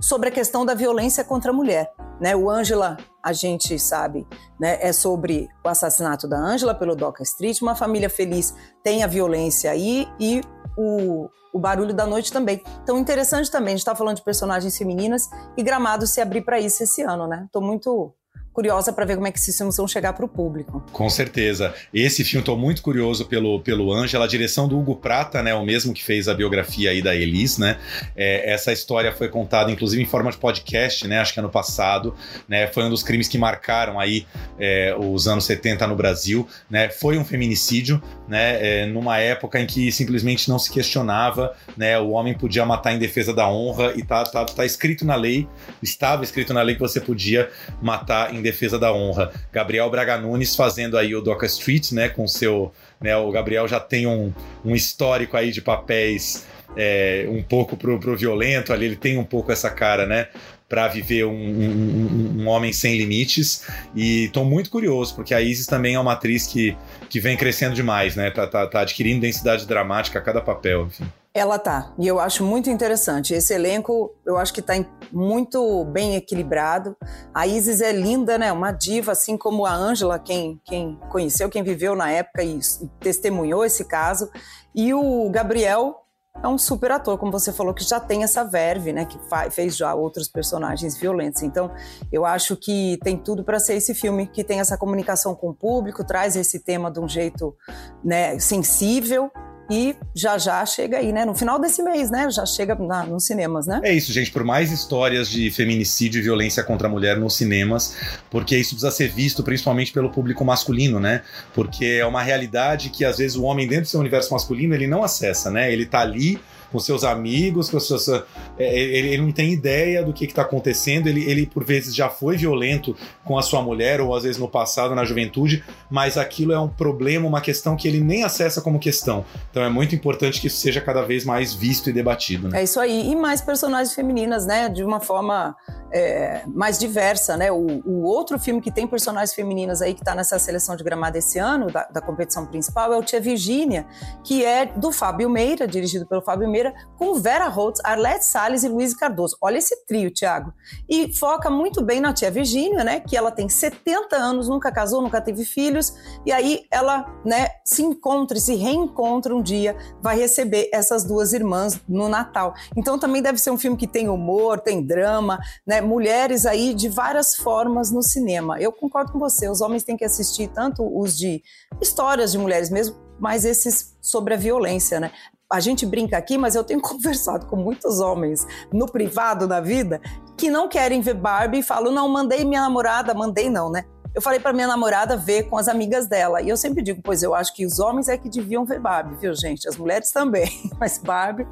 sobre 0.00 0.28
a 0.28 0.32
questão 0.32 0.64
da 0.64 0.74
violência 0.74 1.24
contra 1.24 1.50
a 1.50 1.54
mulher. 1.54 1.92
Né? 2.20 2.36
O 2.36 2.50
Ângela, 2.50 2.96
a 3.22 3.32
gente 3.32 3.78
sabe, 3.78 4.26
né, 4.58 4.78
é 4.80 4.92
sobre 4.92 5.48
o 5.64 5.68
assassinato 5.68 6.28
da 6.28 6.38
Ângela 6.38 6.74
pelo 6.74 6.94
Doca 6.94 7.22
Street. 7.22 7.60
Uma 7.60 7.74
família 7.74 8.10
feliz 8.10 8.54
tem 8.82 9.02
a 9.02 9.06
violência 9.06 9.70
aí 9.70 10.08
e 10.18 10.42
o, 10.76 11.28
o 11.52 11.58
barulho 11.58 11.94
da 11.94 12.06
noite 12.06 12.32
também. 12.32 12.62
Então, 12.82 12.98
interessante 12.98 13.50
também, 13.50 13.68
a 13.68 13.76
gente 13.76 13.80
está 13.80 13.94
falando 13.94 14.16
de 14.16 14.22
personagens 14.22 14.76
femininas 14.76 15.28
e 15.56 15.62
Gramado 15.62 16.06
se 16.06 16.20
abrir 16.20 16.42
para 16.42 16.60
isso 16.60 16.82
esse 16.82 17.02
ano, 17.02 17.26
né? 17.26 17.44
Estou 17.46 17.62
muito 17.62 18.14
curiosa 18.52 18.92
para 18.92 19.04
ver 19.04 19.14
como 19.14 19.26
é 19.26 19.32
que 19.32 19.38
esses 19.38 19.56
filmes 19.56 19.76
vão 19.76 19.86
chegar 19.86 20.12
para 20.12 20.24
o 20.24 20.28
público. 20.28 20.84
Com 20.92 21.08
certeza. 21.08 21.74
Esse 21.94 22.24
filme 22.24 22.40
estou 22.40 22.56
muito 22.56 22.82
curioso 22.82 23.26
pelo 23.26 23.60
pelo 23.60 23.92
Ângela, 23.92 24.24
a 24.24 24.28
direção 24.28 24.66
do 24.66 24.78
Hugo 24.78 24.96
Prata, 24.96 25.42
né, 25.42 25.54
o 25.54 25.64
mesmo 25.64 25.94
que 25.94 26.02
fez 26.02 26.28
a 26.28 26.34
biografia 26.34 26.90
aí 26.90 27.00
da 27.00 27.14
Elis, 27.14 27.58
né? 27.58 27.78
É, 28.16 28.52
essa 28.52 28.72
história 28.72 29.12
foi 29.12 29.28
contada 29.28 29.70
inclusive 29.70 30.02
em 30.02 30.06
forma 30.06 30.30
de 30.30 30.38
podcast, 30.38 31.06
né, 31.06 31.20
acho 31.20 31.32
que 31.32 31.40
ano 31.40 31.50
passado, 31.50 32.14
né? 32.48 32.66
Foi 32.66 32.84
um 32.84 32.90
dos 32.90 33.02
crimes 33.02 33.28
que 33.28 33.38
marcaram 33.38 33.98
aí 34.00 34.26
é, 34.58 34.94
os 34.98 35.28
anos 35.28 35.44
70 35.44 35.86
no 35.86 35.94
Brasil, 35.94 36.46
né? 36.68 36.88
Foi 36.90 37.18
um 37.18 37.24
feminicídio, 37.24 38.02
né, 38.28 38.82
é, 38.82 38.86
numa 38.86 39.18
época 39.18 39.60
em 39.60 39.66
que 39.66 39.92
simplesmente 39.92 40.48
não 40.48 40.58
se 40.58 40.70
questionava, 40.70 41.54
né, 41.76 41.98
o 41.98 42.10
homem 42.10 42.34
podia 42.34 42.64
matar 42.66 42.92
em 42.92 42.98
defesa 42.98 43.32
da 43.32 43.48
honra 43.48 43.92
e 43.96 44.02
tá, 44.02 44.24
tá, 44.24 44.44
tá 44.44 44.64
escrito 44.64 45.04
na 45.04 45.14
lei, 45.14 45.48
estava 45.82 46.24
escrito 46.24 46.52
na 46.52 46.62
lei 46.62 46.74
que 46.74 46.80
você 46.80 47.00
podia 47.00 47.48
matar 47.80 48.34
em 48.34 48.39
em 48.40 48.42
defesa 48.42 48.78
da 48.78 48.92
honra. 48.92 49.32
Gabriel 49.52 49.88
Braga 49.90 50.18
Nunes 50.18 50.56
fazendo 50.56 50.98
aí 50.98 51.14
o 51.14 51.20
Doca 51.20 51.46
Street, 51.46 51.92
né, 51.92 52.08
com 52.08 52.26
seu, 52.26 52.72
né, 53.00 53.16
o 53.16 53.30
Gabriel 53.30 53.68
já 53.68 53.78
tem 53.78 54.06
um, 54.06 54.32
um 54.64 54.74
histórico 54.74 55.36
aí 55.36 55.52
de 55.52 55.62
papéis 55.62 56.46
é, 56.76 57.26
um 57.28 57.42
pouco 57.42 57.76
pro, 57.76 57.98
pro 57.98 58.16
violento 58.16 58.72
ali, 58.72 58.86
ele 58.86 58.96
tem 58.96 59.18
um 59.18 59.24
pouco 59.24 59.52
essa 59.52 59.70
cara, 59.70 60.06
né? 60.06 60.28
para 60.70 60.86
viver 60.86 61.24
um, 61.24 61.32
um, 61.32 62.42
um, 62.42 62.46
homem 62.46 62.72
sem 62.72 62.96
limites. 62.96 63.66
E 63.92 64.26
estou 64.26 64.44
muito 64.44 64.70
curioso, 64.70 65.16
porque 65.16 65.34
a 65.34 65.40
Isis 65.40 65.66
também 65.66 65.96
é 65.96 66.00
uma 66.00 66.12
atriz 66.12 66.46
que, 66.46 66.76
que 67.08 67.18
vem 67.18 67.36
crescendo 67.36 67.74
demais, 67.74 68.14
né? 68.14 68.30
Tá, 68.30 68.46
tá, 68.46 68.64
tá 68.68 68.80
adquirindo 68.82 69.20
densidade 69.20 69.66
dramática 69.66 70.20
a 70.20 70.22
cada 70.22 70.40
papel, 70.40 70.86
enfim. 70.86 71.04
Ela 71.32 71.60
tá, 71.60 71.94
e 71.96 72.08
eu 72.08 72.18
acho 72.18 72.42
muito 72.42 72.68
interessante. 72.68 73.34
Esse 73.34 73.54
elenco, 73.54 74.12
eu 74.26 74.36
acho 74.36 74.52
que 74.52 74.60
tá 74.60 74.74
muito 75.12 75.84
bem 75.84 76.16
equilibrado. 76.16 76.96
A 77.32 77.46
Isis 77.46 77.80
é 77.80 77.92
linda, 77.92 78.36
né? 78.36 78.50
Uma 78.50 78.72
diva, 78.72 79.12
assim 79.12 79.36
como 79.36 79.64
a 79.64 79.72
Ângela, 79.72 80.18
quem, 80.18 80.60
quem 80.64 80.98
conheceu, 81.08 81.48
quem 81.48 81.62
viveu 81.62 81.94
na 81.94 82.10
época 82.10 82.42
e, 82.42 82.58
testemunhou 82.98 83.64
esse 83.64 83.84
caso. 83.84 84.28
E 84.74 84.92
o 84.92 85.30
Gabriel 85.30 86.00
é 86.42 86.48
um 86.48 86.58
super 86.58 86.90
ator, 86.90 87.16
como 87.16 87.30
você 87.30 87.52
falou, 87.52 87.72
que 87.72 87.84
já 87.84 88.00
tem 88.00 88.24
essa 88.24 88.42
verve, 88.42 88.92
né? 88.92 89.04
Que 89.04 89.16
fez 89.52 89.76
já 89.76 89.94
outros 89.94 90.26
personagens 90.26 90.96
violentos. 90.96 91.42
Então, 91.42 91.70
eu 92.10 92.24
acho 92.24 92.56
que 92.56 92.98
tem 93.04 93.16
tudo 93.16 93.44
para 93.44 93.60
ser 93.60 93.74
esse 93.74 93.94
filme 93.94 94.26
que 94.26 94.42
tem 94.42 94.58
essa 94.58 94.76
comunicação 94.76 95.36
com 95.36 95.50
o 95.50 95.54
público, 95.54 96.02
traz 96.02 96.34
esse 96.34 96.58
tema 96.58 96.90
de 96.90 96.98
um 96.98 97.08
jeito 97.08 97.56
né, 98.02 98.36
sensível, 98.40 99.30
e 99.70 99.94
já 100.14 100.36
já 100.36 100.66
chega 100.66 100.98
aí, 100.98 101.12
né? 101.12 101.24
No 101.24 101.34
final 101.34 101.58
desse 101.58 101.82
mês, 101.82 102.10
né? 102.10 102.28
Já 102.30 102.44
chega 102.44 102.74
na, 102.74 103.04
nos 103.04 103.24
cinemas, 103.24 103.66
né? 103.66 103.80
É 103.84 103.94
isso, 103.94 104.12
gente. 104.12 104.32
Por 104.32 104.42
mais 104.42 104.72
histórias 104.72 105.28
de 105.28 105.50
feminicídio 105.50 106.18
e 106.18 106.22
violência 106.22 106.64
contra 106.64 106.88
a 106.88 106.90
mulher 106.90 107.16
nos 107.16 107.36
cinemas, 107.36 107.96
porque 108.28 108.56
isso 108.56 108.70
precisa 108.70 108.90
ser 108.90 109.08
visto 109.08 109.42
principalmente 109.44 109.92
pelo 109.92 110.10
público 110.10 110.44
masculino, 110.44 110.98
né? 110.98 111.22
Porque 111.54 111.84
é 112.00 112.04
uma 112.04 112.22
realidade 112.22 112.90
que 112.90 113.04
às 113.04 113.18
vezes 113.18 113.36
o 113.36 113.44
homem 113.44 113.68
dentro 113.68 113.84
do 113.84 113.88
seu 113.88 114.00
universo 114.00 114.32
masculino 114.34 114.74
ele 114.74 114.88
não 114.88 115.04
acessa, 115.04 115.50
né? 115.50 115.72
Ele 115.72 115.86
tá 115.86 116.00
ali 116.00 116.40
com 116.70 116.78
seus 116.78 117.04
amigos, 117.04 117.68
com 117.68 117.78
suas, 117.80 118.08
é, 118.08 118.22
ele, 118.58 119.08
ele, 119.08 119.22
não 119.22 119.32
tem 119.32 119.52
ideia 119.52 120.02
do 120.02 120.12
que 120.12 120.24
está 120.24 120.42
acontecendo. 120.42 121.06
Ele, 121.06 121.28
ele, 121.28 121.46
por 121.46 121.64
vezes, 121.64 121.94
já 121.94 122.08
foi 122.08 122.36
violento 122.36 122.96
com 123.24 123.38
a 123.38 123.42
sua 123.42 123.62
mulher, 123.62 124.00
ou 124.00 124.14
às 124.14 124.22
vezes 124.22 124.38
no 124.38 124.48
passado, 124.48 124.94
na 124.94 125.04
juventude, 125.04 125.64
mas 125.90 126.16
aquilo 126.16 126.52
é 126.52 126.60
um 126.60 126.68
problema, 126.68 127.26
uma 127.26 127.40
questão 127.40 127.76
que 127.76 127.88
ele 127.88 128.00
nem 128.00 128.24
acessa 128.24 128.60
como 128.60 128.78
questão. 128.78 129.24
Então 129.50 129.62
é 129.62 129.68
muito 129.68 129.94
importante 129.94 130.40
que 130.40 130.46
isso 130.46 130.58
seja 130.58 130.80
cada 130.80 131.02
vez 131.02 131.24
mais 131.24 131.52
visto 131.52 131.90
e 131.90 131.92
debatido. 131.92 132.48
Né? 132.48 132.60
É 132.60 132.64
isso 132.64 132.78
aí. 132.78 133.10
E 133.10 133.16
mais 133.16 133.40
personagens 133.40 133.94
femininas, 133.94 134.46
né? 134.46 134.68
De 134.68 134.82
uma 134.82 135.00
forma 135.00 135.56
é, 135.92 136.42
mais 136.46 136.78
diversa, 136.78 137.36
né? 137.36 137.50
O, 137.50 137.82
o, 137.84 138.02
outro 138.02 138.38
filme 138.38 138.60
que 138.60 138.70
tem 138.70 138.86
personagens 138.86 139.34
femininas 139.34 139.82
aí 139.82 139.94
que 139.94 140.00
está 140.00 140.14
nessa 140.14 140.38
seleção 140.38 140.76
de 140.76 140.84
gramado 140.84 141.18
esse 141.18 141.38
ano, 141.38 141.66
da, 141.66 141.84
da, 141.84 142.00
competição 142.00 142.46
principal, 142.46 142.92
é 142.92 142.96
o 142.96 143.02
Tia 143.02 143.20
Virgínia, 143.20 143.86
que 144.24 144.44
é 144.44 144.66
do 144.66 144.92
Fábio 144.92 145.28
Meira, 145.28 145.66
dirigido 145.66 146.06
pelo 146.06 146.22
Fábio 146.22 146.48
Meira, 146.48 146.72
com 146.96 147.14
Vera 147.14 147.48
Holtz, 147.48 147.80
Arlette 147.84 148.24
Salles 148.24 148.62
e 148.62 148.68
Luiz 148.68 148.94
Cardoso. 148.94 149.36
Olha 149.40 149.58
esse 149.58 149.84
trio, 149.84 150.10
Tiago. 150.10 150.52
E 150.88 151.12
foca 151.16 151.50
muito 151.50 151.82
bem 151.82 152.00
na 152.00 152.12
Tia 152.12 152.30
Virgínia, 152.30 152.84
né? 152.84 153.00
Que 153.00 153.16
ela 153.16 153.30
tem 153.30 153.48
70 153.48 154.16
anos, 154.16 154.48
nunca 154.48 154.70
casou, 154.70 155.02
nunca 155.02 155.20
teve 155.20 155.44
filhos, 155.44 155.94
e 156.24 156.32
aí 156.32 156.66
ela, 156.70 157.06
né, 157.24 157.48
se 157.64 157.82
encontra 157.82 158.38
e 158.38 158.40
se 158.40 158.54
reencontra 158.54 159.34
um 159.34 159.42
dia, 159.42 159.76
vai 160.02 160.18
receber 160.18 160.68
essas 160.72 161.04
duas 161.04 161.32
irmãs 161.32 161.80
no 161.88 162.08
Natal. 162.08 162.54
Então 162.76 162.98
também 162.98 163.22
deve 163.22 163.38
ser 163.38 163.50
um 163.50 163.58
filme 163.58 163.76
que 163.76 163.86
tem 163.86 164.08
humor, 164.08 164.60
tem 164.60 164.82
drama, 164.82 165.38
né? 165.66 165.79
Mulheres 165.80 166.46
aí 166.46 166.74
de 166.74 166.88
várias 166.88 167.36
formas 167.36 167.90
no 167.90 168.02
cinema. 168.02 168.60
Eu 168.60 168.72
concordo 168.72 169.12
com 169.12 169.18
você, 169.18 169.48
os 169.48 169.60
homens 169.60 169.82
têm 169.82 169.96
que 169.96 170.04
assistir 170.04 170.48
tanto 170.48 170.82
os 170.98 171.16
de 171.16 171.42
histórias 171.80 172.32
de 172.32 172.38
mulheres 172.38 172.70
mesmo, 172.70 172.96
mas 173.18 173.44
esses 173.44 173.96
sobre 174.00 174.34
a 174.34 174.36
violência, 174.36 174.98
né? 175.00 175.12
A 175.52 175.58
gente 175.58 175.84
brinca 175.84 176.16
aqui, 176.16 176.38
mas 176.38 176.54
eu 176.54 176.62
tenho 176.62 176.80
conversado 176.82 177.46
com 177.46 177.56
muitos 177.56 178.00
homens 178.00 178.46
no 178.72 178.86
privado 178.86 179.46
da 179.46 179.60
vida 179.60 180.00
que 180.36 180.50
não 180.50 180.68
querem 180.68 181.00
ver 181.00 181.14
Barbie 181.14 181.58
e 181.58 181.62
falam: 181.62 181.92
não, 181.92 182.08
mandei 182.08 182.44
minha 182.44 182.62
namorada, 182.62 183.12
mandei 183.12 183.50
não, 183.50 183.70
né? 183.70 183.84
Eu 184.14 184.20
falei 184.20 184.40
para 184.40 184.52
minha 184.52 184.66
namorada 184.66 185.16
ver 185.16 185.44
com 185.44 185.56
as 185.56 185.68
amigas 185.68 186.06
dela. 186.08 186.42
E 186.42 186.48
eu 186.48 186.56
sempre 186.56 186.82
digo, 186.82 187.00
pois 187.02 187.22
eu 187.22 187.32
acho 187.32 187.54
que 187.54 187.64
os 187.64 187.78
homens 187.78 188.08
é 188.08 188.16
que 188.16 188.28
deviam 188.28 188.64
ver 188.64 188.80
Barbie, 188.80 189.14
viu, 189.14 189.32
gente? 189.34 189.68
As 189.68 189.76
mulheres 189.76 190.10
também. 190.10 190.50
Mas 190.80 190.98
Barbie 190.98 191.46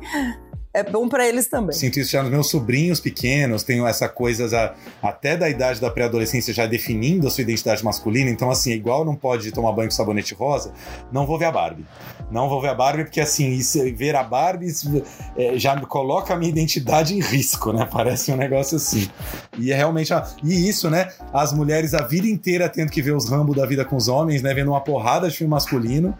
é 0.78 0.82
bom 0.84 1.08
para 1.08 1.26
eles 1.28 1.48
também. 1.48 1.74
Sinto 1.74 1.98
isso 1.98 2.12
já 2.12 2.22
nos 2.22 2.30
meus 2.30 2.50
sobrinhos 2.50 3.00
pequenos, 3.00 3.62
tenho 3.62 3.86
essa 3.86 4.08
coisa 4.08 4.48
já, 4.48 4.74
até 5.02 5.36
da 5.36 5.48
idade 5.48 5.80
da 5.80 5.90
pré-adolescência 5.90 6.54
já 6.54 6.66
definindo 6.66 7.26
a 7.26 7.30
sua 7.30 7.42
identidade 7.42 7.84
masculina, 7.84 8.30
então 8.30 8.50
assim, 8.50 8.72
igual 8.72 9.04
não 9.04 9.16
pode 9.16 9.50
tomar 9.52 9.72
banho 9.72 9.88
com 9.88 9.94
sabonete 9.94 10.34
rosa, 10.34 10.72
não 11.12 11.26
vou 11.26 11.38
ver 11.38 11.46
a 11.46 11.52
Barbie. 11.52 11.84
Não 12.30 12.48
vou 12.48 12.60
ver 12.60 12.68
a 12.68 12.74
Barbie 12.74 13.04
porque 13.04 13.20
assim, 13.20 13.50
isso, 13.50 13.78
ver 13.94 14.14
a 14.14 14.22
Barbie 14.22 14.66
isso, 14.66 15.02
é, 15.36 15.58
já 15.58 15.78
coloca 15.80 16.34
a 16.34 16.36
minha 16.36 16.50
identidade 16.50 17.14
em 17.14 17.20
risco, 17.20 17.72
né? 17.72 17.88
Parece 17.90 18.30
um 18.30 18.36
negócio 18.36 18.76
assim. 18.76 19.08
E 19.58 19.72
é 19.72 19.76
realmente. 19.76 20.12
E 20.44 20.68
isso, 20.68 20.90
né? 20.90 21.08
As 21.32 21.54
mulheres 21.54 21.94
a 21.94 22.02
vida 22.02 22.26
inteira 22.26 22.68
tendo 22.68 22.90
que 22.90 23.00
ver 23.00 23.12
os 23.12 23.28
rambos 23.30 23.56
da 23.56 23.64
vida 23.64 23.84
com 23.84 23.96
os 23.96 24.08
homens, 24.08 24.42
né? 24.42 24.52
Vendo 24.52 24.70
uma 24.70 24.80
porrada 24.82 25.28
de 25.28 25.36
filme 25.36 25.50
masculino 25.50 26.14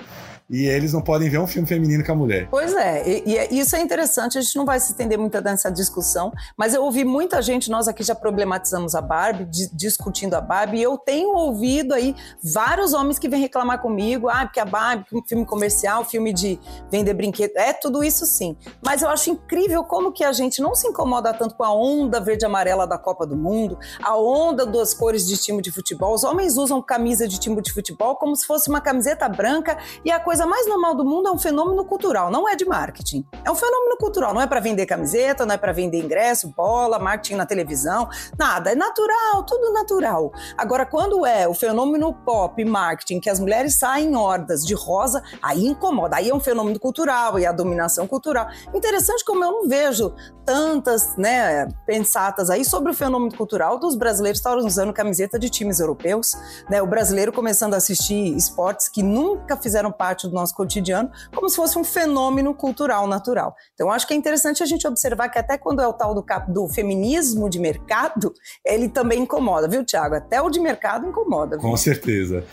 e 0.50 0.66
eles 0.66 0.92
não 0.92 1.02
podem 1.02 1.28
ver 1.28 1.38
um 1.38 1.46
filme 1.46 1.68
feminino 1.68 2.04
com 2.04 2.12
a 2.12 2.14
mulher. 2.14 2.48
Pois 2.50 2.74
é, 2.74 3.06
e, 3.06 3.22
e, 3.26 3.38
é, 3.38 3.52
isso 3.52 3.76
é 3.76 3.80
interessante, 3.80 4.38
a 4.38 4.40
gente 4.40 4.56
não 4.56 4.64
vai 4.64 4.80
se 4.80 4.92
estender 4.92 5.18
muito 5.18 5.38
nessa 5.40 5.70
discussão, 5.70 6.32
mas 6.56 6.74
eu 6.74 6.82
ouvi 6.82 7.04
muita 7.04 7.42
gente, 7.42 7.70
nós 7.70 7.86
aqui 7.88 8.02
já 8.02 8.14
problematizamos 8.14 8.94
a 8.94 9.00
Barbie, 9.00 9.44
di, 9.44 9.68
discutindo 9.72 10.34
a 10.34 10.40
Barbie, 10.40 10.78
e 10.78 10.82
eu 10.82 10.96
tenho 10.96 11.30
ouvido 11.30 11.92
aí 11.92 12.14
vários 12.42 12.94
homens 12.94 13.18
que 13.18 13.28
vêm 13.28 13.40
reclamar 13.40 13.80
comigo, 13.80 14.28
ah, 14.28 14.44
porque 14.44 14.60
a 14.60 14.64
Barbie, 14.64 15.04
filme 15.26 15.44
comercial, 15.44 16.04
filme 16.04 16.32
de 16.32 16.58
vender 16.90 17.14
brinquedo, 17.14 17.52
é 17.56 17.72
tudo 17.72 18.02
isso 18.02 18.24
sim. 18.24 18.56
Mas 18.84 19.02
eu 19.02 19.08
acho 19.08 19.30
incrível 19.30 19.84
como 19.84 20.12
que 20.12 20.24
a 20.24 20.32
gente 20.32 20.62
não 20.62 20.74
se 20.74 20.88
incomoda 20.88 21.32
tanto 21.34 21.54
com 21.54 21.64
a 21.64 21.74
onda 21.74 22.20
verde 22.20 22.46
amarela 22.46 22.86
da 22.86 22.96
Copa 22.96 23.26
do 23.26 23.36
Mundo, 23.36 23.78
a 24.02 24.16
onda 24.16 24.64
das 24.64 24.94
cores 24.94 25.26
de 25.26 25.36
time 25.36 25.60
de 25.60 25.70
futebol. 25.70 26.14
Os 26.14 26.24
homens 26.24 26.56
usam 26.56 26.80
camisa 26.80 27.28
de 27.28 27.38
time 27.38 27.60
de 27.60 27.72
futebol 27.72 28.16
como 28.16 28.34
se 28.34 28.46
fosse 28.46 28.68
uma 28.68 28.80
camiseta 28.80 29.28
branca 29.28 29.78
e 30.04 30.10
a 30.10 30.18
coisa 30.18 30.37
coisa 30.38 30.46
mais 30.46 30.68
normal 30.68 30.94
do 30.94 31.04
mundo 31.04 31.28
é 31.28 31.32
um 31.32 31.38
fenômeno 31.38 31.84
cultural, 31.84 32.30
não 32.30 32.48
é 32.48 32.54
de 32.54 32.64
marketing. 32.64 33.26
É 33.44 33.50
um 33.50 33.56
fenômeno 33.56 33.96
cultural, 33.96 34.32
não 34.32 34.40
é 34.40 34.46
para 34.46 34.60
vender 34.60 34.86
camiseta, 34.86 35.44
não 35.44 35.54
é 35.54 35.58
para 35.58 35.72
vender 35.72 35.98
ingresso, 35.98 36.52
bola, 36.56 36.96
marketing 36.98 37.34
na 37.34 37.44
televisão, 37.44 38.08
nada. 38.38 38.70
É 38.70 38.74
natural, 38.76 39.42
tudo 39.42 39.72
natural. 39.72 40.30
Agora, 40.56 40.86
quando 40.86 41.26
é 41.26 41.48
o 41.48 41.54
fenômeno 41.54 42.12
pop, 42.12 42.64
marketing, 42.64 43.18
que 43.18 43.28
as 43.28 43.40
mulheres 43.40 43.76
saem 43.78 44.10
em 44.10 44.16
hordas 44.16 44.64
de 44.64 44.74
rosa, 44.74 45.22
aí 45.42 45.66
incomoda. 45.66 46.16
Aí 46.16 46.28
é 46.28 46.34
um 46.34 46.40
fenômeno 46.40 46.78
cultural 46.78 47.36
e 47.38 47.44
a 47.44 47.50
dominação 47.50 48.06
cultural. 48.06 48.46
Interessante 48.72 49.24
como 49.24 49.44
eu 49.44 49.50
não 49.50 49.68
vejo 49.68 50.14
tantas, 50.44 51.16
né, 51.16 51.68
pensatas 51.84 52.48
aí 52.48 52.64
sobre 52.64 52.92
o 52.92 52.94
fenômeno 52.94 53.36
cultural 53.36 53.78
dos 53.78 53.96
brasileiros 53.96 54.38
estarem 54.38 54.64
usando 54.64 54.92
camiseta 54.92 55.38
de 55.38 55.50
times 55.50 55.80
europeus, 55.80 56.34
né? 56.70 56.80
O 56.80 56.86
brasileiro 56.86 57.32
começando 57.32 57.74
a 57.74 57.76
assistir 57.76 58.34
esportes 58.36 58.88
que 58.88 59.02
nunca 59.02 59.56
fizeram 59.56 59.90
parte 59.90 60.27
do 60.28 60.34
nosso 60.34 60.54
cotidiano, 60.54 61.10
como 61.34 61.48
se 61.48 61.56
fosse 61.56 61.78
um 61.78 61.84
fenômeno 61.84 62.54
cultural 62.54 63.06
natural. 63.06 63.54
Então, 63.74 63.90
acho 63.90 64.06
que 64.06 64.14
é 64.14 64.16
interessante 64.16 64.62
a 64.62 64.66
gente 64.66 64.86
observar 64.86 65.28
que 65.28 65.38
até 65.38 65.58
quando 65.58 65.80
é 65.80 65.86
o 65.86 65.92
tal 65.92 66.14
do, 66.14 66.24
do 66.48 66.68
feminismo 66.68 67.48
de 67.48 67.58
mercado, 67.58 68.32
ele 68.64 68.88
também 68.88 69.20
incomoda, 69.20 69.68
viu, 69.68 69.84
Tiago? 69.84 70.14
Até 70.14 70.40
o 70.40 70.50
de 70.50 70.60
mercado 70.60 71.06
incomoda. 71.06 71.56
Viu? 71.56 71.68
Com 71.68 71.76
certeza. 71.76 72.44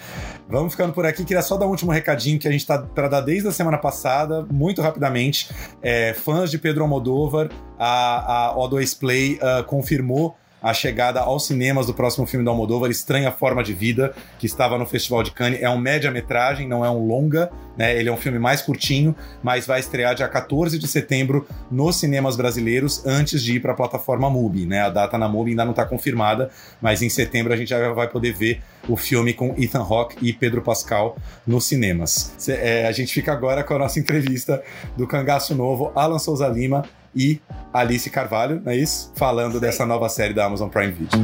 Vamos 0.47 0.73
ficando 0.73 0.93
por 0.93 1.05
aqui. 1.05 1.23
Queria 1.23 1.41
só 1.41 1.57
dar 1.57 1.65
um 1.65 1.69
último 1.69 1.91
recadinho 1.91 2.39
que 2.39 2.47
a 2.47 2.51
gente 2.51 2.61
está 2.61 2.77
para 2.77 3.07
dar 3.07 3.21
desde 3.21 3.47
a 3.47 3.51
semana 3.51 3.77
passada, 3.77 4.45
muito 4.51 4.81
rapidamente. 4.81 5.49
É, 5.81 6.13
fãs 6.13 6.51
de 6.51 6.57
Pedro 6.57 6.83
Almodóvar, 6.83 7.49
a, 7.77 8.49
a 8.49 8.55
O2 8.55 8.97
Play 8.97 9.35
uh, 9.35 9.63
confirmou 9.65 10.35
a 10.65 10.73
chegada 10.73 11.19
aos 11.19 11.45
cinemas 11.45 11.85
do 11.85 11.93
próximo 11.93 12.25
filme 12.25 12.43
do 12.43 12.49
Almodóvar, 12.49 12.89
Estranha 12.89 13.31
Forma 13.31 13.63
de 13.63 13.71
Vida, 13.71 14.15
que 14.39 14.47
estava 14.47 14.79
no 14.79 14.85
Festival 14.87 15.21
de 15.21 15.29
Cannes. 15.29 15.61
É 15.61 15.69
um 15.69 15.77
média-metragem, 15.77 16.67
não 16.67 16.83
é 16.83 16.89
um 16.89 17.05
longa, 17.05 17.51
né? 17.77 17.95
Ele 17.95 18.09
é 18.09 18.11
um 18.11 18.17
filme 18.17 18.39
mais 18.39 18.63
curtinho, 18.63 19.15
mas 19.43 19.67
vai 19.67 19.79
estrear 19.79 20.15
dia 20.15 20.27
14 20.27 20.79
de 20.79 20.87
setembro 20.87 21.45
nos 21.69 21.97
cinemas 21.97 22.35
brasileiros, 22.35 23.05
antes 23.05 23.43
de 23.43 23.57
ir 23.57 23.59
para 23.59 23.73
a 23.73 23.75
plataforma 23.75 24.27
MUBI, 24.27 24.65
né? 24.65 24.81
A 24.81 24.89
data 24.89 25.19
na 25.19 25.29
MUBI 25.29 25.51
ainda 25.51 25.65
não 25.65 25.71
está 25.71 25.85
confirmada, 25.85 26.49
mas 26.81 27.03
em 27.03 27.09
setembro 27.09 27.53
a 27.53 27.55
gente 27.55 27.69
já 27.69 27.93
vai 27.93 28.07
poder 28.07 28.33
ver 28.33 28.63
o 28.89 28.97
filme 28.97 29.35
com 29.35 29.53
Ethan 29.59 29.83
Hawke 29.83 30.17
e 30.19 30.33
Pedro 30.33 30.63
Pascal 30.63 31.15
nos 31.45 31.65
cinemas. 31.65 32.33
É, 32.49 32.87
a 32.87 32.91
gente 32.91 33.13
fica 33.13 33.31
agora 33.31 33.63
com 33.63 33.75
a 33.75 33.77
nossa 33.77 33.99
entrevista 33.99 34.63
do 34.97 35.05
Cangaço 35.05 35.53
Novo, 35.53 35.91
Alan 35.95 36.17
Souza 36.17 36.47
Lima, 36.47 36.83
e 37.15 37.39
Alice 37.73 38.09
Carvalho, 38.09 38.61
não 38.63 38.71
é 38.71 38.77
isso? 38.77 39.11
Falando 39.15 39.59
dessa 39.59 39.85
nova 39.85 40.09
série 40.09 40.33
da 40.33 40.45
Amazon 40.45 40.69
Prime 40.69 40.91
Video. 40.91 41.19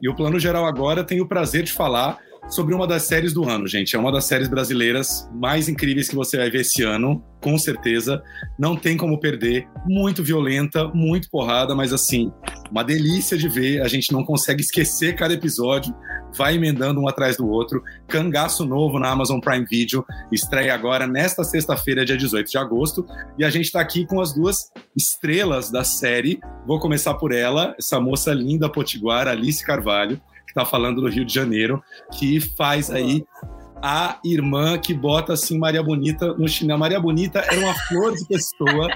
E 0.00 0.08
o 0.08 0.14
plano 0.14 0.38
geral 0.38 0.66
agora 0.66 1.02
tem 1.02 1.20
o 1.20 1.26
prazer 1.26 1.62
de 1.62 1.72
falar 1.72 2.18
sobre 2.48 2.74
uma 2.74 2.86
das 2.86 3.04
séries 3.04 3.32
do 3.32 3.48
ano, 3.48 3.66
gente. 3.66 3.96
É 3.96 3.98
uma 3.98 4.12
das 4.12 4.26
séries 4.26 4.48
brasileiras 4.48 5.28
mais 5.34 5.68
incríveis 5.68 6.08
que 6.08 6.14
você 6.14 6.36
vai 6.36 6.50
ver 6.50 6.60
esse 6.60 6.82
ano, 6.82 7.24
com 7.40 7.56
certeza. 7.58 8.22
Não 8.58 8.76
tem 8.76 8.96
como 8.96 9.18
perder. 9.18 9.66
Muito 9.86 10.22
violenta, 10.22 10.88
muito 10.88 11.30
porrada, 11.30 11.74
mas 11.74 11.92
assim, 11.92 12.30
uma 12.70 12.84
delícia 12.84 13.36
de 13.36 13.48
ver. 13.48 13.82
A 13.82 13.88
gente 13.88 14.12
não 14.12 14.24
consegue 14.24 14.60
esquecer 14.60 15.14
cada 15.14 15.34
episódio. 15.34 15.94
Vai 16.36 16.56
emendando 16.56 17.00
um 17.00 17.08
atrás 17.08 17.36
do 17.36 17.48
outro. 17.48 17.82
Cangaço 18.08 18.64
novo 18.64 18.98
na 18.98 19.10
Amazon 19.10 19.40
Prime 19.40 19.64
Video. 19.64 20.04
Estreia 20.32 20.74
agora 20.74 21.06
nesta 21.06 21.44
sexta-feira, 21.44 22.04
dia 22.04 22.16
18 22.16 22.50
de 22.50 22.58
agosto. 22.58 23.06
E 23.38 23.44
a 23.44 23.50
gente 23.50 23.66
está 23.66 23.80
aqui 23.80 24.06
com 24.06 24.20
as 24.20 24.32
duas 24.32 24.72
estrelas 24.96 25.70
da 25.70 25.84
série. 25.84 26.40
Vou 26.66 26.78
começar 26.80 27.14
por 27.14 27.32
ela, 27.32 27.74
essa 27.78 28.00
moça 28.00 28.32
linda 28.32 28.68
potiguara, 28.68 29.30
Alice 29.30 29.64
Carvalho 29.64 30.20
está 30.54 30.64
falando 30.64 31.00
do 31.00 31.08
Rio 31.08 31.24
de 31.24 31.34
Janeiro, 31.34 31.82
que 32.12 32.40
faz 32.40 32.88
aí 32.88 33.24
a 33.82 34.18
irmã 34.24 34.78
que 34.78 34.94
bota 34.94 35.32
assim 35.32 35.58
Maria 35.58 35.82
Bonita 35.82 36.32
no 36.34 36.48
chinelo. 36.48 36.78
Maria 36.78 37.00
Bonita 37.00 37.40
era 37.40 37.60
uma 37.60 37.74
flor 37.88 38.14
de 38.14 38.24
pessoa 38.26 38.88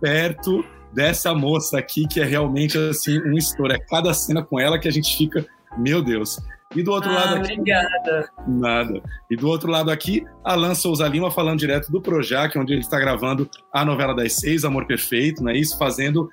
perto 0.00 0.62
dessa 0.92 1.34
moça 1.34 1.78
aqui, 1.78 2.06
que 2.06 2.20
é 2.20 2.24
realmente 2.24 2.78
assim 2.78 3.18
um 3.22 3.36
estouro. 3.36 3.72
É 3.72 3.78
cada 3.78 4.12
cena 4.12 4.44
com 4.44 4.60
ela 4.60 4.78
que 4.78 4.86
a 4.86 4.92
gente 4.92 5.16
fica, 5.16 5.44
meu 5.76 6.02
Deus. 6.02 6.38
E 6.76 6.82
do 6.82 6.92
outro 6.92 7.10
ah, 7.10 7.14
lado 7.14 7.36
aqui. 7.36 7.52
Obrigada. 7.52 8.30
Nada. 8.46 9.02
E 9.30 9.36
do 9.36 9.48
outro 9.48 9.70
lado 9.70 9.90
aqui, 9.90 10.22
Alan 10.44 10.74
Souza 10.74 11.08
Lima 11.08 11.30
falando 11.30 11.58
direto 11.58 11.90
do 11.90 12.02
Projac, 12.02 12.56
onde 12.58 12.74
ele 12.74 12.82
está 12.82 13.00
gravando 13.00 13.48
a 13.72 13.82
novela 13.84 14.14
das 14.14 14.34
seis, 14.34 14.62
Amor 14.62 14.86
Perfeito, 14.86 15.42
não 15.42 15.50
é 15.50 15.56
isso? 15.56 15.78
Fazendo 15.78 16.28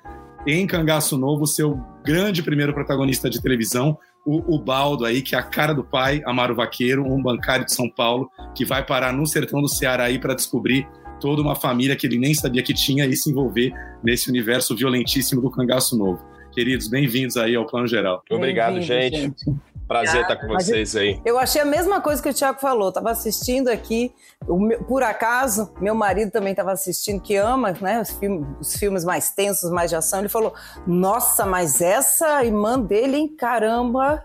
em 0.46 0.68
Cangaço 0.68 1.18
Novo 1.18 1.48
seu 1.48 1.80
grande 2.04 2.44
primeiro 2.44 2.74
protagonista 2.74 3.30
de 3.30 3.42
televisão, 3.42 3.98
o, 4.26 4.56
o 4.56 4.60
Baldo 4.60 5.06
aí, 5.06 5.22
que 5.22 5.34
é 5.34 5.38
a 5.38 5.44
cara 5.44 5.74
do 5.74 5.84
pai, 5.84 6.22
Amaro 6.26 6.56
Vaqueiro, 6.56 7.06
um 7.06 7.22
bancário 7.22 7.66
de 7.66 7.74
São 7.74 7.90
Paulo, 7.90 8.30
que 8.54 8.66
vai 8.66 8.86
parar 8.86 9.14
no 9.14 9.26
sertão 9.26 9.62
do 9.62 9.70
Ceará 9.70 10.04
aí 10.04 10.20
para 10.20 10.34
descobrir 10.36 10.86
toda 11.22 11.42
uma 11.42 11.56
família 11.56 11.96
que 11.96 12.06
ele 12.06 12.18
nem 12.18 12.34
sabia 12.34 12.62
que 12.62 12.74
tinha 12.74 13.06
e 13.06 13.16
se 13.16 13.30
envolver 13.30 13.74
nesse 14.04 14.30
universo 14.30 14.76
violentíssimo 14.76 15.42
do 15.42 15.50
Cangaço 15.50 15.98
Novo. 15.98 16.22
Queridos, 16.52 16.90
bem-vindos 16.90 17.38
aí 17.38 17.56
ao 17.56 17.66
Plano 17.66 17.88
Geral. 17.88 18.22
Obrigado, 18.30 18.82
gente. 18.82 19.18
gente. 19.18 19.46
Prazer 19.88 20.22
estar 20.22 20.36
com 20.38 20.48
vocês 20.48 20.96
aí. 20.96 21.20
Eu 21.26 21.38
achei 21.38 21.62
a 21.62 21.66
mesma 21.66 22.00
coisa 22.00 22.22
que 22.22 22.30
o 22.30 22.34
Thiago 22.34 22.60
falou. 22.60 22.92
Tava 22.92 23.12
assistindo 23.12 23.68
aqui, 23.68 24.12
meu, 24.48 24.84
por 24.84 25.04
acaso, 25.04 25.74
meu 25.80 25.94
marido 25.94 26.32
também 26.32 26.52
estava 26.52 26.72
assistindo, 26.72 27.22
que 27.22 27.36
ama 27.36 27.76
né, 27.82 28.02
os, 28.02 28.12
filmes, 28.12 28.48
os 28.60 28.76
filmes 28.76 29.04
mais 29.04 29.32
tensos, 29.32 29.70
mais 29.72 29.90
de 29.90 29.96
ação. 29.96 30.20
Ele 30.20 30.30
falou: 30.30 30.54
Nossa, 30.88 31.46
mas 31.46 31.82
essa 31.82 32.44
irmã 32.44 32.80
dele, 32.80 33.18
hein, 33.18 33.36
caramba, 33.38 34.24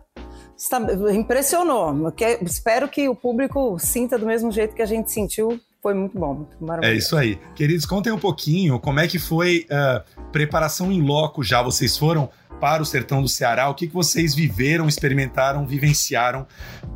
está, 0.56 0.80
impressionou. 1.12 2.10
Que, 2.12 2.38
espero 2.42 2.88
que 2.88 3.08
o 3.08 3.14
público 3.14 3.78
sinta 3.78 4.18
do 4.18 4.26
mesmo 4.26 4.52
jeito 4.52 4.74
que 4.74 4.82
a 4.82 4.86
gente 4.86 5.10
sentiu. 5.10 5.60
Foi 5.80 5.94
muito 5.94 6.18
bom, 6.18 6.34
muito 6.34 6.56
maravilhoso. 6.58 6.94
É 6.94 6.98
isso 6.98 7.16
aí. 7.16 7.38
Queridos, 7.54 7.86
contem 7.86 8.12
um 8.12 8.18
pouquinho 8.18 8.80
como 8.80 8.98
é 8.98 9.06
que 9.06 9.18
foi 9.18 9.64
a 9.70 10.02
uh, 10.18 10.30
preparação 10.32 10.90
em 10.90 11.00
loco 11.00 11.42
já. 11.42 11.62
Vocês 11.62 11.96
foram 11.96 12.28
para 12.60 12.82
o 12.82 12.86
sertão 12.86 13.22
do 13.22 13.28
Ceará, 13.28 13.68
o 13.68 13.74
que, 13.74 13.86
que 13.86 13.94
vocês 13.94 14.34
viveram, 14.34 14.88
experimentaram, 14.88 15.66
vivenciaram 15.66 16.46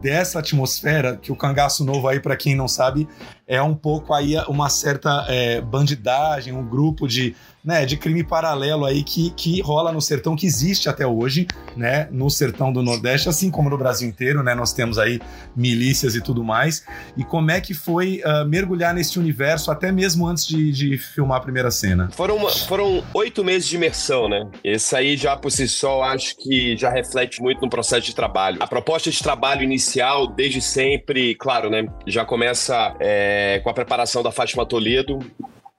dessa 0.01 0.39
atmosfera 0.41 1.17
que 1.17 1.31
o 1.31 1.37
Cangaço 1.37 1.85
Novo 1.85 2.09
aí, 2.09 2.21
para 2.21 2.37
quem 2.37 2.55
não 2.55 2.69
sabe, 2.69 3.09
é 3.47 3.63
um 3.63 3.75
pouco 3.75 4.13
aí 4.13 4.37
uma 4.49 4.69
certa 4.69 5.27
é, 5.29 5.61
bandidagem, 5.61 6.53
um 6.53 6.67
grupo 6.67 7.07
de 7.07 7.35
né, 7.65 7.87
de 7.87 7.97
crime 7.97 8.25
paralelo 8.25 8.85
aí 8.85 9.03
que, 9.05 9.31
que 9.31 9.61
rola 9.61 9.93
no 9.93 10.01
sertão, 10.01 10.35
que 10.35 10.47
existe 10.47 10.89
até 10.89 11.07
hoje, 11.07 11.47
né, 11.77 12.09
no 12.11 12.29
sertão 12.29 12.73
do 12.73 12.83
Nordeste, 12.83 13.29
assim 13.29 13.51
como 13.51 13.71
no 13.71 13.79
Brasil 13.79 14.09
inteiro, 14.09 14.43
né, 14.43 14.55
nós 14.55 14.73
temos 14.73 14.99
aí 14.99 15.21
milícias 15.55 16.15
e 16.15 16.21
tudo 16.21 16.43
mais. 16.43 16.85
E 17.17 17.25
como 17.25 17.51
é 17.51 17.61
que 17.61 17.75
foi 17.75 18.21
uh, 18.25 18.45
mergulhar 18.47 18.93
nesse 18.93 19.19
universo 19.19 19.71
até 19.71 19.93
mesmo 19.93 20.27
antes 20.27 20.47
de, 20.47 20.73
de 20.73 20.99
filmar 20.99 21.39
a 21.39 21.41
primeira 21.41 21.71
cena? 21.71 22.11
Foram, 22.13 22.49
foram 22.67 23.03
oito 23.15 23.45
meses 23.45 23.69
de 23.69 23.77
imersão, 23.77 24.29
né? 24.29 24.49
Esse 24.65 24.97
aí 24.97 25.17
já 25.17 25.37
por 25.37 25.51
si 25.51 25.69
só 25.69 26.03
acho 26.03 26.37
que 26.37 26.77
já 26.77 26.91
reflete 26.91 27.41
muito 27.41 27.61
no 27.63 27.71
processo 27.71 28.07
de 28.07 28.15
trabalho. 28.15 28.59
A 28.61 28.67
proposta 28.67 29.11
de 29.11 29.19
trabalho 29.23 29.63
inicial, 29.63 30.27
desde 30.27 30.61
sempre, 30.61 31.35
claro, 31.37 31.71
né, 31.71 31.87
já 32.07 32.25
começa 32.25 32.95
é, 32.99 33.61
com 33.63 33.71
a 33.71 33.75
preparação 33.75 34.23
da 34.23 34.33
Fátima 34.33 34.67
Toledo, 34.67 35.19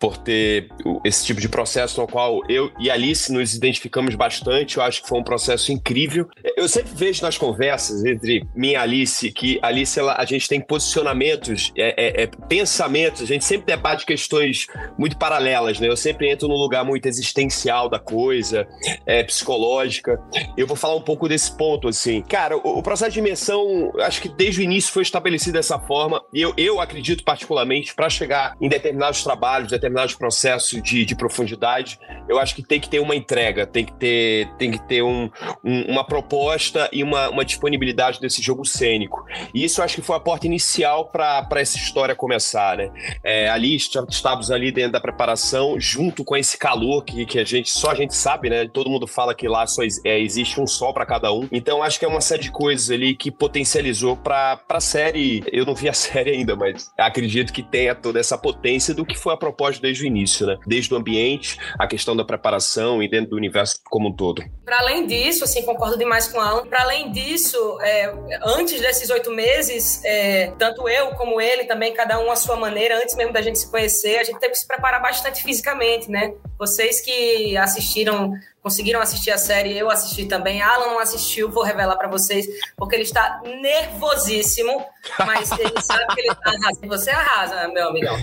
por 0.04 0.18
ter 0.18 0.68
esse 1.06 1.26
tipo 1.26 1.39
de 1.39 1.47
processo 1.47 2.01
no 2.01 2.06
qual 2.06 2.41
eu 2.49 2.70
e 2.78 2.91
Alice 2.91 3.32
nos 3.32 3.54
identificamos 3.54 4.16
bastante. 4.16 4.76
Eu 4.76 4.84
acho 4.84 5.01
que 5.01 5.08
foi 5.08 5.18
um 5.18 5.24
processo 5.24 5.72
incrível. 5.72 6.28
Eu 6.58 6.68
sempre 6.68 6.91
vejo 6.93 7.22
nas 7.22 7.38
conversas 7.38 8.04
entre 8.04 8.45
mim 8.54 8.72
e 8.72 8.76
Alice 8.76 9.32
que 9.32 9.60
Alice, 9.62 9.97
ela, 9.97 10.16
a 10.20 10.26
gente 10.26 10.49
tem 10.49 10.60
posicionamentos, 10.60 11.72
é, 11.78 12.22
é, 12.22 12.24
é, 12.24 12.28
pensamentos, 12.49 13.22
a 13.22 13.26
gente 13.26 13.45
sempre 13.45 13.66
debate 13.66 14.06
questões 14.06 14.68
muito 14.97 15.18
paralelas, 15.18 15.80
né? 15.80 15.88
Eu 15.88 15.95
sempre 15.95 16.30
entro 16.30 16.49
num 16.49 16.58
lugar 16.58 16.84
muito 16.84 17.06
existencial 17.06 17.88
da 17.88 17.97
coisa, 17.97 18.68
é, 19.06 19.24
psicológica. 19.24 20.20
Eu 20.58 20.68
vou 20.68 20.76
falar 20.76 20.97
um 20.97 21.01
pouco 21.01 21.30
desse 21.30 21.56
ponto, 21.56 21.88
assim. 21.88 22.22
Cara, 22.24 22.58
o, 22.58 22.80
o 22.80 22.84
processo 22.84 23.12
de 23.12 23.20
imersão, 23.20 23.93
acho 24.01 24.22
que 24.22 24.28
desde 24.28 24.60
o 24.60 24.64
início 24.64 24.91
foi 24.91 25.04
estabelecido 25.04 25.54
dessa 25.54 25.80
forma, 25.80 26.22
e 26.34 26.41
eu, 26.41 26.54
eu 26.58 26.82
acredito 26.82 27.24
particularmente, 27.24 27.95
para 27.95 28.10
chegar 28.10 28.58
em 28.60 28.68
determinados 28.68 29.24
trabalhos, 29.24 29.70
determinados 29.70 29.93
determinados 29.94 30.16
processos 30.16 30.82
de, 30.82 31.06
de 31.06 31.16
profundidade, 31.16 32.00
eu 32.28 32.39
acho 32.39 32.56
que 32.56 32.64
tem 32.64 32.80
que 32.80 32.89
ter 32.89 33.00
uma 33.00 33.16
entrega, 33.16 33.66
tem 33.66 33.86
que 33.86 33.94
ter, 33.94 34.50
tem 34.58 34.72
que 34.72 34.80
ter 34.88 35.04
um, 35.04 35.30
um, 35.64 35.91
uma 35.91 36.04
proposta 36.04 36.89
e 36.91 37.04
uma, 37.04 37.30
uma 37.30 37.46
disponibilidade 37.46 38.20
desse 38.20 38.41
jogo 38.41 38.66
cênico. 38.66 39.24
E 39.54 39.64
isso 39.64 39.80
eu 39.80 39.86
acho 39.86 39.96
que 39.96 40.02
foi 40.02 40.16
a 40.16 40.20
porta 40.20 40.48
inicial 40.48 41.06
para 41.06 41.48
essa 41.56 41.78
história 41.78 42.16
começar, 42.16 42.78
né? 42.78 42.91
É, 43.24 43.50
ali 43.50 43.76
estávamos 43.76 44.50
ali 44.50 44.72
dentro 44.72 44.94
da 44.94 45.00
preparação, 45.00 45.80
junto 45.80 46.24
com 46.24 46.36
esse 46.36 46.58
calor 46.58 47.04
que, 47.04 47.26
que 47.26 47.39
a 47.39 47.46
gente 47.46 47.70
só 47.70 47.91
a 47.91 47.96
gente 47.96 48.16
sabe, 48.16 48.50
né? 48.50 48.68
Todo 48.68 48.89
mundo 48.89 49.06
fala 49.06 49.36
que 49.36 49.48
lá 49.48 49.68
só 49.68 49.84
é, 50.04 50.20
existe 50.20 50.60
um 50.60 50.66
sol 50.68 50.94
para 50.94 51.06
cada 51.06 51.32
um. 51.32 51.48
Então 51.52 51.84
acho 51.84 52.00
que 52.00 52.06
é 52.06 52.08
uma 52.08 52.22
série 52.22 52.41
de 52.41 52.52
coisas 52.52 52.89
ali 52.89 53.16
que 53.16 53.30
potencializou 53.30 54.18
para 54.18 54.60
a 54.68 54.80
série. 54.80 55.44
Eu 55.52 55.66
não 55.66 55.76
vi 55.76 55.88
a 55.88 55.94
série 55.94 56.32
ainda, 56.32 56.56
mas 56.56 56.91
acredito 56.98 57.54
que 57.54 57.62
tenha 57.62 57.94
toda 57.94 58.20
essa 58.20 58.38
potência 58.38 58.94
do 58.94 59.06
que 59.06 59.18
foi 59.18 59.34
a 59.34 59.38
proposta 59.38 59.83
desde 59.84 60.06
o 60.06 60.08
início, 60.08 60.48
né? 60.48 60.58
Desde 60.66 60.94
o 60.94 60.98
ambiente, 60.98 61.58
a 61.78 61.86
questão 61.86 62.16
da 62.16 62.24
preparação 62.24 63.04
e 63.04 63.10
dentro 63.10 63.32
do 63.32 63.36
universo 63.36 63.76
como 63.84 64.08
um 64.10 64.16
todo. 64.16 64.42
Para 64.64 64.80
além 64.80 65.06
disso, 65.06 65.44
assim, 65.44 65.62
concordo 65.64 65.98
demais 65.98 66.28
com 66.30 66.38
o 66.38 66.42
Alan. 66.42 66.66
Para 66.66 66.84
além 66.84 67.12
disso, 67.12 67.58
é, 67.82 68.14
antes 68.46 68.80
desses 68.80 69.10
oito 69.10 69.30
meses, 69.30 70.02
é, 70.06 70.54
tanto 70.58 70.88
eu 70.88 71.12
como 71.12 71.42
ele, 71.42 71.66
também 71.66 71.94
cada 71.94 72.18
um 72.18 72.32
à 72.32 72.36
sua 72.38 72.56
maneira, 72.56 72.98
antes 72.98 73.14
mesmo 73.16 73.34
da 73.34 73.42
gente 73.42 73.60
se 73.60 73.70
conhecer, 73.70 74.20
a 74.20 74.24
gente 74.24 74.40
teve 74.40 74.54
que 74.54 74.60
se 74.60 74.68
preparar 74.68 75.02
bastante 75.02 75.44
fisicamente, 75.44 76.10
né? 76.10 76.34
Vocês 76.58 77.02
que 77.02 77.58
assistiram 77.58 78.34
conseguiram 78.62 79.02
assistir 79.02 79.30
a 79.30 79.38
série, 79.38 79.78
eu 79.78 79.90
assisti 79.90 80.26
também. 80.26 80.62
Alan 80.62 80.88
não 80.88 81.00
assistiu, 81.00 81.52
vou 81.52 81.64
revelar 81.64 81.98
para 81.98 82.08
vocês, 82.08 82.48
porque 82.78 82.96
ele 82.96 83.04
está 83.04 83.42
nervosíssimo, 83.44 84.86
mas 85.20 85.52
ele 85.52 85.82
sabe 85.82 86.16
que 86.16 86.22
ele 86.22 86.32
está 86.32 86.50
arrasando. 86.50 86.88
Você 86.88 87.10
arrasa, 87.10 87.68
meu 87.68 87.90
amigão. 87.90 88.16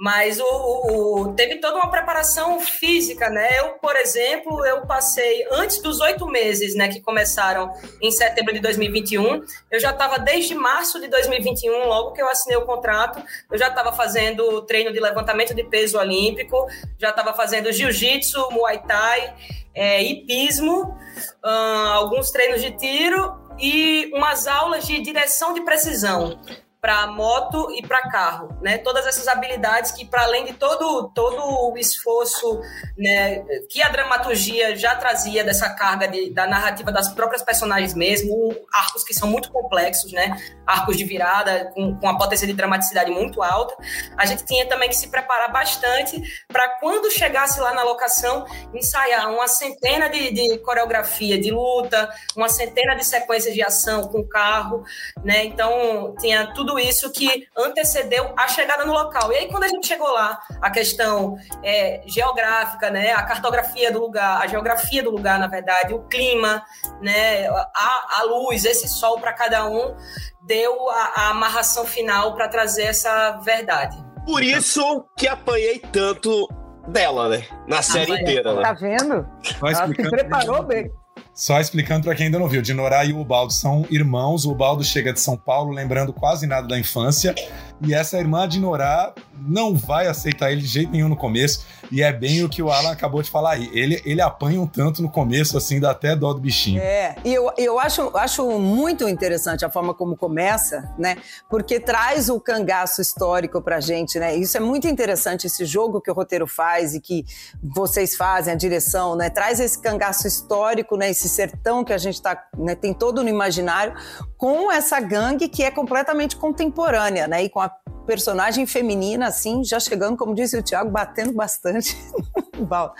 Mas 0.00 0.38
o, 0.38 0.44
o, 0.44 1.34
teve 1.34 1.56
toda 1.56 1.74
uma 1.74 1.90
preparação 1.90 2.60
física, 2.60 3.28
né? 3.28 3.58
Eu, 3.58 3.70
por 3.80 3.96
exemplo, 3.96 4.64
eu 4.64 4.86
passei 4.86 5.44
antes 5.50 5.82
dos 5.82 6.00
oito 6.00 6.24
meses, 6.24 6.76
né, 6.76 6.86
que 6.86 7.00
começaram 7.00 7.72
em 8.00 8.08
setembro 8.12 8.54
de 8.54 8.60
2021, 8.60 9.42
eu 9.72 9.80
já 9.80 9.90
estava 9.90 10.16
desde 10.16 10.54
março 10.54 11.00
de 11.00 11.08
2021, 11.08 11.88
logo 11.88 12.12
que 12.12 12.22
eu 12.22 12.28
assinei 12.28 12.56
o 12.56 12.64
contrato, 12.64 13.20
eu 13.50 13.58
já 13.58 13.66
estava 13.66 13.92
fazendo 13.92 14.62
treino 14.62 14.92
de 14.92 15.00
levantamento 15.00 15.52
de 15.52 15.64
peso 15.64 15.98
olímpico, 15.98 16.68
já 16.96 17.10
estava 17.10 17.34
fazendo 17.34 17.72
jiu-jitsu, 17.72 18.52
muay 18.52 18.78
thai, 18.86 19.34
é, 19.74 20.00
hipismo, 20.00 20.96
alguns 21.42 22.30
treinos 22.30 22.62
de 22.62 22.70
tiro 22.76 23.36
e 23.58 24.12
umas 24.14 24.46
aulas 24.46 24.86
de 24.86 25.00
direção 25.00 25.52
de 25.52 25.62
precisão 25.62 26.40
para 26.80 27.08
moto 27.08 27.72
e 27.72 27.84
para 27.84 28.08
carro, 28.08 28.56
né? 28.62 28.78
Todas 28.78 29.04
essas 29.06 29.26
habilidades 29.26 29.90
que, 29.90 30.04
para 30.04 30.22
além 30.22 30.44
de 30.44 30.52
todo, 30.52 31.10
todo 31.12 31.70
o 31.70 31.76
esforço 31.76 32.60
né, 32.96 33.40
que 33.68 33.82
a 33.82 33.88
dramaturgia 33.88 34.76
já 34.76 34.94
trazia 34.94 35.42
dessa 35.42 35.70
carga 35.70 36.06
de, 36.06 36.30
da 36.30 36.46
narrativa 36.46 36.92
das 36.92 37.08
próprias 37.08 37.42
personagens 37.42 37.94
mesmo, 37.94 38.54
arcos 38.72 39.02
que 39.02 39.12
são 39.12 39.28
muito 39.28 39.50
complexos, 39.50 40.12
né? 40.12 40.36
Arcos 40.64 40.96
de 40.96 41.04
virada 41.04 41.72
com, 41.74 41.96
com 41.96 42.08
a 42.08 42.16
potência 42.16 42.46
de 42.46 42.52
dramaticidade 42.52 43.10
muito 43.10 43.42
alta, 43.42 43.74
a 44.16 44.24
gente 44.24 44.44
tinha 44.44 44.64
também 44.66 44.88
que 44.88 44.96
se 44.96 45.08
preparar 45.08 45.50
bastante 45.50 46.20
para 46.46 46.68
quando 46.78 47.10
chegasse 47.10 47.58
lá 47.60 47.74
na 47.74 47.82
locação 47.82 48.46
ensaiar 48.72 49.32
uma 49.32 49.48
centena 49.48 50.08
de, 50.08 50.30
de 50.30 50.58
coreografia 50.58 51.40
de 51.40 51.50
luta, 51.50 52.08
uma 52.36 52.48
centena 52.48 52.94
de 52.94 53.04
sequências 53.04 53.52
de 53.52 53.62
ação 53.62 54.06
com 54.08 54.22
carro, 54.22 54.84
né? 55.24 55.44
Então 55.44 56.14
tinha 56.20 56.52
tudo 56.54 56.67
tudo 56.68 56.78
isso 56.78 57.10
que 57.10 57.46
antecedeu 57.56 58.34
a 58.36 58.46
chegada 58.46 58.84
no 58.84 58.92
local. 58.92 59.32
E 59.32 59.36
aí, 59.36 59.48
quando 59.48 59.64
a 59.64 59.68
gente 59.68 59.86
chegou 59.86 60.12
lá, 60.12 60.38
a 60.60 60.70
questão 60.70 61.36
é, 61.64 62.02
geográfica, 62.06 62.90
né, 62.90 63.12
a 63.12 63.22
cartografia 63.22 63.90
do 63.90 63.98
lugar, 63.98 64.42
a 64.42 64.46
geografia 64.46 65.02
do 65.02 65.10
lugar, 65.10 65.38
na 65.38 65.46
verdade, 65.46 65.94
o 65.94 66.02
clima, 66.02 66.62
né, 67.00 67.48
a, 67.48 68.18
a 68.18 68.22
luz, 68.24 68.66
esse 68.66 68.86
sol 68.86 69.18
para 69.18 69.32
cada 69.32 69.66
um, 69.66 69.96
deu 70.42 70.90
a, 70.90 71.12
a 71.14 71.30
amarração 71.30 71.86
final 71.86 72.34
para 72.34 72.48
trazer 72.48 72.84
essa 72.84 73.38
verdade. 73.42 73.96
Por 74.26 74.42
isso 74.42 75.06
que 75.16 75.26
apanhei 75.26 75.78
tanto 75.78 76.48
dela, 76.86 77.30
né? 77.30 77.46
Na 77.66 77.80
série 77.80 78.12
inteira, 78.12 78.52
né? 78.52 78.62
Tá 78.62 78.72
vendo? 78.74 79.26
Vai 79.58 79.72
Ela 79.72 79.86
se 79.86 79.94
preparou 79.94 80.62
bem. 80.64 80.90
Só 81.38 81.60
explicando 81.60 82.02
pra 82.02 82.16
quem 82.16 82.26
ainda 82.26 82.38
não 82.40 82.48
viu, 82.48 82.60
Dinorá 82.60 83.04
e 83.04 83.12
o 83.12 83.20
Ubaldo 83.20 83.52
são 83.52 83.86
irmãos. 83.88 84.44
O 84.44 84.50
Ubaldo 84.50 84.82
chega 84.82 85.12
de 85.12 85.20
São 85.20 85.36
Paulo, 85.36 85.70
lembrando 85.70 86.12
quase 86.12 86.48
nada 86.48 86.66
da 86.66 86.76
infância. 86.76 87.32
E 87.80 87.94
essa 87.94 88.18
irmã 88.18 88.48
de 88.48 88.58
Norá 88.58 89.14
não 89.40 89.76
vai 89.76 90.08
aceitar 90.08 90.50
ele 90.50 90.62
de 90.62 90.66
jeito 90.66 90.90
nenhum 90.90 91.08
no 91.08 91.16
começo. 91.16 91.64
E 91.90 92.02
é 92.02 92.12
bem 92.12 92.44
o 92.44 92.48
que 92.48 92.62
o 92.62 92.70
Alan 92.70 92.92
acabou 92.92 93.22
de 93.22 93.30
falar 93.30 93.52
aí. 93.52 93.70
Ele, 93.72 94.00
ele 94.04 94.20
apanha 94.20 94.60
um 94.60 94.66
tanto 94.66 95.02
no 95.02 95.10
começo, 95.10 95.56
assim, 95.56 95.80
dá 95.80 95.90
até 95.90 96.14
dó 96.14 96.32
do 96.32 96.40
bichinho. 96.40 96.80
É, 96.80 97.16
e 97.24 97.32
eu, 97.32 97.50
eu 97.56 97.78
acho, 97.78 98.16
acho 98.16 98.46
muito 98.58 99.08
interessante 99.08 99.64
a 99.64 99.70
forma 99.70 99.94
como 99.94 100.16
começa, 100.16 100.92
né? 100.98 101.16
Porque 101.48 101.80
traz 101.80 102.28
o 102.28 102.40
cangaço 102.40 103.00
histórico 103.00 103.60
pra 103.60 103.80
gente, 103.80 104.18
né? 104.18 104.36
Isso 104.36 104.56
é 104.56 104.60
muito 104.60 104.86
interessante, 104.86 105.46
esse 105.46 105.64
jogo 105.64 106.00
que 106.00 106.10
o 106.10 106.14
roteiro 106.14 106.46
faz 106.46 106.94
e 106.94 107.00
que 107.00 107.24
vocês 107.62 108.16
fazem, 108.16 108.52
a 108.52 108.56
direção, 108.56 109.16
né? 109.16 109.30
Traz 109.30 109.60
esse 109.60 109.80
cangaço 109.80 110.26
histórico, 110.26 110.96
né? 110.96 111.10
Esse 111.10 111.28
sertão 111.28 111.84
que 111.84 111.92
a 111.92 111.98
gente 111.98 112.20
tá, 112.20 112.42
né? 112.56 112.74
tem 112.74 112.92
todo 112.92 113.22
no 113.22 113.28
imaginário, 113.28 113.94
com 114.36 114.70
essa 114.70 115.00
gangue 115.00 115.48
que 115.48 115.62
é 115.62 115.70
completamente 115.70 116.36
contemporânea, 116.36 117.26
né? 117.26 117.42
E 117.42 117.48
com 117.48 117.60
a 117.60 117.70
personagem 118.08 118.66
feminina, 118.66 119.26
assim, 119.26 119.62
já 119.62 119.78
chegando, 119.78 120.16
como 120.16 120.34
disse 120.34 120.56
o 120.56 120.62
Tiago, 120.62 120.90
batendo 120.90 121.34
bastante 121.34 121.94
no. 122.56 122.94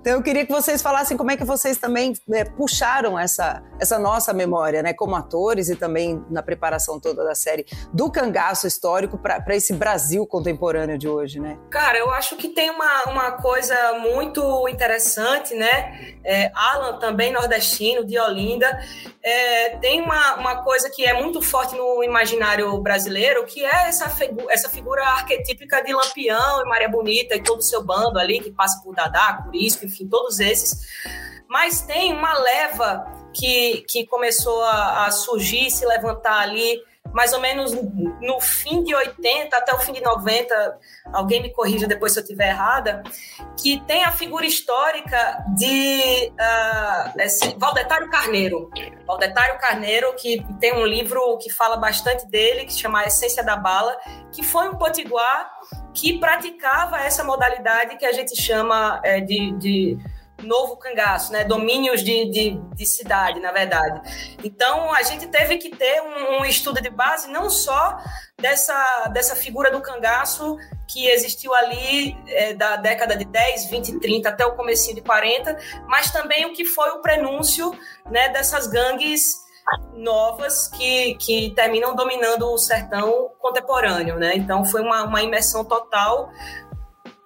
Então 0.00 0.14
eu 0.14 0.22
queria 0.22 0.46
que 0.46 0.52
vocês 0.52 0.80
falassem 0.80 1.14
como 1.16 1.30
é 1.30 1.36
que 1.36 1.44
vocês 1.44 1.76
também 1.76 2.14
é, 2.32 2.44
puxaram 2.44 3.18
essa, 3.18 3.62
essa 3.78 3.98
nossa 3.98 4.32
memória, 4.32 4.82
né, 4.82 4.94
como 4.94 5.14
atores 5.14 5.68
e 5.68 5.76
também 5.76 6.24
na 6.30 6.42
preparação 6.42 6.98
toda 6.98 7.22
da 7.22 7.34
série, 7.34 7.66
do 7.92 8.10
cangaço 8.10 8.66
histórico 8.66 9.18
para 9.18 9.54
esse 9.54 9.74
Brasil 9.74 10.26
contemporâneo 10.26 10.96
de 10.96 11.06
hoje, 11.06 11.38
né? 11.38 11.58
Cara, 11.70 11.98
eu 11.98 12.10
acho 12.10 12.36
que 12.36 12.48
tem 12.48 12.70
uma, 12.70 13.04
uma 13.04 13.32
coisa 13.32 13.74
muito 13.98 14.66
interessante, 14.68 15.54
né? 15.54 16.16
É, 16.24 16.50
Alan 16.54 16.98
também, 16.98 17.32
nordestino, 17.32 18.04
de 18.04 18.18
Olinda. 18.18 18.80
É, 19.22 19.76
tem 19.78 20.00
uma, 20.00 20.36
uma 20.36 20.62
coisa 20.62 20.88
que 20.88 21.04
é 21.04 21.12
muito 21.12 21.42
forte 21.42 21.76
no 21.76 22.02
imaginário 22.02 22.76
brasileiro, 22.80 23.44
que 23.44 23.62
é 23.64 23.88
essa, 23.88 24.08
figu 24.08 24.50
essa 24.50 24.70
figura 24.70 25.02
arquetípica 25.02 25.82
de 25.82 25.92
Lampião 25.92 26.62
e 26.62 26.64
Maria 26.64 26.88
Bonita 26.88 27.36
e 27.36 27.42
todo 27.42 27.58
o 27.58 27.62
seu 27.62 27.84
bando 27.84 28.18
ali, 28.18 28.40
que 28.40 28.50
passa 28.50 28.82
por 28.82 28.94
Dadá, 28.94 29.42
Curisco, 29.44 29.89
enfim, 29.90 30.08
todos 30.08 30.40
esses. 30.40 30.86
Mas 31.48 31.82
tem 31.82 32.12
uma 32.12 32.32
leva 32.38 33.04
que, 33.34 33.84
que 33.88 34.06
começou 34.06 34.62
a, 34.62 35.06
a 35.06 35.10
surgir, 35.10 35.70
se 35.70 35.84
levantar 35.84 36.40
ali 36.40 36.80
mais 37.12 37.32
ou 37.32 37.40
menos 37.40 37.72
no 37.72 38.40
fim 38.40 38.82
de 38.84 38.94
80 38.94 39.56
até 39.56 39.74
o 39.74 39.78
fim 39.78 39.92
de 39.92 40.00
90, 40.00 40.78
alguém 41.12 41.42
me 41.42 41.52
corrija 41.52 41.86
depois 41.86 42.12
se 42.12 42.20
eu 42.20 42.22
estiver 42.22 42.50
errada, 42.50 43.02
que 43.60 43.80
tem 43.80 44.04
a 44.04 44.12
figura 44.12 44.46
histórica 44.46 45.44
de 45.56 46.32
uh, 46.32 47.20
esse 47.20 47.54
Valdetário 47.58 48.08
Carneiro. 48.10 48.70
Valdetário 49.06 49.58
Carneiro, 49.58 50.14
que 50.14 50.44
tem 50.60 50.74
um 50.74 50.86
livro 50.86 51.36
que 51.38 51.50
fala 51.50 51.76
bastante 51.76 52.26
dele, 52.28 52.64
que 52.64 52.72
se 52.72 52.80
chama 52.80 53.00
A 53.00 53.06
Essência 53.06 53.42
da 53.42 53.56
Bala, 53.56 53.96
que 54.32 54.42
foi 54.42 54.68
um 54.68 54.76
potiguar 54.76 55.50
que 55.92 56.18
praticava 56.18 56.98
essa 57.00 57.24
modalidade 57.24 57.96
que 57.96 58.06
a 58.06 58.12
gente 58.12 58.40
chama 58.40 59.00
é, 59.02 59.20
de, 59.20 59.52
de 59.52 59.98
novo 60.42 60.76
cangaço, 60.76 61.32
né? 61.32 61.44
Domínios 61.44 62.02
de, 62.02 62.30
de, 62.30 62.50
de, 62.74 62.86
cidade, 62.86 63.40
na 63.40 63.52
verdade. 63.52 64.36
Então, 64.42 64.92
a 64.92 65.02
gente 65.02 65.26
teve 65.26 65.58
que 65.58 65.70
ter 65.70 66.02
um, 66.02 66.40
um, 66.40 66.44
estudo 66.44 66.80
de 66.80 66.90
base 66.90 67.28
não 67.28 67.50
só 67.50 67.98
dessa, 68.38 69.08
dessa 69.12 69.36
figura 69.36 69.70
do 69.70 69.80
cangaço 69.80 70.56
que 70.88 71.06
existiu 71.08 71.54
ali 71.54 72.16
é, 72.28 72.54
da 72.54 72.76
década 72.76 73.16
de 73.16 73.24
10, 73.24 73.70
20, 73.70 74.00
30 74.00 74.28
até 74.28 74.44
o 74.44 74.56
comecinho 74.56 74.96
de 74.96 75.02
40, 75.02 75.56
mas 75.86 76.10
também 76.10 76.46
o 76.46 76.52
que 76.52 76.64
foi 76.64 76.90
o 76.90 77.00
prenúncio 77.00 77.72
né, 78.10 78.28
dessas 78.30 78.66
gangues 78.66 79.40
novas 79.94 80.68
que, 80.68 81.14
que 81.14 81.52
terminam 81.54 81.94
dominando 81.94 82.50
o 82.50 82.58
sertão 82.58 83.30
contemporâneo, 83.38 84.16
né? 84.16 84.34
Então 84.34 84.64
foi 84.64 84.80
uma, 84.80 85.04
uma 85.04 85.22
imersão 85.22 85.64
total 85.64 86.30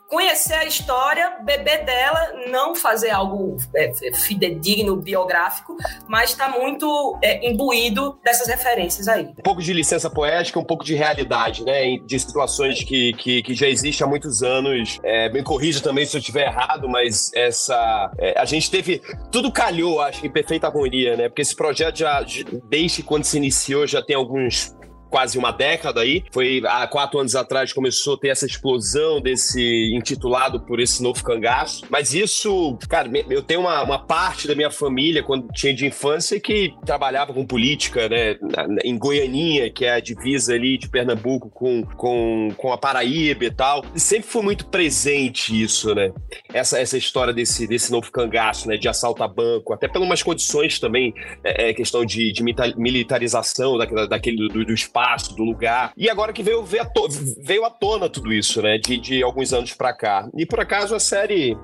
conhecer 0.08 0.54
a 0.54 0.64
história, 0.64 1.38
beber 1.42 1.84
dela, 1.84 2.32
não 2.50 2.74
fazer 2.74 3.10
algo 3.10 3.56
é, 3.74 3.92
fidedigno, 4.14 4.96
biográfico, 4.96 5.76
mas 6.06 6.30
está 6.30 6.48
muito 6.48 7.18
é, 7.22 7.48
imbuído 7.48 8.18
dessas 8.22 8.46
referências 8.46 9.08
aí. 9.08 9.26
Um 9.38 9.42
pouco 9.42 9.62
de 9.62 9.72
licença 9.72 10.08
poética, 10.08 10.58
um 10.58 10.64
pouco 10.64 10.84
de 10.84 10.94
realidade, 10.94 11.64
né? 11.64 11.96
De 12.04 12.18
situações 12.18 12.82
que, 12.82 13.12
que, 13.14 13.42
que 13.42 13.54
já 13.54 13.66
existem 13.66 14.06
há 14.06 14.08
muitos 14.08 14.42
anos. 14.42 14.98
É, 15.02 15.28
me 15.30 15.42
corrija 15.42 15.80
também 15.80 16.06
se 16.06 16.16
eu 16.16 16.20
estiver 16.20 16.46
errado, 16.46 16.88
mas 16.88 17.30
essa. 17.34 18.10
É, 18.18 18.38
a 18.38 18.44
gente 18.44 18.70
teve. 18.70 19.00
Tudo 19.30 19.50
calhou, 19.50 20.00
acho, 20.00 20.24
em 20.24 20.30
perfeita 20.30 20.66
harmonia, 20.66 21.16
né? 21.16 21.28
Porque 21.28 21.42
esse 21.42 21.56
projeto 21.56 21.98
já, 21.98 22.24
desde 22.68 23.02
quando 23.02 23.24
se 23.24 23.36
iniciou, 23.36 23.86
já 23.86 24.02
tem 24.02 24.16
alguns 24.16 24.74
quase 25.14 25.38
uma 25.38 25.52
década 25.52 26.00
aí. 26.00 26.24
Foi 26.32 26.60
há 26.66 26.88
quatro 26.88 27.20
anos 27.20 27.36
atrás 27.36 27.72
começou 27.72 28.14
a 28.14 28.18
ter 28.18 28.30
essa 28.30 28.46
explosão 28.46 29.20
desse 29.20 29.94
intitulado 29.94 30.58
por 30.58 30.80
esse 30.80 31.00
novo 31.00 31.22
cangaço. 31.22 31.84
Mas 31.88 32.12
isso, 32.12 32.76
cara, 32.88 33.08
eu 33.30 33.40
tenho 33.40 33.60
uma, 33.60 33.80
uma 33.84 33.98
parte 34.00 34.48
da 34.48 34.56
minha 34.56 34.72
família, 34.72 35.22
quando 35.22 35.46
tinha 35.52 35.72
de 35.72 35.86
infância, 35.86 36.40
que 36.40 36.74
trabalhava 36.84 37.32
com 37.32 37.46
política, 37.46 38.08
né? 38.08 38.36
Em 38.82 38.98
Goianinha, 38.98 39.70
que 39.70 39.84
é 39.84 39.92
a 39.92 40.00
divisa 40.00 40.52
ali 40.52 40.76
de 40.76 40.88
Pernambuco 40.88 41.48
com, 41.48 41.84
com, 41.96 42.48
com 42.56 42.72
a 42.72 42.76
Paraíba 42.76 43.44
e 43.44 43.52
tal. 43.52 43.84
E 43.94 44.00
sempre 44.00 44.28
foi 44.28 44.42
muito 44.42 44.66
presente 44.66 45.62
isso, 45.62 45.94
né? 45.94 46.10
Essa, 46.52 46.80
essa 46.80 46.98
história 46.98 47.32
desse, 47.32 47.68
desse 47.68 47.92
novo 47.92 48.10
cangaço, 48.10 48.66
né? 48.66 48.76
De 48.76 48.88
assalto 48.88 49.22
a 49.22 49.28
banco, 49.28 49.72
até 49.72 49.88
umas 49.96 50.24
condições 50.24 50.80
também, 50.80 51.14
é, 51.44 51.70
é 51.70 51.72
questão 51.72 52.04
de, 52.04 52.32
de 52.32 52.42
militarização 52.76 53.78
daquele, 53.78 54.08
daquele 54.08 54.48
do, 54.48 54.64
do 54.64 54.74
espaço 54.74 55.03
espaço, 55.04 55.34
do 55.36 55.44
lugar. 55.44 55.92
E 55.96 56.08
agora 56.08 56.32
que 56.32 56.42
veio, 56.42 56.64
veio, 56.64 56.82
à, 56.82 56.86
to 56.86 57.08
veio 57.42 57.64
à 57.64 57.70
tona 57.70 58.08
tudo 58.08 58.32
isso, 58.32 58.62
né? 58.62 58.78
De, 58.78 58.98
de 58.98 59.22
alguns 59.22 59.52
anos 59.52 59.72
para 59.74 59.92
cá. 59.92 60.28
E 60.36 60.46
por 60.46 60.60
acaso 60.60 60.94
a 60.94 61.00
série 61.00 61.56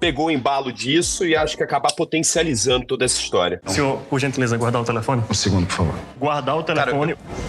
pegou 0.00 0.26
o 0.26 0.30
embalo 0.30 0.72
disso 0.72 1.26
e 1.26 1.36
acho 1.36 1.56
que 1.56 1.62
acabar 1.62 1.92
potencializando 1.94 2.86
toda 2.86 3.04
essa 3.04 3.20
história. 3.20 3.60
Senhor, 3.66 3.98
por 4.08 4.18
gentileza, 4.18 4.56
guardar 4.56 4.82
o 4.82 4.84
telefone? 4.84 5.22
Um 5.30 5.34
segundo, 5.34 5.66
por 5.66 5.74
favor. 5.74 5.94
Guardar 6.18 6.56
o 6.56 6.62
telefone. 6.62 7.14
Cara, 7.14 7.40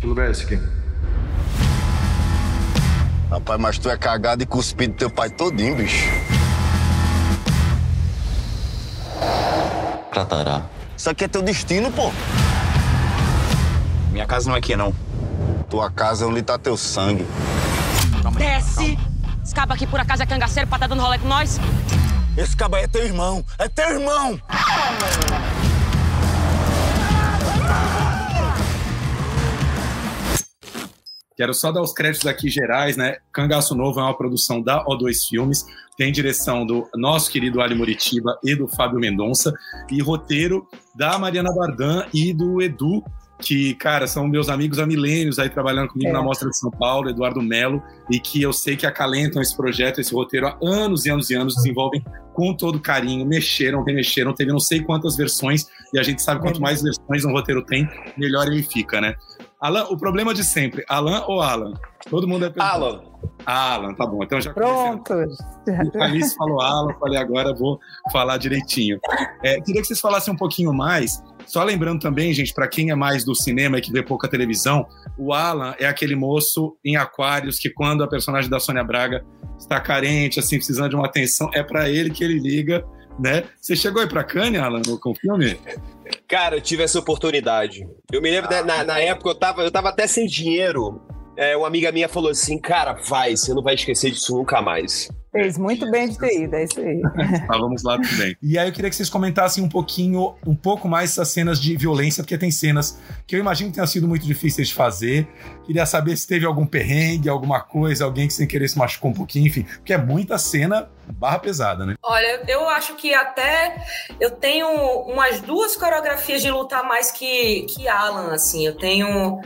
Que 0.00 0.06
lugar 0.06 0.28
é 0.28 0.30
esse 0.32 0.44
aqui? 0.44 0.83
Rapaz, 3.34 3.60
mas 3.60 3.78
tu 3.78 3.90
é 3.90 3.96
cagado 3.96 4.44
e 4.44 4.46
cuspido 4.46 4.94
teu 4.94 5.10
pai 5.10 5.28
todinho, 5.28 5.74
bicho. 5.74 6.08
Cratará. 10.12 10.62
Isso 10.96 11.10
aqui 11.10 11.24
é 11.24 11.28
teu 11.28 11.42
destino, 11.42 11.90
pô. 11.90 12.12
Minha 14.12 14.24
casa 14.24 14.48
não 14.48 14.54
é 14.54 14.60
aqui, 14.60 14.76
não. 14.76 14.94
Tua 15.68 15.90
casa 15.90 16.24
é 16.24 16.28
onde 16.28 16.42
tá 16.42 16.56
teu 16.56 16.76
sangue. 16.76 17.26
Desce! 18.36 18.96
Esse 19.42 19.52
cabo 19.52 19.72
aqui 19.72 19.84
por 19.84 19.98
acaso 19.98 20.22
é 20.22 20.26
cangaceiro 20.26 20.68
pra 20.68 20.78
tá 20.78 20.86
dando 20.86 21.02
rolê 21.02 21.18
com 21.18 21.26
nós? 21.26 21.58
Esse 22.36 22.56
cabo 22.56 22.76
aí 22.76 22.84
é 22.84 22.86
teu 22.86 23.04
irmão! 23.04 23.44
É 23.58 23.68
teu 23.68 23.94
irmão! 23.94 24.40
Quero 31.36 31.52
só 31.52 31.72
dar 31.72 31.82
os 31.82 31.92
créditos 31.92 32.26
aqui 32.26 32.48
gerais, 32.48 32.96
né? 32.96 33.16
Cangaço 33.32 33.74
Novo 33.74 33.98
é 33.98 34.02
uma 34.04 34.16
produção 34.16 34.62
da 34.62 34.84
O2 34.84 35.28
Filmes, 35.28 35.66
tem 35.96 36.12
direção 36.12 36.64
do 36.64 36.88
nosso 36.94 37.30
querido 37.30 37.60
Ali 37.60 37.74
Muritiba 37.74 38.38
e 38.42 38.54
do 38.54 38.68
Fábio 38.68 39.00
Mendonça, 39.00 39.52
e 39.90 40.00
roteiro 40.00 40.66
da 40.94 41.18
Mariana 41.18 41.52
Bardan 41.52 42.06
e 42.14 42.32
do 42.32 42.62
Edu, 42.62 43.02
que, 43.40 43.74
cara, 43.74 44.06
são 44.06 44.28
meus 44.28 44.48
amigos 44.48 44.78
há 44.78 44.86
milênios 44.86 45.40
aí 45.40 45.50
trabalhando 45.50 45.88
comigo 45.88 46.10
é. 46.10 46.12
na 46.12 46.22
Mostra 46.22 46.48
de 46.48 46.56
São 46.56 46.70
Paulo, 46.70 47.10
Eduardo 47.10 47.42
Melo, 47.42 47.82
e 48.08 48.20
que 48.20 48.40
eu 48.40 48.52
sei 48.52 48.76
que 48.76 48.86
acalentam 48.86 49.42
esse 49.42 49.56
projeto, 49.56 50.00
esse 50.00 50.14
roteiro 50.14 50.46
há 50.46 50.56
anos 50.62 51.04
e 51.04 51.10
anos 51.10 51.30
e 51.30 51.34
anos, 51.34 51.56
desenvolvem 51.56 52.02
com 52.32 52.54
todo 52.54 52.80
carinho, 52.80 53.26
mexeram, 53.26 53.82
remexeram, 53.82 54.32
teve 54.32 54.52
não 54.52 54.60
sei 54.60 54.82
quantas 54.82 55.16
versões, 55.16 55.66
e 55.92 55.98
a 55.98 56.02
gente 56.02 56.22
sabe 56.22 56.40
quanto 56.40 56.60
mais 56.60 56.80
versões 56.80 57.24
um 57.24 57.32
roteiro 57.32 57.64
tem, 57.64 57.88
melhor 58.16 58.46
ele 58.46 58.62
fica, 58.62 59.00
né? 59.00 59.14
Alan, 59.64 59.84
o 59.84 59.96
problema 59.96 60.34
de 60.34 60.44
sempre, 60.44 60.84
Alan 60.86 61.24
ou 61.26 61.40
Alan? 61.40 61.72
Todo 62.10 62.28
mundo 62.28 62.44
é 62.44 62.50
perguntando. 62.50 62.84
Alan. 62.84 63.02
Alan, 63.46 63.94
tá 63.94 64.04
bom. 64.04 64.22
Então 64.22 64.38
já 64.38 64.52
Pronto. 64.52 65.14
O 65.14 66.02
Alice 66.02 66.36
falou 66.36 66.60
Alan, 66.60 66.92
falei 67.00 67.18
agora 67.18 67.54
vou 67.54 67.80
falar 68.12 68.36
direitinho. 68.36 69.00
É, 69.42 69.58
queria 69.62 69.80
que 69.80 69.86
vocês 69.86 70.00
falassem 70.00 70.34
um 70.34 70.36
pouquinho 70.36 70.70
mais. 70.74 71.22
Só 71.46 71.64
lembrando 71.64 71.98
também, 71.98 72.30
gente, 72.34 72.52
para 72.52 72.68
quem 72.68 72.90
é 72.90 72.94
mais 72.94 73.24
do 73.24 73.34
cinema 73.34 73.78
e 73.78 73.80
que 73.80 73.90
vê 73.90 74.02
pouca 74.02 74.28
televisão, 74.28 74.86
o 75.16 75.32
Alan 75.32 75.74
é 75.78 75.86
aquele 75.86 76.14
moço 76.14 76.76
em 76.84 76.96
Aquários 76.96 77.58
que 77.58 77.70
quando 77.70 78.04
a 78.04 78.06
personagem 78.06 78.50
da 78.50 78.60
Sônia 78.60 78.84
Braga 78.84 79.24
está 79.58 79.80
carente, 79.80 80.38
assim, 80.38 80.56
precisando 80.56 80.90
de 80.90 80.96
uma 80.96 81.06
atenção, 81.06 81.48
é 81.54 81.62
para 81.62 81.88
ele 81.88 82.10
que 82.10 82.22
ele 82.22 82.38
liga, 82.38 82.84
né? 83.18 83.44
Você 83.62 83.74
chegou 83.74 84.02
aí 84.02 84.08
para 84.08 84.24
Cannes, 84.24 84.60
Alan, 84.60 84.82
com 84.82 85.10
o 85.12 85.14
filme? 85.14 85.58
Cara, 86.28 86.56
eu 86.56 86.60
tive 86.60 86.82
essa 86.82 86.98
oportunidade. 86.98 87.86
Eu 88.12 88.20
me 88.20 88.30
lembro, 88.30 88.54
ah, 88.54 88.62
na, 88.62 88.84
na, 88.84 89.00
época, 89.00 89.30
eu 89.30 89.34
tava, 89.34 89.62
eu 89.62 89.70
tava 89.70 89.88
até 89.88 90.06
sem 90.06 90.26
dinheiro. 90.26 91.00
É, 91.36 91.56
uma 91.56 91.66
amiga 91.66 91.90
minha 91.90 92.08
falou 92.08 92.30
assim, 92.30 92.58
cara, 92.58 92.92
vai, 92.92 93.36
você 93.36 93.52
não 93.52 93.62
vai 93.62 93.74
esquecer 93.74 94.10
disso 94.10 94.36
nunca 94.36 94.62
mais. 94.62 95.08
Fez 95.34 95.58
muito 95.58 95.90
bem 95.90 96.08
de 96.08 96.16
ter 96.16 96.42
ido, 96.42 96.54
é 96.54 96.62
isso 96.62 96.78
aí. 96.78 97.02
Estávamos 97.42 97.82
lá 97.82 98.00
também. 98.00 98.36
E 98.40 98.56
aí 98.56 98.68
eu 98.68 98.72
queria 98.72 98.88
que 98.88 98.94
vocês 98.94 99.10
comentassem 99.10 99.64
um 99.64 99.68
pouquinho, 99.68 100.36
um 100.46 100.54
pouco 100.54 100.86
mais 100.86 101.10
essas 101.10 101.26
cenas 101.26 101.60
de 101.60 101.76
violência, 101.76 102.22
porque 102.22 102.38
tem 102.38 102.52
cenas 102.52 103.00
que 103.26 103.34
eu 103.34 103.40
imagino 103.40 103.70
que 103.70 103.74
tenham 103.74 103.86
sido 103.88 104.06
muito 104.06 104.24
difíceis 104.24 104.68
de 104.68 104.74
fazer. 104.74 105.26
Queria 105.66 105.84
saber 105.86 106.16
se 106.16 106.28
teve 106.28 106.46
algum 106.46 106.64
perrengue, 106.64 107.28
alguma 107.28 107.60
coisa, 107.60 108.04
alguém 108.04 108.28
que 108.28 108.32
sem 108.32 108.46
querer 108.46 108.68
se 108.68 108.78
machucou 108.78 109.10
um 109.10 109.14
pouquinho, 109.14 109.48
enfim, 109.48 109.64
porque 109.64 109.92
é 109.92 109.98
muita 109.98 110.38
cena 110.38 110.88
barra 111.08 111.40
pesada, 111.40 111.84
né? 111.84 111.96
Olha, 112.00 112.44
eu 112.46 112.68
acho 112.68 112.94
que 112.94 113.12
até 113.12 113.84
eu 114.20 114.30
tenho 114.30 114.68
umas 114.68 115.40
duas 115.40 115.74
coreografias 115.74 116.42
de 116.42 116.50
lutar 116.50 116.84
mais 116.84 117.10
que, 117.10 117.62
que 117.62 117.88
Alan, 117.88 118.32
assim. 118.32 118.64
Eu 118.64 118.76
tenho 118.76 119.42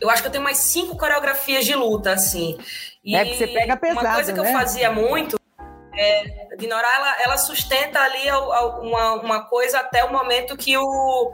eu 0.00 0.08
acho 0.08 0.22
que 0.22 0.28
eu 0.28 0.32
tenho 0.32 0.42
mais 0.42 0.56
cinco 0.56 0.96
coreografias 0.96 1.64
de 1.64 1.74
luta, 1.74 2.12
assim. 2.12 2.56
E 3.04 3.16
é 3.16 3.24
que 3.24 3.36
você 3.36 3.46
pega 3.46 3.76
pesado, 3.76 4.06
Uma 4.06 4.14
coisa 4.14 4.32
que 4.32 4.40
né? 4.40 4.48
eu 4.48 4.52
fazia 4.52 4.92
muito 4.92 5.40
é, 6.00 6.56
Dinora, 6.56 6.86
ela, 6.94 7.22
ela 7.24 7.36
sustenta 7.36 8.00
ali 8.00 8.30
uma, 8.80 9.12
uma 9.14 9.44
coisa 9.44 9.80
até 9.80 10.04
o 10.04 10.12
momento 10.12 10.56
que 10.56 10.76
o 10.76 11.32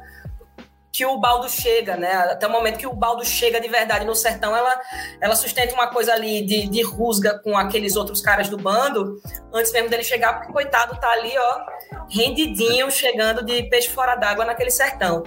que 0.93 1.05
o 1.05 1.19
baldo 1.19 1.47
chega, 1.47 1.95
né? 1.95 2.11
Até 2.11 2.47
o 2.47 2.51
momento 2.51 2.79
que 2.79 2.87
o 2.87 2.93
baldo 2.95 3.23
chega 3.23 3.61
de 3.61 3.69
verdade 3.69 4.07
no 4.07 4.15
sertão, 4.15 4.57
ela, 4.57 4.81
ela 5.21 5.37
sustenta 5.37 5.75
uma 5.75 5.89
coisa 5.89 6.15
ali 6.15 6.41
de, 6.41 6.67
de 6.69 6.81
rusga 6.81 7.39
com 7.41 7.55
aqueles 7.55 7.97
outros 7.97 8.23
caras 8.23 8.49
do 8.49 8.57
bando, 8.57 9.21
antes 9.53 9.71
mesmo 9.73 9.91
dele 9.91 10.03
chegar, 10.03 10.39
porque 10.39 10.55
coitado 10.55 10.99
tá 10.99 11.11
ali, 11.11 11.37
ó, 11.37 11.67
rendidinho, 12.09 12.91
chegando 12.91 13.45
de 13.45 13.65
peixe 13.65 13.91
fora 13.91 14.15
d'água 14.15 14.47
naquele 14.47 14.71
sertão. 14.71 15.23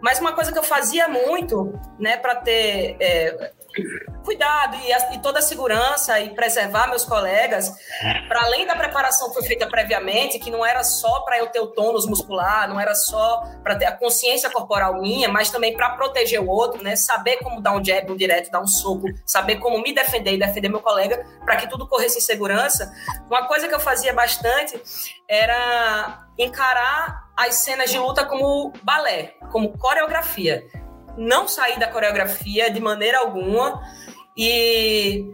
Mas 0.00 0.18
uma 0.18 0.32
coisa 0.32 0.50
que 0.50 0.58
eu 0.58 0.62
fazia 0.62 1.06
muito, 1.08 1.78
né, 1.98 2.16
para 2.16 2.36
ter 2.36 2.96
é, 2.98 3.52
cuidado 4.24 4.76
e, 4.84 4.92
a, 4.92 5.14
e, 5.14 5.18
toda 5.20 5.38
a 5.38 5.42
segurança 5.42 6.20
e 6.20 6.30
preservar 6.30 6.88
meus 6.88 7.04
colegas, 7.04 7.72
para 8.28 8.42
além 8.44 8.66
da 8.66 8.74
preparação 8.74 9.28
que 9.28 9.34
foi 9.34 9.44
feita 9.44 9.66
previamente, 9.66 10.38
que 10.38 10.50
não 10.50 10.64
era 10.64 10.84
só 10.84 11.20
para 11.20 11.38
eu 11.38 11.48
ter 11.48 11.60
o 11.60 11.68
tônus 11.68 12.06
muscular, 12.06 12.68
não 12.68 12.78
era 12.78 12.94
só 12.94 13.42
para 13.62 13.76
ter 13.76 13.86
a 13.86 13.92
consciência 13.92 14.50
corporal 14.50 15.00
minha, 15.00 15.28
mas 15.28 15.50
também 15.50 15.76
para 15.76 15.90
proteger 15.90 16.40
o 16.40 16.48
outro, 16.48 16.82
né? 16.82 16.96
Saber 16.96 17.38
como 17.38 17.60
dar 17.60 17.72
um 17.72 17.84
jab, 17.84 18.10
um 18.10 18.16
direto, 18.16 18.50
dar 18.50 18.60
um 18.60 18.66
soco, 18.66 19.06
saber 19.26 19.56
como 19.56 19.82
me 19.82 19.92
defender 19.92 20.34
e 20.34 20.38
defender 20.38 20.68
meu 20.68 20.80
colega 20.80 21.24
para 21.44 21.56
que 21.56 21.68
tudo 21.68 21.88
corresse 21.88 22.18
em 22.18 22.22
segurança. 22.22 22.92
Uma 23.26 23.46
coisa 23.46 23.68
que 23.68 23.74
eu 23.74 23.80
fazia 23.80 24.12
bastante 24.12 24.80
era 25.28 26.26
encarar 26.38 27.22
as 27.36 27.56
cenas 27.56 27.90
de 27.90 27.98
luta 27.98 28.24
como 28.24 28.72
balé, 28.82 29.34
como 29.50 29.76
coreografia 29.78 30.62
não 31.16 31.46
sair 31.48 31.78
da 31.78 31.88
coreografia 31.88 32.70
de 32.70 32.80
maneira 32.80 33.18
alguma. 33.18 33.82
E 34.36 35.24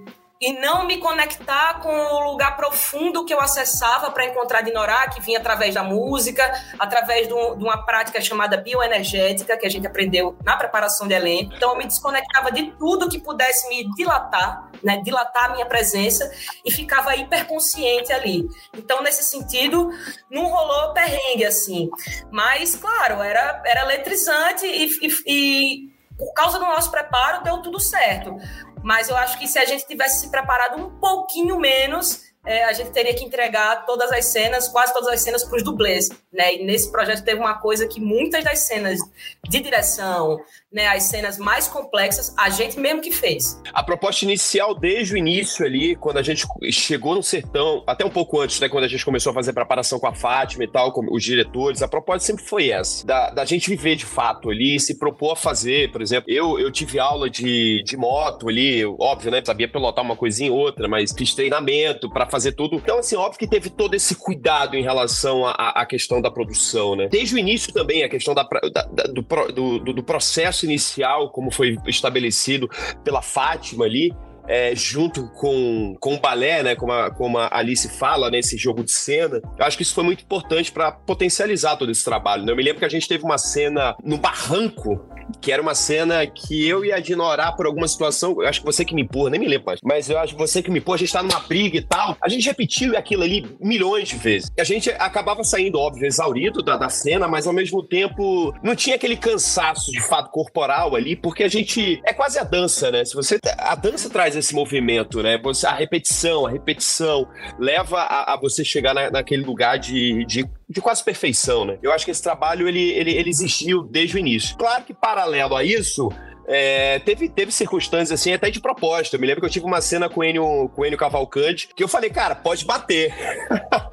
e 0.41 0.53
não 0.53 0.87
me 0.87 0.99
conectar 0.99 1.81
com 1.81 1.91
o 1.91 2.31
lugar 2.31 2.57
profundo 2.57 3.25
que 3.25 3.35
eu 3.35 3.41
acessava 3.41 4.11
para 4.11 4.25
encontrar 4.25 4.63
Dinorá, 4.63 5.09
que 5.09 5.21
vinha 5.21 5.39
através 5.39 5.75
da 5.75 5.83
música, 5.83 6.51
através 6.79 7.27
de, 7.27 7.35
um, 7.35 7.57
de, 7.57 7.65
uma 7.65 7.85
prática 7.85 8.21
chamada 8.21 8.57
bioenergética, 8.57 9.57
que 9.57 9.67
a 9.67 9.71
gente 9.71 9.87
aprendeu 9.87 10.37
na 10.45 10.57
preparação 10.57 11.09
de 11.09 11.15
elenco. 11.15 11.55
Então, 11.55 11.73
eu 11.73 11.79
me 11.79 11.87
desconectava 11.87 12.53
de 12.53 12.71
tudo 12.79 13.09
que 13.09 13.21
pudesse 13.21 13.69
me 13.69 13.93
dilatar, 13.95 14.71
né, 14.83 15.01
dilatar 15.05 15.47
a 15.47 15.53
minha 15.55 15.67
presença, 15.67 16.31
e 16.65 16.71
ficava 16.71 17.17
hiperconsciente 17.17 18.13
ali. 18.13 18.47
Então, 18.77 19.03
nesse 19.03 19.25
sentido, 19.25 19.91
não 20.31 20.47
rolou 20.47 20.93
perrengue, 20.93 21.47
assim. 21.47 21.91
Mas, 22.31 22.77
claro, 22.77 23.23
era, 23.23 23.61
era 23.67 23.81
eletrizante 23.83 24.65
e, 24.67 24.87
e, 25.03 25.13
e 25.27 25.99
por 26.19 26.33
causa 26.35 26.59
do 26.59 26.67
nosso 26.67 26.91
preparo, 26.91 27.45
deu 27.45 27.63
tudo 27.63 27.79
certo. 27.79 28.37
Mas 28.83 29.09
eu 29.09 29.17
acho 29.17 29.39
que 29.39 29.47
se 29.47 29.59
a 29.59 29.65
gente 29.65 29.87
tivesse 29.87 30.21
se 30.21 30.31
preparado 30.31 30.81
um 30.81 30.91
pouquinho 30.99 31.59
menos, 31.59 32.28
é, 32.49 32.65
a 32.65 32.73
gente 32.73 32.91
teria 32.93 33.13
que 33.13 33.23
entregar 33.23 33.85
todas 33.85 34.11
as 34.11 34.25
cenas, 34.25 34.69
quase 34.69 34.95
todas 34.95 35.09
as 35.11 35.21
cenas 35.21 35.45
para 35.45 35.59
os 35.59 35.63
dublês, 35.63 36.09
né? 36.33 36.55
E 36.55 36.65
nesse 36.65 36.91
projeto 36.91 37.23
teve 37.23 37.39
uma 37.39 37.59
coisa 37.59 37.87
que 37.87 38.01
muitas 38.01 38.43
das 38.43 38.61
cenas 38.61 38.99
de 39.47 39.61
direção, 39.61 40.41
né, 40.73 40.87
as 40.87 41.05
cenas 41.05 41.39
mais 41.39 41.67
complexas, 41.67 42.35
a 42.39 42.51
gente 42.51 42.79
mesmo 42.79 43.01
que 43.01 43.11
fez. 43.11 43.61
A 43.73 43.83
proposta 43.83 44.25
inicial, 44.25 44.75
desde 44.75 45.15
o 45.15 45.17
início 45.17 45.65
ali, 45.65 45.97
quando 45.97 46.19
a 46.19 46.23
gente 46.23 46.47
chegou 46.71 47.15
no 47.15 47.23
sertão, 47.23 47.83
até 47.87 48.05
um 48.05 48.11
pouco 48.11 48.41
antes, 48.41 48.61
né, 48.61 48.69
quando 48.69 48.85
a 48.85 48.89
gente 48.89 49.05
começou 49.05 49.31
a 49.31 49.35
fazer 49.35 49.53
preparação 49.53 49.99
com 49.99 50.07
a 50.07 50.15
Fátima 50.15 50.65
e 50.65 50.69
tal, 50.69 50.93
com 50.93 51.07
os 51.11 51.23
diretores, 51.23 51.83
a 51.83 51.89
proposta 51.89 52.27
sempre 52.27 52.45
foi 52.45 52.71
essa, 52.71 53.07
da, 53.07 53.31
da 53.31 53.45
gente 53.45 53.69
viver 53.71 53.97
de 53.97 54.05
fato 54.05 54.51
ali, 54.51 54.79
se 54.79 54.99
propor 54.99 55.33
a 55.33 55.37
fazer, 55.37 55.91
por 55.91 56.03
exemplo, 56.03 56.31
eu, 56.31 56.59
eu 56.59 56.71
tive 56.71 56.99
aula 56.99 57.31
de, 57.31 57.83
de 57.83 57.97
moto 57.97 58.49
ali, 58.49 58.85
óbvio, 58.85 59.31
né, 59.31 59.43
sabia 59.45 59.69
pilotar 59.69 60.05
uma 60.05 60.17
coisinha 60.17 60.53
ou 60.53 60.59
outra, 60.59 60.87
mas 60.87 61.13
fiz 61.13 61.35
treinamento 61.35 62.11
para 62.11 62.27
fazer 62.27 62.38
tudo. 62.53 62.77
Então, 62.77 62.99
assim, 62.99 63.17
óbvio 63.17 63.39
que 63.39 63.47
teve 63.47 63.71
todo 63.71 63.95
esse 63.95 64.15
cuidado 64.15 64.77
em 64.77 64.83
relação 64.83 65.45
à 65.47 65.85
questão 65.87 66.21
da 66.21 66.31
produção, 66.31 66.97
né. 66.97 67.09
Desde 67.09 67.35
o 67.35 67.39
início 67.39 67.73
também, 67.73 68.03
a 68.03 68.09
questão 68.09 68.35
da, 68.35 68.43
da, 68.43 68.83
da 68.83 69.03
do, 69.05 69.79
do, 69.79 69.93
do 69.93 70.03
processo 70.03 70.65
inicial, 70.65 71.31
como 71.31 71.51
foi 71.51 71.77
estabelecido 71.87 72.69
pela 73.05 73.23
Fátima 73.23 73.85
ali, 73.85 74.13
é, 74.49 74.75
junto 74.75 75.29
com, 75.33 75.95
com 76.01 76.15
o 76.15 76.21
balé, 76.21 76.63
né, 76.63 76.75
como 76.75 76.93
a, 76.93 77.11
como 77.11 77.39
a 77.39 77.49
Alice 77.53 77.89
fala 77.89 78.31
nesse 78.31 78.57
jogo 78.57 78.83
de 78.83 78.91
cena, 78.91 79.41
eu 79.59 79.65
acho 79.65 79.77
que 79.77 79.83
isso 79.83 79.95
foi 79.95 80.05
muito 80.05 80.25
importante 80.25 80.73
para 80.73 80.91
potencializar 80.91 81.77
todo 81.77 81.93
esse 81.93 82.05
trabalho. 82.05 82.45
Né? 82.45 82.53
Eu 82.53 82.57
me 82.57 82.63
lembro 82.63 82.79
que 82.79 82.85
a 82.85 82.91
gente 82.91 83.07
teve 83.07 83.25
uma 83.25 83.39
cena 83.39 83.95
no 84.03 84.17
barranco 84.17 85.07
que 85.41 85.53
era 85.53 85.61
uma 85.61 85.75
cena 85.75 86.27
que 86.27 86.67
eu 86.67 86.85
ia 86.85 86.99
ignorar 86.99 87.53
por 87.53 87.67
alguma 87.67 87.87
situação. 87.87 88.37
Eu 88.41 88.49
acho 88.49 88.61
que 88.61 88.67
você 88.67 88.85
que 88.85 88.95
me 88.95 89.03
empurra, 89.03 89.31
nem 89.31 89.41
me 89.41 89.47
lembro 89.47 89.67
mais. 89.67 89.81
Mas 89.83 90.09
eu 90.09 90.19
acho 90.19 90.35
que 90.35 90.39
você 90.39 90.63
que 90.63 90.71
me 90.71 90.79
empurra, 90.79 90.97
a 90.97 90.99
gente 90.99 91.13
tá 91.13 91.23
numa 91.23 91.41
briga 91.41 91.77
e 91.77 91.83
tal. 91.83 92.17
A 92.21 92.29
gente 92.29 92.47
repetiu 92.47 92.97
aquilo 92.97 93.23
ali 93.23 93.47
milhões 93.61 94.09
de 94.09 94.17
vezes. 94.17 94.51
E 94.57 94.61
a 94.61 94.65
gente 94.65 94.91
acabava 94.91 95.45
saindo, 95.45 95.79
óbvio, 95.79 96.07
exaurido 96.07 96.63
da, 96.63 96.77
da 96.77 96.89
cena, 96.89 97.29
mas 97.29 97.47
ao 97.47 97.53
mesmo 97.53 97.83
tempo 97.83 98.55
não 98.63 98.75
tinha 98.75 98.97
aquele 98.97 99.17
cansaço 99.17 99.91
de 99.91 100.01
fato 100.01 100.31
corporal 100.31 100.95
ali, 100.95 101.17
porque 101.17 101.45
a 101.45 101.49
gente. 101.49 102.01
É 102.05 102.13
quase 102.13 102.39
a 102.39 102.45
dança, 102.45 102.91
né? 102.91 103.05
Se 103.05 103.15
você. 103.15 103.39
A 103.59 103.75
dança 103.75 104.09
traz 104.09 104.37
esse 104.39 104.55
movimento, 104.55 105.23
né? 105.23 105.39
Você, 105.39 105.67
a 105.67 105.73
repetição, 105.73 106.47
a 106.47 106.51
repetição 106.51 107.29
leva 107.59 108.01
a, 108.01 108.35
a 108.35 108.37
você 108.37 108.65
chegar 108.65 108.95
na, 108.95 109.11
naquele 109.11 109.45
lugar 109.45 109.79
de, 109.79 110.25
de 110.25 110.49
de 110.71 110.83
quase 110.83 111.03
perfeição, 111.03 111.65
né? 111.65 111.79
Eu 111.83 111.91
acho 111.93 112.05
que 112.05 112.11
esse 112.11 112.23
trabalho 112.23 112.69
ele, 112.69 112.91
ele, 112.91 113.13
ele 113.13 113.31
existiu 113.31 113.83
desde 113.83 114.17
o 114.17 114.19
início. 114.19 114.55
Claro 114.59 114.85
que 114.85 114.93
paralelo 114.93 115.57
a 115.57 115.65
isso, 115.65 116.11
é, 116.51 116.99
teve, 117.01 117.29
teve 117.29 117.53
circunstâncias 117.53 118.19
assim, 118.19 118.33
até 118.33 118.51
de 118.51 118.59
proposta. 118.59 119.17
Eu 119.17 119.21
me 119.21 119.27
lembro 119.27 119.43
que 119.43 119.47
eu 119.47 119.51
tive 119.51 119.67
uma 119.67 119.83
cena 119.83 120.09
com 120.09 120.21
o 120.21 120.25
Enio, 120.25 120.71
com 120.75 120.81
o 120.81 120.87
Enio 120.87 120.97
Cavalcante, 120.97 121.69
que 121.77 121.85
eu 121.85 121.89
falei, 121.89 122.09
cara, 122.09 122.35
pode 122.35 122.65
bater. 122.65 123.15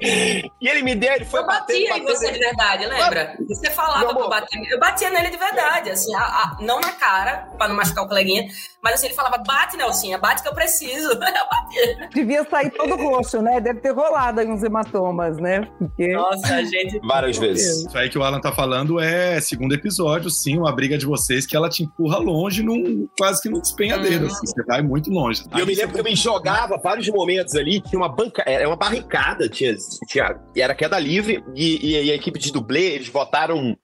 e 0.00 0.66
ele 0.66 0.80
me 0.80 0.94
deu, 0.94 1.12
ele 1.12 1.26
foi 1.26 1.40
eu 1.40 1.46
batia 1.46 1.90
bater, 1.90 2.02
em 2.02 2.04
você 2.04 2.32
de 2.32 2.38
verdade, 2.38 2.86
lembra? 2.86 3.36
Você 3.46 3.70
falava 3.70 4.14
pra 4.14 4.22
eu 4.22 4.28
bater. 4.30 4.72
Eu 4.72 4.80
batia 4.80 5.10
nele 5.10 5.28
de 5.28 5.36
verdade, 5.36 5.90
assim, 5.90 6.14
a, 6.14 6.22
a, 6.22 6.56
não 6.62 6.80
na 6.80 6.92
cara, 6.92 7.46
pra 7.58 7.68
não 7.68 7.76
machucar 7.76 8.04
o 8.04 8.08
coleguinha, 8.08 8.48
mas 8.82 8.94
assim, 8.94 9.06
ele 9.06 9.14
falava, 9.14 9.38
bate, 9.38 9.76
Nelsinha, 9.76 10.18
bate 10.18 10.42
que 10.42 10.48
eu 10.48 10.54
preciso. 10.54 11.10
eu 11.12 11.18
batia. 11.18 12.08
Devia 12.14 12.44
sair 12.48 12.70
todo 12.70 12.96
roxo, 12.96 13.42
né? 13.42 13.60
Deve 13.60 13.80
ter 13.80 13.92
rolado 13.92 14.40
aí 14.40 14.46
uns 14.46 14.62
hematomas, 14.62 15.38
né? 15.38 15.68
Porque... 15.78 16.12
Nossa, 16.12 16.64
gente. 16.64 17.00
Várias 17.00 17.36
vezes. 17.36 17.86
Isso 17.86 17.98
aí 17.98 18.08
que 18.08 18.18
o 18.18 18.22
Alan 18.22 18.40
tá 18.40 18.52
falando 18.52 19.00
é 19.00 19.40
segundo 19.40 19.74
episódio, 19.74 20.30
sim, 20.30 20.56
uma 20.58 20.72
briga 20.72 20.96
de 20.96 21.06
vocês 21.06 21.46
que 21.46 21.56
ela 21.56 21.68
te 21.68 21.84
empurra 21.84 22.18
longe 22.18 22.62
num, 22.62 23.08
quase 23.18 23.42
que 23.42 23.48
num 23.48 23.60
despenhadeiro. 23.60 24.24
Uhum. 24.24 24.30
Assim, 24.30 24.46
você 24.46 24.62
vai 24.64 24.82
muito 24.82 25.10
longe. 25.10 25.44
E 25.54 25.60
eu 25.60 25.66
me 25.66 25.74
lembro 25.74 25.94
que 25.94 26.00
eu 26.00 26.04
me 26.04 26.14
jogava 26.14 26.78
vários 26.78 27.08
momentos 27.08 27.54
ali, 27.54 27.80
tinha 27.80 27.98
uma 27.98 28.08
banca, 28.08 28.42
era 28.46 28.68
uma 28.68 28.76
barricada, 28.76 29.48
tinha, 29.48 29.74
tinha, 30.08 30.38
era 30.56 30.74
queda 30.74 30.98
livre, 30.98 31.42
e, 31.54 32.06
e 32.06 32.10
a 32.10 32.14
equipe 32.14 32.38
de 32.38 32.52
dublê, 32.52 32.94
eles 32.94 33.08
votaram 33.08 33.76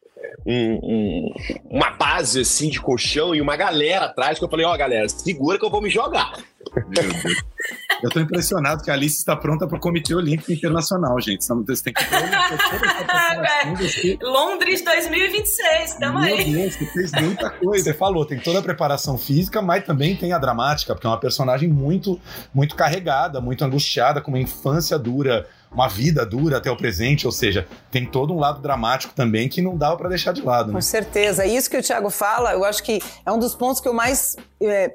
um, 0.47 0.81
um, 0.83 1.35
uma 1.71 1.91
base 1.91 2.41
assim 2.41 2.69
de 2.69 2.81
colchão 2.81 3.35
e 3.35 3.41
uma 3.41 3.57
galera 3.57 4.07
atrás 4.07 4.39
que 4.39 4.45
eu 4.45 4.49
falei, 4.49 4.67
ó, 4.67 4.75
oh, 4.75 4.79
galera, 4.79 5.09
segura 5.09 5.59
que 5.59 5.65
eu 5.65 5.71
vou 5.71 5.81
me 5.81 5.91
jogar. 5.91 6.33
Eu 8.03 8.11
tô 8.11 8.19
impressionado 8.19 8.83
que 8.83 8.91
a 8.91 8.95
Alice 8.95 9.19
está 9.19 9.37
pronta 9.37 9.67
para 9.67 9.77
o 9.77 9.81
Comitê 9.81 10.13
Olímpico 10.15 10.51
Internacional, 10.53 11.21
gente. 11.21 11.45
Você 11.45 11.85
tem 11.85 11.95
que 14.01 14.19
Londres 14.21 14.83
2026, 14.83 15.95
tamo 15.95 16.21
Meu 16.21 16.37
aí. 16.37 16.53
Deus, 16.53 16.75
você 16.75 16.87
fez 16.87 17.13
muita 17.13 17.51
coisa. 17.51 17.85
Você 17.85 17.95
falou, 17.95 18.27
tem 18.27 18.41
toda 18.41 18.59
a 18.59 18.63
preparação 18.63 19.17
física, 19.17 19.63
mas 19.63 19.85
também 19.85 20.17
tem 20.17 20.33
a 20.33 20.39
dramática, 20.39 20.95
porque 20.95 21.07
é 21.07 21.11
uma 21.11 21.21
personagem 21.21 21.69
muito, 21.69 22.21
muito 22.53 22.75
carregada, 22.75 23.41
muito 23.41 23.65
angustiada, 23.65 24.21
com 24.21 24.33
uma 24.33 24.41
infância 24.41 24.99
dura 24.99 25.47
uma 25.75 25.89
vida 25.89 26.25
dura 26.27 26.59
até 26.59 26.71
o 26.71 26.77
presente, 26.77 27.27
ou 27.27 27.33
seja, 27.33 27.67
tem 27.91 28.05
todo 28.05 28.35
um 28.35 28.39
lado 28.39 28.61
dramático 28.61 29.15
também 29.15 29.49
que 29.49 29.63
não 29.63 29.77
dá 29.77 29.95
para 29.97 30.09
deixar 30.09 30.33
de 30.33 30.43
lado. 30.43 30.69
Né? 30.69 30.75
Com 30.75 30.83
certeza. 30.83 31.47
Isso 31.47 31.71
que 31.71 31.77
o 31.77 31.83
Thiago 31.83 32.11
fala, 32.11 32.53
eu 32.53 32.65
acho 32.65 32.83
que 32.83 33.01
é 33.25 33.33
um 33.33 33.39
dos 33.39 33.55
pontos 33.55 33.81
que 33.81 33.89
eu 33.89 33.95
mais 33.95 34.37
é, 34.63 34.95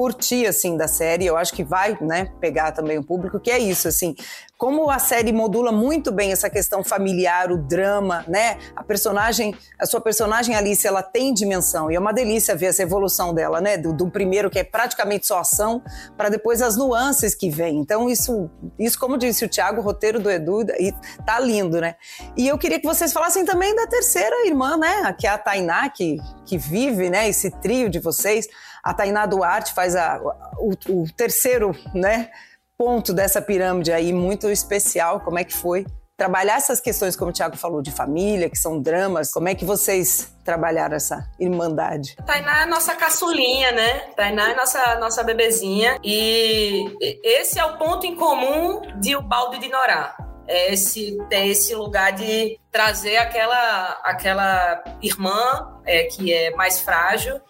curti, 0.00 0.46
assim, 0.46 0.78
da 0.78 0.88
série. 0.88 1.26
Eu 1.26 1.36
acho 1.36 1.52
que 1.52 1.62
vai, 1.62 1.94
né, 2.00 2.32
pegar 2.40 2.72
também 2.72 2.96
o 2.96 3.04
público, 3.04 3.38
que 3.38 3.50
é 3.50 3.58
isso, 3.58 3.86
assim. 3.86 4.14
Como 4.56 4.88
a 4.90 4.98
série 4.98 5.30
modula 5.30 5.70
muito 5.70 6.10
bem 6.10 6.32
essa 6.32 6.48
questão 6.48 6.82
familiar, 6.82 7.52
o 7.52 7.58
drama, 7.58 8.24
né? 8.26 8.58
A 8.74 8.82
personagem, 8.82 9.54
a 9.78 9.84
sua 9.84 10.00
personagem 10.00 10.54
Alice, 10.54 10.86
ela 10.86 11.02
tem 11.02 11.34
dimensão. 11.34 11.90
E 11.90 11.96
é 11.96 12.00
uma 12.00 12.12
delícia 12.12 12.56
ver 12.56 12.66
essa 12.66 12.82
evolução 12.82 13.34
dela, 13.34 13.60
né? 13.60 13.76
Do, 13.76 13.92
do 13.92 14.10
primeiro, 14.10 14.48
que 14.50 14.58
é 14.58 14.64
praticamente 14.64 15.26
só 15.26 15.40
ação, 15.40 15.82
para 16.16 16.30
depois 16.30 16.62
as 16.62 16.76
nuances 16.76 17.34
que 17.34 17.50
vêm. 17.50 17.76
Então, 17.78 18.08
isso, 18.08 18.50
isso, 18.78 18.98
como 18.98 19.18
disse 19.18 19.44
o 19.44 19.48
Thiago, 19.48 19.82
o 19.82 19.84
roteiro 19.84 20.18
do 20.18 20.30
Edu, 20.30 20.62
e 20.78 20.94
tá 21.26 21.38
lindo, 21.38 21.78
né? 21.78 21.96
E 22.36 22.48
eu 22.48 22.56
queria 22.56 22.80
que 22.80 22.86
vocês 22.86 23.12
falassem 23.12 23.44
também 23.44 23.74
da 23.76 23.86
terceira 23.86 24.46
irmã, 24.46 24.78
né? 24.78 25.14
Que 25.18 25.26
é 25.26 25.30
a 25.30 25.38
Tainá, 25.38 25.90
que, 25.90 26.16
que 26.46 26.56
vive, 26.56 27.10
né? 27.10 27.28
Esse 27.28 27.50
trio 27.50 27.90
de 27.90 27.98
vocês. 27.98 28.46
A 28.82 28.94
Tainá 28.94 29.26
Duarte 29.26 29.72
faz 29.72 29.94
a, 29.94 30.20
o, 30.58 30.72
o 30.88 31.12
terceiro 31.16 31.76
né, 31.94 32.30
ponto 32.76 33.12
dessa 33.12 33.42
pirâmide 33.42 33.92
aí, 33.92 34.12
muito 34.12 34.48
especial. 34.48 35.20
Como 35.20 35.38
é 35.38 35.44
que 35.44 35.52
foi? 35.52 35.86
Trabalhar 36.16 36.56
essas 36.56 36.80
questões, 36.80 37.16
como 37.16 37.30
o 37.30 37.32
Tiago 37.32 37.56
falou, 37.56 37.80
de 37.80 37.90
família, 37.90 38.50
que 38.50 38.56
são 38.56 38.80
dramas. 38.80 39.32
Como 39.32 39.48
é 39.48 39.54
que 39.54 39.64
vocês 39.64 40.34
trabalharam 40.44 40.96
essa 40.96 41.26
irmandade? 41.38 42.16
Tainá 42.26 42.62
é 42.62 42.66
nossa 42.66 42.94
caçulinha, 42.94 43.72
né? 43.72 44.00
Tainá 44.16 44.50
é 44.50 44.54
nossa, 44.54 44.96
nossa 44.96 45.22
bebezinha. 45.22 45.98
E 46.04 46.84
esse 47.22 47.58
é 47.58 47.64
o 47.64 47.78
ponto 47.78 48.06
em 48.06 48.14
comum 48.16 48.82
de 49.00 49.16
O 49.16 49.22
Balde 49.22 49.58
de 49.58 49.68
Norá 49.68 50.14
é 50.50 50.72
esse, 50.72 51.16
é 51.30 51.46
esse 51.46 51.74
lugar 51.76 52.12
de 52.12 52.58
trazer 52.72 53.16
aquela, 53.18 54.00
aquela 54.02 54.82
irmã 55.00 55.80
é, 55.86 56.04
que 56.04 56.32
é 56.32 56.50
mais 56.56 56.80
frágil 56.80 57.40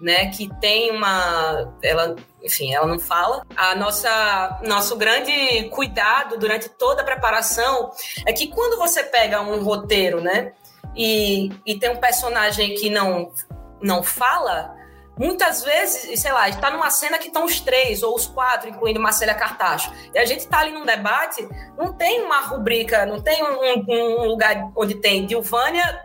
né, 0.00 0.26
que 0.30 0.48
tem 0.60 0.90
uma, 0.90 1.74
ela, 1.82 2.14
enfim, 2.42 2.72
ela 2.72 2.86
não 2.86 2.98
fala. 2.98 3.44
A 3.56 3.74
nossa, 3.74 4.60
nosso 4.64 4.96
grande 4.96 5.68
cuidado 5.70 6.38
durante 6.38 6.68
toda 6.68 7.02
a 7.02 7.04
preparação 7.04 7.90
é 8.26 8.32
que 8.32 8.48
quando 8.48 8.78
você 8.78 9.02
pega 9.02 9.40
um 9.40 9.62
roteiro, 9.62 10.20
né, 10.20 10.52
e, 10.94 11.50
e 11.66 11.78
tem 11.78 11.90
um 11.90 11.96
personagem 11.96 12.74
que 12.74 12.88
não, 12.88 13.32
não 13.80 14.02
fala, 14.02 14.74
muitas 15.18 15.64
vezes, 15.64 16.20
sei 16.20 16.32
lá, 16.32 16.48
está 16.48 16.70
numa 16.70 16.90
cena 16.90 17.18
que 17.18 17.26
estão 17.26 17.44
os 17.44 17.60
três 17.60 18.02
ou 18.02 18.14
os 18.14 18.26
quatro, 18.26 18.68
incluindo 18.68 19.00
Marcela 19.00 19.34
Cartacho, 19.34 19.92
e 20.14 20.18
a 20.18 20.24
gente 20.24 20.40
está 20.40 20.60
ali 20.60 20.70
num 20.70 20.86
debate, 20.86 21.46
não 21.76 21.92
tem 21.92 22.22
uma 22.22 22.40
rubrica, 22.40 23.04
não 23.04 23.20
tem 23.20 23.42
um, 23.42 23.84
um 23.88 24.24
lugar 24.26 24.70
onde 24.76 24.94
tem 24.94 25.26
Dilvânia 25.26 26.00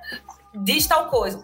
diz 0.56 0.86
tal 0.86 1.10
coisa 1.10 1.44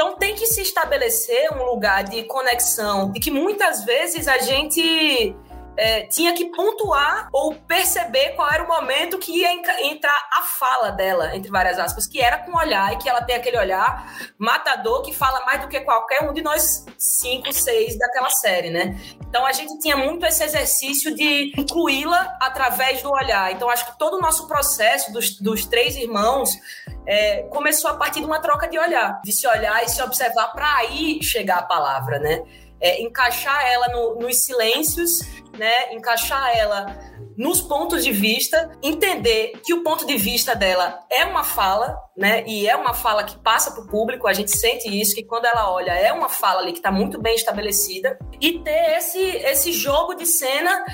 então 0.00 0.14
tem 0.14 0.36
que 0.36 0.46
se 0.46 0.62
estabelecer 0.62 1.52
um 1.52 1.64
lugar 1.64 2.04
de 2.04 2.22
conexão, 2.22 3.10
de 3.10 3.18
que 3.18 3.32
muitas 3.32 3.84
vezes 3.84 4.28
a 4.28 4.38
gente 4.38 5.34
é, 5.78 6.02
tinha 6.02 6.34
que 6.34 6.46
pontuar 6.46 7.28
ou 7.32 7.54
perceber 7.54 8.30
qual 8.30 8.50
era 8.50 8.64
o 8.64 8.66
momento 8.66 9.16
que 9.16 9.30
ia 9.30 9.52
entrar 9.84 10.28
a 10.36 10.42
fala 10.42 10.90
dela, 10.90 11.36
entre 11.36 11.50
várias 11.50 11.78
aspas, 11.78 12.04
que 12.04 12.20
era 12.20 12.38
com 12.38 12.56
olhar 12.56 12.92
e 12.92 12.96
que 12.96 13.08
ela 13.08 13.22
tem 13.22 13.36
aquele 13.36 13.56
olhar 13.56 14.12
matador 14.36 15.02
que 15.02 15.14
fala 15.14 15.46
mais 15.46 15.60
do 15.60 15.68
que 15.68 15.78
qualquer 15.80 16.28
um 16.28 16.32
de 16.32 16.42
nós 16.42 16.84
cinco, 16.98 17.52
seis 17.52 17.96
daquela 17.96 18.28
série, 18.28 18.70
né? 18.70 19.00
Então 19.28 19.46
a 19.46 19.52
gente 19.52 19.78
tinha 19.78 19.96
muito 19.96 20.26
esse 20.26 20.42
exercício 20.42 21.14
de 21.14 21.52
incluí-la 21.56 22.36
através 22.40 23.00
do 23.00 23.12
olhar. 23.12 23.52
Então 23.52 23.70
acho 23.70 23.86
que 23.86 23.96
todo 23.98 24.16
o 24.16 24.20
nosso 24.20 24.48
processo 24.48 25.12
dos, 25.12 25.38
dos 25.38 25.64
três 25.64 25.94
irmãos 25.94 26.50
é, 27.06 27.44
começou 27.44 27.88
a 27.88 27.94
partir 27.94 28.18
de 28.18 28.26
uma 28.26 28.40
troca 28.40 28.66
de 28.66 28.76
olhar, 28.76 29.20
de 29.22 29.32
se 29.32 29.46
olhar 29.46 29.84
e 29.84 29.88
se 29.88 30.02
observar 30.02 30.48
para 30.48 30.76
aí 30.78 31.22
chegar 31.22 31.58
a 31.58 31.62
palavra, 31.62 32.18
né? 32.18 32.42
É, 32.80 33.02
encaixar 33.02 33.66
ela 33.66 33.88
no, 33.88 34.16
nos 34.16 34.44
silêncios, 34.44 35.20
né? 35.56 35.92
Encaixar 35.92 36.56
ela 36.56 36.86
nos 37.36 37.60
pontos 37.60 38.04
de 38.04 38.10
vista, 38.10 38.70
entender 38.82 39.52
que 39.64 39.72
o 39.72 39.82
ponto 39.84 40.04
de 40.04 40.16
vista 40.16 40.56
dela 40.56 40.98
é 41.10 41.24
uma 41.24 41.44
fala, 41.44 41.96
né? 42.16 42.44
E 42.46 42.68
é 42.68 42.74
uma 42.74 42.94
fala 42.94 43.22
que 43.24 43.38
passa 43.38 43.70
para 43.70 43.82
o 43.82 43.86
público, 43.86 44.26
a 44.26 44.32
gente 44.32 44.50
sente 44.56 44.88
isso, 44.88 45.14
que 45.14 45.22
quando 45.22 45.44
ela 45.44 45.70
olha 45.72 45.92
é 45.92 46.12
uma 46.12 46.28
fala 46.28 46.60
ali 46.60 46.72
que 46.72 46.78
está 46.78 46.90
muito 46.90 47.20
bem 47.20 47.34
estabelecida, 47.34 48.18
e 48.40 48.58
ter 48.60 48.96
esse, 48.96 49.20
esse 49.20 49.72
jogo 49.72 50.14
de 50.14 50.26
cena 50.26 50.84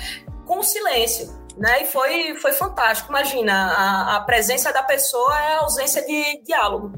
com 0.45 0.61
silêncio 0.61 1.45
né? 1.57 1.83
E 1.83 1.85
foi, 1.85 2.35
foi 2.35 2.51
fantástico. 2.51 3.09
Imagina, 3.09 3.53
a, 3.53 4.15
a 4.17 4.21
presença 4.21 4.71
da 4.73 4.83
pessoa 4.83 5.39
é 5.39 5.53
a 5.53 5.59
ausência 5.59 6.05
de 6.05 6.43
diálogo. 6.43 6.91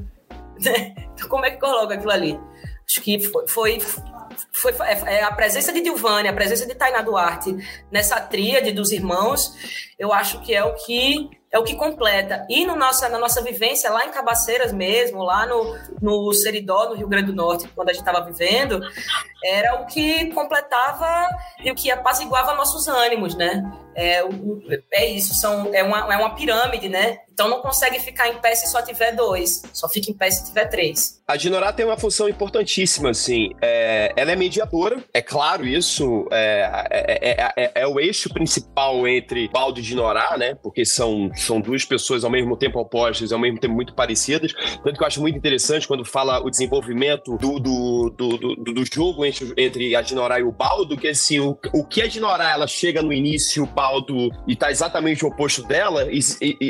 Né? 0.60 0.94
Então, 1.18 1.28
como 1.28 1.44
é 1.44 1.50
que 1.50 1.58
coloca 1.58 1.94
aquilo 1.94 2.12
ali? 2.12 2.38
Acho 2.88 3.02
que 3.02 3.18
foi, 3.18 3.48
foi, 3.48 3.80
foi, 4.52 4.72
é, 4.80 5.18
é 5.18 5.22
a 5.22 5.32
presença 5.32 5.72
de 5.72 5.80
Dilvânia, 5.80 6.30
a 6.30 6.34
presença 6.34 6.66
de 6.66 6.74
Tainá 6.74 7.02
Duarte 7.02 7.56
nessa 7.90 8.20
tríade 8.20 8.72
dos 8.72 8.92
irmãos, 8.92 9.54
eu 9.98 10.12
acho 10.12 10.40
que 10.40 10.54
é 10.54 10.64
o 10.64 10.74
que 10.74 11.30
é 11.50 11.58
o 11.58 11.64
que 11.64 11.74
completa. 11.74 12.46
E 12.48 12.66
no 12.66 12.76
nossa, 12.76 13.08
na 13.08 13.18
nossa 13.18 13.42
vivência 13.42 13.90
lá 13.90 14.04
em 14.04 14.10
Cabaceiras 14.10 14.72
mesmo, 14.72 15.22
lá 15.22 15.46
no, 15.46 15.76
no 16.00 16.32
Seridó, 16.32 16.90
no 16.90 16.94
Rio 16.94 17.08
Grande 17.08 17.26
do 17.26 17.34
Norte, 17.34 17.68
quando 17.74 17.88
a 17.88 17.92
gente 17.92 18.06
estava 18.06 18.24
vivendo, 18.24 18.80
era 19.44 19.80
o 19.80 19.86
que 19.86 20.26
completava 20.32 21.28
e 21.64 21.70
o 21.70 21.74
que 21.74 21.90
apaziguava 21.90 22.54
nossos 22.54 22.88
ânimos, 22.88 23.34
né? 23.34 23.62
É, 23.94 24.22
é 24.92 25.10
isso, 25.10 25.34
são, 25.34 25.74
é, 25.74 25.82
uma, 25.82 26.14
é 26.14 26.16
uma 26.16 26.34
pirâmide, 26.34 26.88
né? 26.88 27.18
Então 27.32 27.48
não 27.48 27.60
consegue 27.60 27.98
ficar 27.98 28.28
em 28.28 28.34
pé 28.40 28.54
se 28.54 28.68
só 28.68 28.80
tiver 28.80 29.12
dois, 29.12 29.62
só 29.72 29.88
fica 29.88 30.10
em 30.10 30.14
pé 30.14 30.30
se 30.30 30.46
tiver 30.46 30.66
três. 30.66 31.20
A 31.26 31.36
Dinorá 31.36 31.72
tem 31.72 31.84
uma 31.84 31.96
função 31.96 32.28
importantíssima, 32.28 33.10
assim. 33.10 33.50
É, 33.60 34.12
ela 34.16 34.32
é 34.32 34.36
mediadora, 34.36 35.02
é 35.12 35.20
claro 35.20 35.66
isso, 35.66 36.28
é, 36.32 36.86
é, 36.90 37.52
é, 37.56 37.72
é 37.74 37.86
o 37.86 37.98
eixo 37.98 38.32
principal 38.32 39.06
entre 39.06 39.48
Baldo 39.48 39.80
e 39.80 39.82
Dinorá, 39.82 40.36
né? 40.38 40.54
Porque 40.54 40.84
são, 40.84 41.30
são 41.40 41.60
duas 41.60 41.84
pessoas 41.84 42.24
ao 42.24 42.30
mesmo 42.30 42.56
tempo 42.56 42.78
opostas, 42.78 43.32
ao 43.32 43.38
mesmo 43.38 43.58
tempo 43.58 43.74
muito 43.74 43.94
parecidas. 43.94 44.52
Tanto 44.82 44.96
que 44.96 45.02
eu 45.02 45.06
acho 45.06 45.20
muito 45.20 45.36
interessante 45.36 45.86
quando 45.86 46.04
fala 46.04 46.40
o 46.40 46.50
desenvolvimento 46.50 47.36
do, 47.36 47.58
do, 47.58 48.10
do, 48.10 48.56
do, 48.56 48.84
jogo 48.84 49.24
entre, 49.24 49.52
entre 49.56 49.94
a 49.94 50.02
Dinorá 50.02 50.40
e 50.40 50.42
o 50.42 50.52
Baldo, 50.52 50.96
que 50.96 51.08
assim, 51.08 51.40
o, 51.40 51.58
o 51.72 51.84
que 51.84 52.02
a 52.02 52.06
Dinorá 52.06 52.52
ela 52.52 52.66
chega 52.66 53.02
no 53.02 53.12
início, 53.12 53.64
o 53.64 53.66
Baldo, 53.66 54.30
e 54.46 54.56
tá 54.56 54.70
exatamente 54.70 55.24
o 55.24 55.28
oposto 55.28 55.62
dela, 55.62 56.06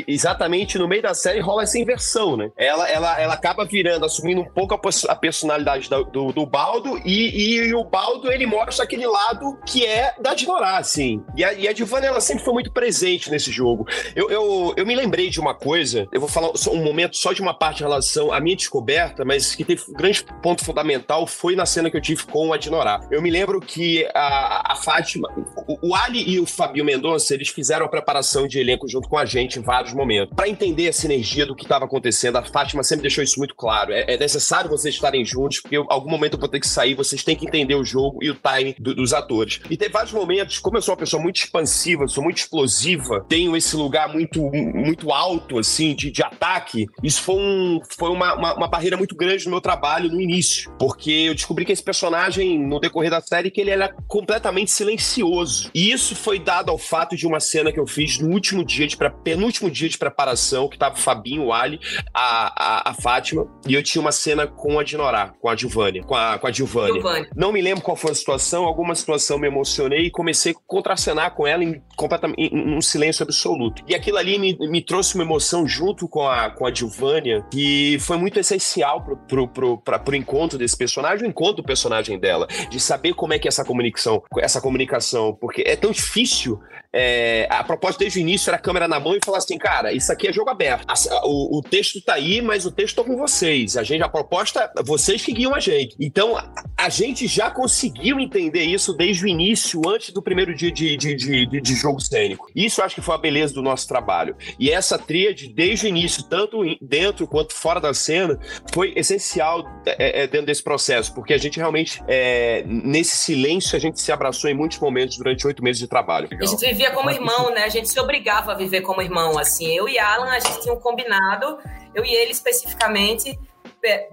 exatamente 0.07 0.77
no 0.77 0.87
meio 0.87 1.01
da 1.01 1.13
série 1.13 1.39
rola 1.39 1.63
essa 1.63 1.77
inversão, 1.77 2.37
né? 2.37 2.51
Ela, 2.57 2.89
ela, 2.89 3.21
ela 3.21 3.33
acaba 3.33 3.65
virando, 3.65 4.05
assumindo 4.05 4.41
um 4.41 4.49
pouco 4.49 4.73
a, 4.73 5.15
personalidade 5.15 5.89
do, 5.89 6.03
do, 6.05 6.31
do 6.31 6.45
Baldo, 6.45 6.99
e, 7.05 7.73
o 7.73 7.83
Baldo 7.83 8.31
ele 8.31 8.45
mostra 8.45 8.83
aquele 8.83 9.07
lado 9.07 9.57
que 9.65 9.85
é 9.85 10.13
da 10.19 10.33
Dinorá, 10.33 10.77
assim. 10.77 11.23
E 11.35 11.43
a, 11.43 11.53
e 11.53 11.67
a 11.67 11.73
Giovanna, 11.73 12.07
ela 12.07 12.21
sempre 12.21 12.43
foi 12.43 12.53
muito 12.53 12.71
presente 12.71 13.31
nesse 13.31 13.51
jogo. 13.51 13.87
Eu, 14.15 14.29
eu, 14.75 14.85
me 14.85 14.95
lembrei 14.95 15.29
de 15.29 15.39
uma 15.39 15.53
coisa, 15.53 16.07
eu 16.11 16.19
vou 16.19 16.29
falar 16.29 16.51
um 16.71 16.83
momento 16.83 17.17
só 17.17 17.33
de 17.33 17.41
uma 17.41 17.53
parte 17.53 17.81
em 17.81 17.83
relação 17.83 18.31
à 18.31 18.39
minha 18.39 18.55
descoberta, 18.55 19.23
mas 19.25 19.55
que 19.55 19.63
teve 19.63 19.83
um 19.89 19.93
grande 19.93 20.25
ponto 20.41 20.63
fundamental 20.63 21.25
foi 21.27 21.55
na 21.55 21.65
cena 21.65 21.89
que 21.89 21.97
eu 21.97 22.01
tive 22.01 22.23
com 22.25 22.53
a 22.53 22.57
Dinorá. 22.57 23.01
Eu 23.11 23.21
me 23.21 23.29
lembro 23.29 23.59
que 23.59 24.07
a, 24.13 24.73
a 24.73 24.75
Fátima, 24.75 25.29
o, 25.67 25.89
o 25.89 25.95
Ali 25.95 26.29
e 26.29 26.39
o 26.39 26.45
Fabio 26.45 26.83
Mendonça, 26.83 27.33
eles 27.33 27.49
fizeram 27.49 27.85
a 27.85 27.89
preparação 27.89 28.47
de 28.47 28.59
elenco 28.59 28.87
junto 28.87 29.07
com 29.07 29.17
a 29.17 29.25
gente 29.25 29.59
em 29.59 29.61
vários 29.61 29.93
momentos. 29.93 30.35
Para 30.35 30.49
entender 30.49 30.87
a 30.87 30.93
sinergia 30.93 31.45
do 31.45 31.55
que 31.55 31.63
estava 31.63 31.85
acontecendo, 31.85 32.37
a 32.37 32.43
Fátima 32.43 32.83
sempre 32.83 33.03
deixou 33.03 33.23
isso 33.23 33.37
muito 33.37 33.55
claro. 33.55 33.91
É, 33.91 34.05
é, 34.13 34.17
necessário 34.17 34.69
vocês 34.69 34.95
estarem 34.95 35.23
juntos, 35.23 35.61
porque 35.61 35.77
em 35.77 35.85
algum 35.89 36.09
momento 36.09 36.33
eu 36.33 36.39
vou 36.39 36.49
ter 36.49 36.59
que 36.59 36.67
sair, 36.67 36.95
vocês 36.95 37.23
têm 37.23 37.35
que 37.35 37.45
entender 37.45 37.75
o 37.75 37.83
jogo 37.83 38.19
e 38.21 38.29
o 38.29 38.35
time 38.35 38.75
do, 38.79 38.95
dos 38.95 39.13
atores. 39.13 39.59
E 39.69 39.77
tem 39.77 39.89
vários 39.89 40.13
momentos, 40.13 40.59
como 40.59 40.77
eu 40.77 40.81
sou 40.81 40.93
uma 40.93 40.99
pessoa 40.99 41.21
muito 41.21 41.37
expansiva, 41.37 42.07
sou 42.07 42.23
muito 42.23 42.37
explosiva, 42.37 43.25
tenho 43.27 43.55
esse 43.55 43.75
lugar 43.75 44.11
muito, 44.11 44.48
muito 44.51 45.11
alto, 45.11 45.57
assim, 45.57 45.95
de, 45.95 46.11
de 46.11 46.23
ataque, 46.23 46.87
isso 47.03 47.21
foi, 47.21 47.35
um, 47.35 47.79
foi 47.97 48.09
uma, 48.09 48.35
uma, 48.35 48.53
uma 48.55 48.67
barreira 48.67 48.97
muito 48.97 49.15
grande 49.15 49.45
no 49.45 49.51
meu 49.51 49.61
trabalho 49.61 50.09
no 50.09 50.21
início, 50.21 50.71
porque 50.79 51.11
eu 51.11 51.35
descobri 51.35 51.65
que 51.65 51.71
esse 51.71 51.83
personagem, 51.83 52.59
no 52.59 52.79
decorrer 52.79 53.11
da 53.11 53.21
série, 53.21 53.51
que 53.51 53.61
ele 53.61 53.71
era 53.71 53.93
completamente 54.07 54.71
silencioso. 54.71 55.69
E 55.73 55.91
isso 55.91 56.15
foi 56.15 56.39
dado 56.39 56.69
ao 56.69 56.77
fato 56.77 57.15
de 57.15 57.25
uma 57.27 57.39
cena 57.39 57.71
que 57.71 57.79
eu 57.79 57.87
fiz 57.87 58.19
no 58.19 58.29
último 58.29 58.63
dia 58.63 58.87
de 58.87 58.97
penúltimo 59.23 59.69
dia 59.69 59.89
de 59.89 59.97
preparação, 59.97 60.67
que 60.67 60.77
tava 60.77 60.95
o 60.95 60.99
Fabinho, 60.99 61.45
o 61.45 61.53
Ali, 61.53 61.79
a, 62.13 62.89
a, 62.89 62.89
a 62.91 62.93
Fátima, 62.93 63.47
e 63.67 63.73
eu 63.73 63.83
tinha 63.83 64.01
uma 64.01 64.11
cena 64.11 64.47
com 64.47 64.79
a 64.79 64.83
Dinorá, 64.83 65.33
com 65.39 65.49
a 65.49 65.55
Gilvânia, 65.55 66.03
com 66.03 66.15
a, 66.15 66.37
com 66.37 66.47
a 66.47 66.51
Gilvânia. 66.51 67.29
Não 67.35 67.51
me 67.51 67.61
lembro 67.61 67.83
qual 67.83 67.95
foi 67.95 68.11
a 68.11 68.15
situação, 68.15 68.65
alguma 68.65 68.95
situação 68.95 69.37
me 69.37 69.47
emocionei 69.47 70.05
e 70.05 70.11
comecei 70.11 70.53
a 70.53 70.55
contracenar 70.67 71.35
com 71.35 71.45
ela 71.45 71.63
em 71.63 71.81
completamente 71.95 72.39
em, 72.41 72.77
um 72.77 72.81
silêncio 72.81 73.23
absoluto. 73.23 73.83
E 73.87 73.95
aquilo 73.95 74.17
ali 74.17 74.37
me, 74.39 74.57
me 74.69 74.81
trouxe 74.81 75.15
uma 75.15 75.23
emoção 75.23 75.67
junto 75.67 76.07
com 76.07 76.27
a, 76.27 76.49
com 76.49 76.65
a 76.65 76.73
Gilvânia 76.73 77.45
que 77.51 77.97
foi 77.99 78.17
muito 78.17 78.39
essencial 78.39 79.03
pro, 79.03 79.17
pro, 79.17 79.47
pro, 79.47 79.77
pra, 79.77 79.99
pro 79.99 80.15
encontro 80.15 80.57
desse 80.57 80.77
personagem, 80.77 81.27
o 81.27 81.29
encontro 81.29 81.57
do 81.57 81.63
personagem 81.63 82.19
dela, 82.19 82.47
de 82.69 82.79
saber 82.79 83.13
como 83.13 83.33
é 83.33 83.39
que 83.39 83.47
é 83.47 83.49
essa 83.49 83.65
comunicação, 83.65 84.23
essa 84.37 84.61
comunicação, 84.61 85.37
porque 85.39 85.63
é 85.65 85.75
tão 85.75 85.91
difícil. 85.91 86.59
É, 86.91 87.47
a 87.51 87.63
proposta 87.63 87.99
desde 87.99 88.17
o 88.17 88.21
início 88.21 88.49
era 88.49 88.57
a 88.57 88.59
câmera 88.59 88.87
na 88.87 88.99
mão 88.99 89.15
e 89.15 89.19
falar 89.23 89.37
assim, 89.37 89.59
cara, 89.59 89.93
isso 89.93 90.11
aqui 90.11 90.27
é 90.27 90.33
jogo 90.33 90.49
aberto. 90.49 90.87
O, 91.23 91.59
o, 91.59 91.61
texto 91.61 92.01
tá 92.01 92.15
aí, 92.15 92.41
mas 92.41 92.65
o 92.65 92.71
texto 92.71 92.95
tá 92.95 93.03
com 93.03 93.15
vocês. 93.15 93.77
A 93.77 93.83
gente, 93.83 94.01
a 94.01 94.09
proposta, 94.09 94.71
vocês 94.83 95.23
que 95.23 95.31
guiam 95.31 95.53
a 95.53 95.59
gente. 95.59 95.95
Então, 95.99 96.35
a, 96.35 96.51
a 96.77 96.89
gente 96.89 97.27
já 97.27 97.51
conseguiu 97.51 98.19
entender 98.19 98.63
isso 98.63 98.93
desde 98.93 99.25
o 99.25 99.27
início, 99.27 99.81
antes 99.87 100.11
do 100.11 100.21
primeiro 100.21 100.55
dia 100.55 100.71
de, 100.71 100.97
de, 100.97 101.15
de, 101.15 101.45
de, 101.45 101.61
de 101.61 101.75
jogo 101.75 101.99
cênico. 101.99 102.47
Isso 102.55 102.81
eu 102.81 102.85
acho 102.85 102.95
que 102.95 103.01
foi 103.01 103.13
a 103.13 103.19
beleza 103.19 103.53
do 103.53 103.61
nosso 103.61 103.87
trabalho. 103.87 104.28
E 104.59 104.71
essa 104.71 104.97
tríade, 104.97 105.47
desde 105.47 105.85
o 105.85 105.89
início, 105.89 106.23
tanto 106.23 106.59
dentro 106.81 107.27
quanto 107.27 107.53
fora 107.53 107.79
da 107.79 107.93
cena, 107.93 108.39
foi 108.73 108.93
essencial 108.95 109.65
é, 109.85 110.23
é, 110.23 110.27
dentro 110.27 110.47
desse 110.47 110.63
processo, 110.63 111.13
porque 111.13 111.33
a 111.33 111.37
gente 111.37 111.57
realmente, 111.57 112.01
é, 112.07 112.63
nesse 112.65 113.15
silêncio, 113.17 113.75
a 113.75 113.79
gente 113.79 113.99
se 113.99 114.11
abraçou 114.11 114.49
em 114.49 114.53
muitos 114.53 114.79
momentos 114.79 115.17
durante 115.17 115.45
oito 115.45 115.63
meses 115.63 115.79
de 115.79 115.87
trabalho. 115.87 116.27
A 116.31 116.45
gente 116.45 116.65
vivia 116.65 116.91
como 116.91 117.09
irmão, 117.09 117.51
né? 117.51 117.63
A 117.63 117.69
gente 117.69 117.89
se 117.89 117.99
obrigava 117.99 118.51
a 118.51 118.55
viver 118.55 118.81
como 118.81 119.01
irmão, 119.01 119.37
assim. 119.37 119.75
Eu 119.75 119.87
e 119.87 119.97
Alan, 119.97 120.29
a 120.29 120.39
gente 120.39 120.61
tinha 120.61 120.73
um 120.73 120.79
combinado, 120.79 121.57
eu 121.93 122.05
e 122.05 122.13
ele 122.13 122.31
especificamente, 122.31 123.37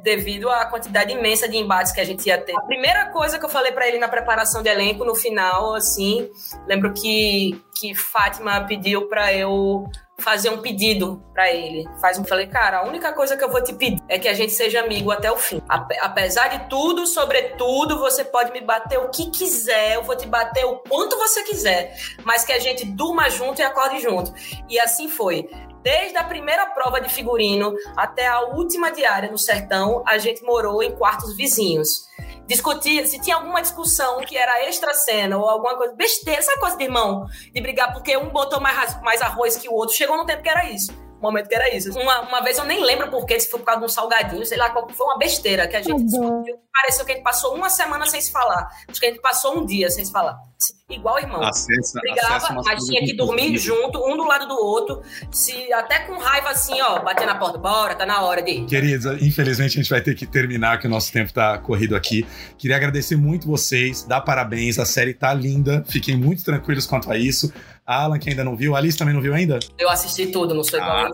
devido 0.03 0.49
à 0.49 0.67
quantidade 0.67 1.13
imensa 1.13 1.49
de 1.49 1.57
embates 1.57 1.93
que 1.93 2.01
a 2.01 2.05
gente 2.05 2.27
ia 2.27 2.39
ter. 2.39 2.57
A 2.57 2.63
primeira 2.63 3.07
coisa 3.07 3.39
que 3.39 3.45
eu 3.45 3.49
falei 3.49 3.73
para 3.73 3.89
ele 3.89 3.99
na 3.99 4.09
preparação 4.09 4.63
de 4.63 4.69
elenco, 4.69 5.05
no 5.05 5.15
final, 5.15 5.75
assim, 5.75 6.31
lembro 6.67 6.93
que, 6.93 7.61
que 7.75 7.95
Fátima 7.95 8.61
pediu 8.63 9.09
para 9.09 9.33
eu 9.33 9.85
fazer 10.19 10.51
um 10.51 10.63
pedido 10.63 11.23
para 11.33 11.53
ele. 11.53 11.85
Faz 12.01 12.19
um, 12.19 12.25
falei, 12.25 12.47
cara, 12.47 12.79
a 12.79 12.87
única 12.87 13.13
coisa 13.13 13.37
que 13.37 13.45
eu 13.45 13.51
vou 13.51 13.63
te 13.63 13.75
pedir 13.75 14.03
é 14.09 14.19
que 14.19 14.29
a 14.29 14.35
gente 14.35 14.53
seja 14.53 14.81
amigo 14.81 15.11
até 15.11 15.31
o 15.31 15.37
fim. 15.37 15.63
Apesar 15.69 16.49
de 16.49 16.69
tudo, 16.69 17.07
sobretudo, 17.07 17.99
você 17.99 18.25
pode 18.25 18.51
me 18.53 18.61
bater 18.61 18.99
o 18.99 19.11
que 19.11 19.31
quiser, 19.31 19.95
eu 19.95 20.03
vou 20.03 20.17
te 20.17 20.27
bater 20.27 20.65
o 20.65 20.77
quanto 20.79 21.17
você 21.19 21.43
quiser, 21.43 21.97
mas 22.25 22.45
que 22.45 22.53
a 22.53 22.59
gente 22.59 22.85
durma 22.85 23.29
junto 23.29 23.61
e 23.61 23.65
acorde 23.65 24.01
junto. 24.01 24.33
E 24.69 24.79
assim 24.81 25.09
foi. 25.09 25.49
Desde 25.83 26.17
a 26.17 26.25
primeira 26.25 26.67
prova 26.67 27.01
de 27.01 27.09
figurino 27.09 27.73
até 27.97 28.27
a 28.27 28.41
última 28.41 28.91
diária 28.91 29.31
no 29.31 29.39
sertão, 29.39 30.03
a 30.05 30.19
gente 30.19 30.43
morou 30.43 30.83
em 30.83 30.91
quartos 30.97 31.37
vizinhos. 31.37 32.09
Discutia, 32.47 33.07
se 33.07 33.21
tinha 33.21 33.37
alguma 33.37 33.61
discussão 33.61 34.21
que 34.21 34.37
era 34.37 34.65
extra 34.65 34.95
cena 34.95 35.37
ou 35.37 35.49
alguma 35.49 35.77
coisa, 35.77 35.95
besteira, 35.95 36.39
essa 36.39 36.59
coisa 36.59 36.77
de 36.77 36.85
irmão, 36.85 37.27
de 37.53 37.61
brigar 37.61 37.93
porque 37.93 38.17
um 38.17 38.29
botou 38.29 38.61
mais, 38.61 39.01
mais 39.03 39.21
arroz 39.21 39.57
que 39.57 39.69
o 39.69 39.73
outro, 39.73 39.97
chegou 39.97 40.17
no 40.17 40.25
tempo 40.25 40.43
que 40.43 40.49
era 40.49 40.71
isso 40.71 41.06
momento 41.21 41.49
que 41.49 41.55
era 41.55 41.75
isso. 41.75 41.91
Uma, 41.99 42.21
uma 42.23 42.43
vez 42.43 42.59
eu 42.59 42.65
nem 42.65 42.83
lembro 42.83 43.11
porquê, 43.11 43.39
se 43.39 43.51
foi 43.51 43.61
por 43.61 43.67
causa 43.67 43.81
de 43.81 43.87
um 43.87 43.89
salgadinho, 43.89 44.45
sei 44.45 44.59
lá, 44.59 44.73
foi 44.73 45.07
uma 45.07 45.19
besteira 45.19 45.67
que 45.67 45.77
a 45.77 45.83
gente 45.83 46.05
discutiu. 46.05 46.59
Pareceu 46.73 47.05
que 47.05 47.13
a 47.13 47.15
gente 47.15 47.25
passou 47.25 47.55
uma 47.55 47.71
semana 47.71 48.07
sem 48.07 48.21
se 48.21 48.31
falar. 48.31 48.69
Acho 48.89 49.01
que 49.01 49.07
a 49.07 49.09
gente 49.09 49.21
passou 49.21 49.59
um 49.59 49.65
dia 49.65 49.91
sem 49.91 50.05
se 50.05 50.13
falar. 50.13 50.39
Igual 50.89 51.19
irmão. 51.19 51.43
Acessa, 51.43 51.99
Brigava, 52.01 52.63
mas 52.65 52.85
tinha 52.85 53.05
que 53.05 53.13
dormir 53.13 53.59
junto, 53.59 53.99
um 54.07 54.17
do 54.17 54.25
lado 54.25 54.47
do 54.47 54.55
outro. 54.55 55.03
Se 55.33 55.73
até 55.73 56.01
com 56.01 56.17
raiva 56.17 56.51
assim, 56.51 56.81
ó, 56.81 57.03
bater 57.03 57.27
na 57.27 57.35
porta, 57.35 57.59
bora, 57.59 57.95
tá 57.95 58.07
na 58.07 58.23
hora 58.23 58.41
de 58.41 58.53
ir. 58.53 58.67
Queridos, 58.67 59.21
infelizmente 59.21 59.73
a 59.73 59.83
gente 59.83 59.91
vai 59.91 60.01
ter 60.01 60.15
que 60.15 60.27
terminar, 60.27 60.79
que 60.79 60.87
o 60.87 60.91
nosso 60.91 61.13
tempo 61.13 61.33
tá 61.33 61.59
corrido 61.59 61.97
aqui. 61.97 62.25
Queria 62.57 62.77
agradecer 62.77 63.17
muito 63.17 63.49
vocês, 63.49 64.05
dar 64.05 64.21
parabéns, 64.21 64.79
a 64.79 64.87
série 64.87 65.13
tá 65.13 65.35
linda. 65.35 65.85
Fiquem 65.89 66.17
muito 66.17 66.45
tranquilos 66.45 66.87
quanto 66.87 67.11
a 67.11 67.19
isso. 67.19 67.53
Alan, 67.87 68.19
que 68.19 68.31
ainda 68.31 68.43
não 68.43 68.57
viu. 68.57 68.75
Alice 68.75 68.99
também 68.99 69.15
não 69.15 69.21
viu 69.21 69.33
ainda? 69.33 69.61
Eu 69.79 69.89
assisti 69.89 70.27
tudo, 70.27 70.53
não 70.55 70.65
sei 70.65 70.81
igual 70.81 71.07
ah, 71.07 71.11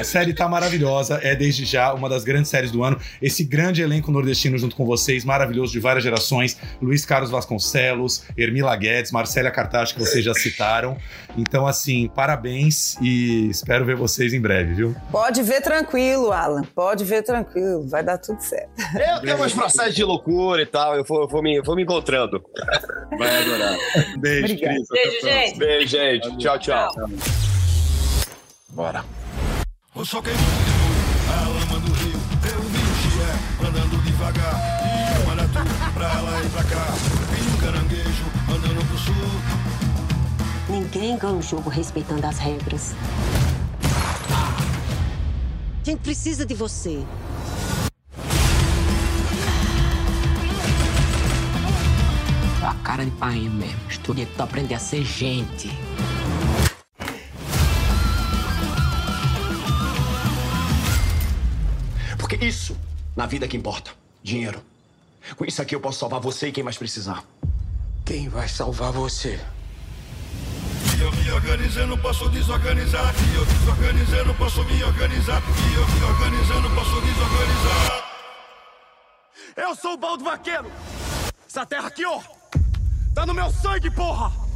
A 0.00 0.04
série 0.04 0.32
tá 0.32 0.48
maravilhosa, 0.48 1.20
é 1.22 1.34
desde 1.34 1.66
já 1.66 1.92
uma 1.92 2.08
das 2.08 2.24
grandes 2.24 2.50
séries 2.50 2.70
do 2.70 2.82
ano. 2.82 2.98
Esse 3.20 3.44
grande 3.44 3.82
elenco 3.82 4.10
nordestino 4.10 4.56
junto 4.56 4.74
com 4.74 4.86
vocês, 4.86 5.24
maravilhoso, 5.24 5.72
de 5.72 5.80
várias 5.80 6.02
gerações. 6.02 6.56
Luiz 6.80 7.04
Carlos 7.04 7.30
Vasconcelos, 7.30 8.24
Ermila 8.36 8.74
Guedes, 8.76 9.12
Marcélia 9.12 9.50
Cartacho, 9.50 9.92
que 9.94 10.00
vocês 10.00 10.24
já 10.24 10.32
citaram. 10.32 10.96
Então, 11.36 11.66
assim, 11.66 12.08
parabéns 12.14 12.96
e 13.02 13.50
espero 13.50 13.84
ver 13.84 13.96
vocês 13.96 14.32
em 14.32 14.40
breve, 14.40 14.74
viu? 14.74 14.96
Pode 15.10 15.42
ver 15.42 15.60
tranquilo, 15.60 16.32
Alan. 16.32 16.62
Pode 16.74 17.04
ver 17.04 17.22
tranquilo. 17.22 17.86
Vai 17.86 18.02
dar 18.02 18.16
tudo 18.16 18.40
certo. 18.40 18.70
Eu 18.94 19.20
tenho 19.20 19.38
meus 19.38 19.52
processos 19.52 19.94
de 19.94 20.04
loucura 20.04 20.62
e 20.62 20.66
tal. 20.66 20.96
Eu 20.96 21.04
vou, 21.04 21.28
vou, 21.28 21.42
me, 21.42 21.60
vou 21.60 21.76
me 21.76 21.82
encontrando. 21.82 22.42
Vai 23.18 23.42
adorar. 23.42 23.76
Beijo, 24.18 24.56
Cris. 24.58 24.88
Beijo, 24.88 25.20
gente. 25.22 25.49
Beijo, 25.56 25.88
gente. 25.88 26.36
Tchau, 26.38 26.58
tchau. 26.58 26.92
Bora. 28.70 29.04
O 29.94 30.04
sol 30.04 30.22
queimou 30.22 30.40
a 31.28 31.48
lama 31.48 31.80
do 31.80 31.92
rio. 31.92 32.20
Eu 32.52 32.62
vi 32.62 32.78
o 32.78 32.94
Xie 32.96 33.66
andando 33.66 34.02
devagar. 34.04 34.54
E 34.82 35.22
o 35.22 35.26
maratu 35.26 35.58
pra 35.94 36.20
lá 36.20 36.42
e 36.42 36.48
pra 36.48 36.64
cá. 36.64 36.86
E 37.36 37.42
um 37.48 37.56
caranguejo 37.58 38.24
andando 38.48 38.86
pro 38.88 38.98
sul. 38.98 39.14
Ninguém 40.68 41.18
ganha 41.18 41.34
o 41.34 41.42
jogo 41.42 41.68
respeitando 41.68 42.26
as 42.26 42.38
regras. 42.38 42.94
A 45.80 45.84
gente 45.84 46.00
precisa 46.00 46.46
de 46.46 46.54
você. 46.54 47.04
Cara 52.90 53.04
de 53.04 53.10
pai 53.12 53.38
mesmo. 53.38 53.88
Estudei 53.88 54.26
tu 54.26 54.42
aprender 54.42 54.74
a 54.74 54.78
ser 54.80 55.04
gente. 55.04 55.70
Porque 62.18 62.34
isso, 62.44 62.76
na 63.14 63.26
vida 63.26 63.46
que 63.46 63.56
importa. 63.56 63.92
Dinheiro. 64.24 64.60
Com 65.36 65.44
isso 65.44 65.62
aqui 65.62 65.76
eu 65.76 65.80
posso 65.80 66.00
salvar 66.00 66.18
você 66.18 66.48
e 66.48 66.52
quem 66.52 66.64
mais 66.64 66.76
precisar. 66.76 67.22
Quem 68.04 68.28
vai 68.28 68.48
salvar 68.48 68.90
você? 68.90 69.38
Eu 71.00 71.12
me 71.12 71.30
organizando, 71.30 71.96
posso 71.96 72.28
desorganizar. 72.28 73.14
Eu 73.36 73.46
desorganizando, 73.46 74.34
posso 74.34 74.64
me 74.64 74.82
organizar. 74.82 75.40
Eu 75.76 75.86
me 75.86 76.04
organizando, 76.12 76.70
posso 76.74 77.00
desorganizar. 77.02 78.10
Eu 79.56 79.76
sou 79.76 79.92
o 79.92 79.96
baldo 79.96 80.24
vaqueiro. 80.24 80.72
Essa 81.46 81.64
terra 81.64 81.86
aqui, 81.86 82.04
ó, 82.04 82.20
tá 83.14 83.26
no 83.26 83.34
meu 83.34 83.50
sangue, 83.50 83.90
porra! 83.90 84.49